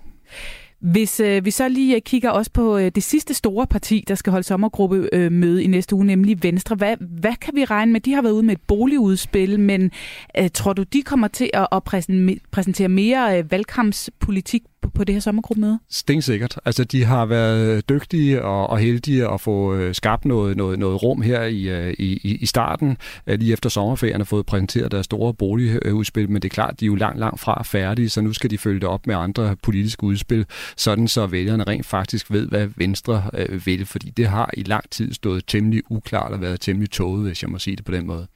Hvis 0.79 1.19
øh, 1.19 1.45
vi 1.45 1.51
så 1.51 1.69
lige 1.69 1.95
øh, 1.95 2.01
kigger 2.01 2.29
også 2.29 2.51
på 2.51 2.77
øh, 2.77 2.91
det 2.95 3.03
sidste 3.03 3.33
store 3.33 3.67
parti, 3.67 4.03
der 4.07 4.15
skal 4.15 4.31
holde 4.31 4.43
sommergruppe 4.43 5.09
øh, 5.13 5.31
møde 5.31 5.63
i 5.63 5.67
næste 5.67 5.95
uge, 5.95 6.05
nemlig 6.05 6.43
Venstre. 6.43 6.75
Hvad, 6.75 6.95
hvad 6.99 7.35
kan 7.41 7.55
vi 7.55 7.65
regne 7.65 7.91
med? 7.91 8.01
De 8.01 8.13
har 8.13 8.21
været 8.21 8.33
ude 8.33 8.43
med 8.43 8.55
et 8.55 8.61
boligudspil, 8.67 9.59
men 9.59 9.91
øh, 10.39 10.49
tror 10.53 10.73
du, 10.73 10.83
de 10.83 11.01
kommer 11.01 11.27
til 11.27 11.49
at, 11.53 11.67
at 11.71 11.83
præsentere 12.51 12.89
mere 12.89 13.39
øh, 13.39 13.51
valgkampspolitik 13.51 14.63
på, 14.81 14.89
på 14.89 15.03
det 15.03 15.15
her 15.15 15.19
sommergruppemøde? 15.19 15.79
Stensikkert. 15.89 16.59
Altså, 16.65 16.83
de 16.83 17.03
har 17.03 17.25
været 17.25 17.89
dygtige 17.89 18.43
og, 18.43 18.69
og 18.69 18.79
heldige 18.79 19.27
at 19.27 19.41
få 19.41 19.75
øh, 19.75 19.95
skabt 19.95 20.25
noget, 20.25 20.57
noget, 20.57 20.79
noget 20.79 21.03
rum 21.03 21.21
her 21.21 21.43
i, 21.43 21.61
øh, 21.69 21.93
i, 21.99 22.37
i 22.41 22.45
starten, 22.45 22.97
øh, 23.27 23.39
lige 23.39 23.53
efter 23.53 23.69
sommerferien, 23.69 24.21
og 24.21 24.27
fået 24.27 24.45
præsenteret 24.45 24.91
deres 24.91 25.05
store 25.05 25.33
boligudspil, 25.33 26.29
men 26.29 26.41
det 26.41 26.45
er 26.45 26.53
klart, 26.53 26.79
de 26.79 26.85
er 26.85 26.87
jo 26.87 26.95
langt, 26.95 27.19
langt 27.19 27.39
fra 27.39 27.63
færdige, 27.63 28.09
så 28.09 28.21
nu 28.21 28.33
skal 28.33 28.49
de 28.49 28.57
følge 28.57 28.79
det 28.79 28.89
op 28.89 29.07
med 29.07 29.15
andre 29.15 29.55
politiske 29.63 30.03
udspil, 30.03 30.45
sådan 30.77 31.07
så 31.07 31.25
vælgerne 31.25 31.63
rent 31.63 31.85
faktisk 31.85 32.31
ved, 32.31 32.47
hvad 32.47 32.67
Venstre 32.75 33.23
øh, 33.33 33.65
vil, 33.65 33.85
fordi 33.85 34.09
det 34.09 34.27
har 34.27 34.49
i 34.53 34.63
lang 34.63 34.89
tid 34.89 35.13
stået 35.13 35.43
temmelig 35.47 35.83
uklart 35.89 36.31
og 36.31 36.41
været 36.41 36.61
temmelig 36.61 36.91
tåget, 36.91 37.23
hvis 37.23 37.43
jeg 37.43 37.49
må 37.49 37.59
sige 37.59 37.75
det 37.75 37.85
på 37.85 37.91
den 37.91 38.07
måde. 38.07 38.27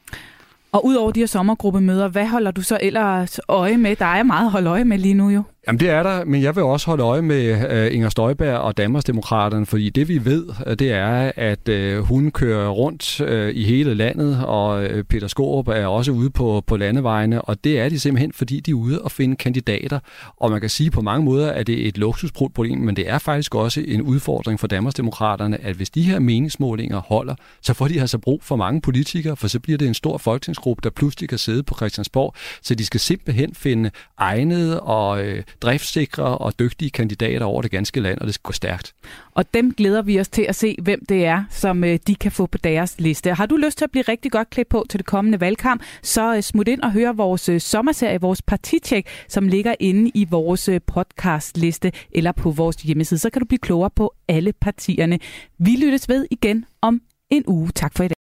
Og 0.71 0.85
udover 0.85 1.11
de 1.11 1.19
her 1.19 1.27
sommergruppemøder, 1.27 2.07
hvad 2.07 2.27
holder 2.27 2.51
du 2.51 2.61
så 2.61 2.77
ellers 2.81 3.39
øje 3.47 3.77
med? 3.77 3.95
Der 3.95 4.05
er 4.05 4.23
meget 4.23 4.45
at 4.45 4.51
holde 4.51 4.69
øje 4.69 4.85
med 4.85 4.97
lige 4.97 5.13
nu 5.13 5.29
jo. 5.29 5.43
Jamen 5.67 5.79
det 5.79 5.89
er 5.89 6.03
der, 6.03 6.25
men 6.25 6.41
jeg 6.41 6.55
vil 6.55 6.63
også 6.63 6.87
holde 6.87 7.03
øje 7.03 7.21
med 7.21 7.71
øh, 7.71 7.95
Inger 7.95 8.09
Støjberg 8.09 8.57
og 8.57 8.77
Danmarksdemokraterne, 8.77 9.65
fordi 9.65 9.89
det 9.89 10.07
vi 10.07 10.25
ved, 10.25 10.49
øh, 10.67 10.79
det 10.79 10.91
er, 10.91 11.31
at 11.35 11.69
øh, 11.69 11.99
hun 11.99 12.31
kører 12.31 12.69
rundt 12.69 13.19
i 13.55 13.63
hele 13.63 13.93
landet, 13.93 14.45
og 14.45 14.87
Peter 15.09 15.27
Skorup 15.27 15.67
er 15.67 15.85
også 15.85 16.11
ude 16.11 16.29
på, 16.29 16.63
på 16.67 16.77
landevejene, 16.77 17.41
og 17.41 17.63
det 17.63 17.79
er 17.79 17.89
de 17.89 17.99
simpelthen, 17.99 18.33
fordi 18.33 18.59
de 18.59 18.71
er 18.71 18.75
ude 18.75 19.01
og 19.01 19.11
finde 19.11 19.35
kandidater. 19.35 19.99
Og 20.37 20.51
man 20.51 20.61
kan 20.61 20.69
sige 20.69 20.91
på 20.91 21.01
mange 21.01 21.25
måder, 21.25 21.51
at 21.51 21.67
det 21.67 21.83
er 21.83 21.87
et 21.87 21.97
luksusproblem, 21.97 22.77
men 22.77 22.95
det 22.95 23.09
er 23.09 23.17
faktisk 23.17 23.55
også 23.55 23.83
en 23.87 24.01
udfordring 24.01 24.59
for 24.59 24.67
Danmarksdemokraterne, 24.67 25.63
at 25.63 25.75
hvis 25.75 25.89
de 25.89 26.01
her 26.01 26.19
meningsmålinger 26.19 27.01
holder, 27.01 27.35
så 27.61 27.73
får 27.73 27.87
de 27.87 28.01
altså 28.01 28.17
brug 28.17 28.43
for 28.43 28.55
mange 28.55 28.81
politikere, 28.81 29.35
for 29.35 29.47
så 29.47 29.59
bliver 29.59 29.77
det 29.77 29.87
en 29.87 29.93
stor 29.93 30.17
folketingsgruppe, 30.17 30.81
der 30.83 30.89
pludselig 30.89 31.29
kan 31.29 31.37
sidde 31.37 31.63
på 31.63 31.75
Christiansborg, 31.75 32.35
så 32.61 32.75
de 32.75 32.85
skal 32.85 32.99
simpelthen 32.99 33.55
finde 33.55 33.91
egnede 34.17 34.81
og 34.81 35.23
øh, 35.23 35.43
driftsikre 35.61 36.37
og 36.37 36.59
dygtige 36.59 36.89
kandidater 36.89 37.45
over 37.45 37.61
det 37.61 37.71
ganske 37.71 37.99
land, 37.99 38.17
og 38.19 38.25
det 38.25 38.33
skal 38.33 38.43
gå 38.43 38.51
stærkt. 38.51 38.93
Og 39.31 39.53
dem 39.53 39.73
glæder 39.73 40.01
vi 40.01 40.19
os 40.19 40.29
til 40.29 40.41
at 40.41 40.55
se, 40.55 40.75
hvem 40.81 41.05
det 41.09 41.25
er, 41.25 41.43
som 41.49 41.83
øh, 41.83 41.99
de 42.07 42.15
kan 42.15 42.31
få 42.31 42.45
på 42.45 42.57
deres 42.57 42.95
liste. 42.99 43.33
Har 43.33 43.45
du 43.45 43.55
lyst 43.55 43.77
til 43.77 43.85
at 43.85 43.91
blive 43.91 44.03
rigtig 44.07 44.31
godt 44.31 44.49
klædt 44.49 44.69
på 44.69 44.85
til 44.89 44.97
det 44.97 45.05
kommende 45.05 45.39
valgkamp, 45.39 45.83
så 46.01 46.35
øh, 46.35 46.41
smut 46.41 46.67
ind 46.67 46.81
og 46.81 46.91
hør 46.91 47.11
vores 47.11 47.49
øh, 47.49 47.61
sommerserie, 47.61 48.21
vores 48.21 48.41
partitjek, 48.41 49.07
som 49.27 49.47
ligger 49.47 49.75
inde 49.79 50.11
i 50.13 50.27
vores 50.29 50.69
podcastliste 50.87 51.91
eller 52.11 52.31
på 52.31 52.51
vores 52.51 52.75
hjemmeside. 52.75 53.19
Så 53.19 53.29
kan 53.29 53.39
du 53.39 53.45
blive 53.45 53.59
klogere 53.59 53.89
på 53.89 54.13
alle 54.27 54.53
partierne. 54.53 55.19
Vi 55.57 55.71
lyttes 55.71 56.09
ved 56.09 56.27
igen 56.31 56.65
om 56.81 57.01
en 57.29 57.43
uge. 57.47 57.69
Tak 57.75 57.97
for 57.97 58.03
i 58.03 58.07
dag. 58.07 58.15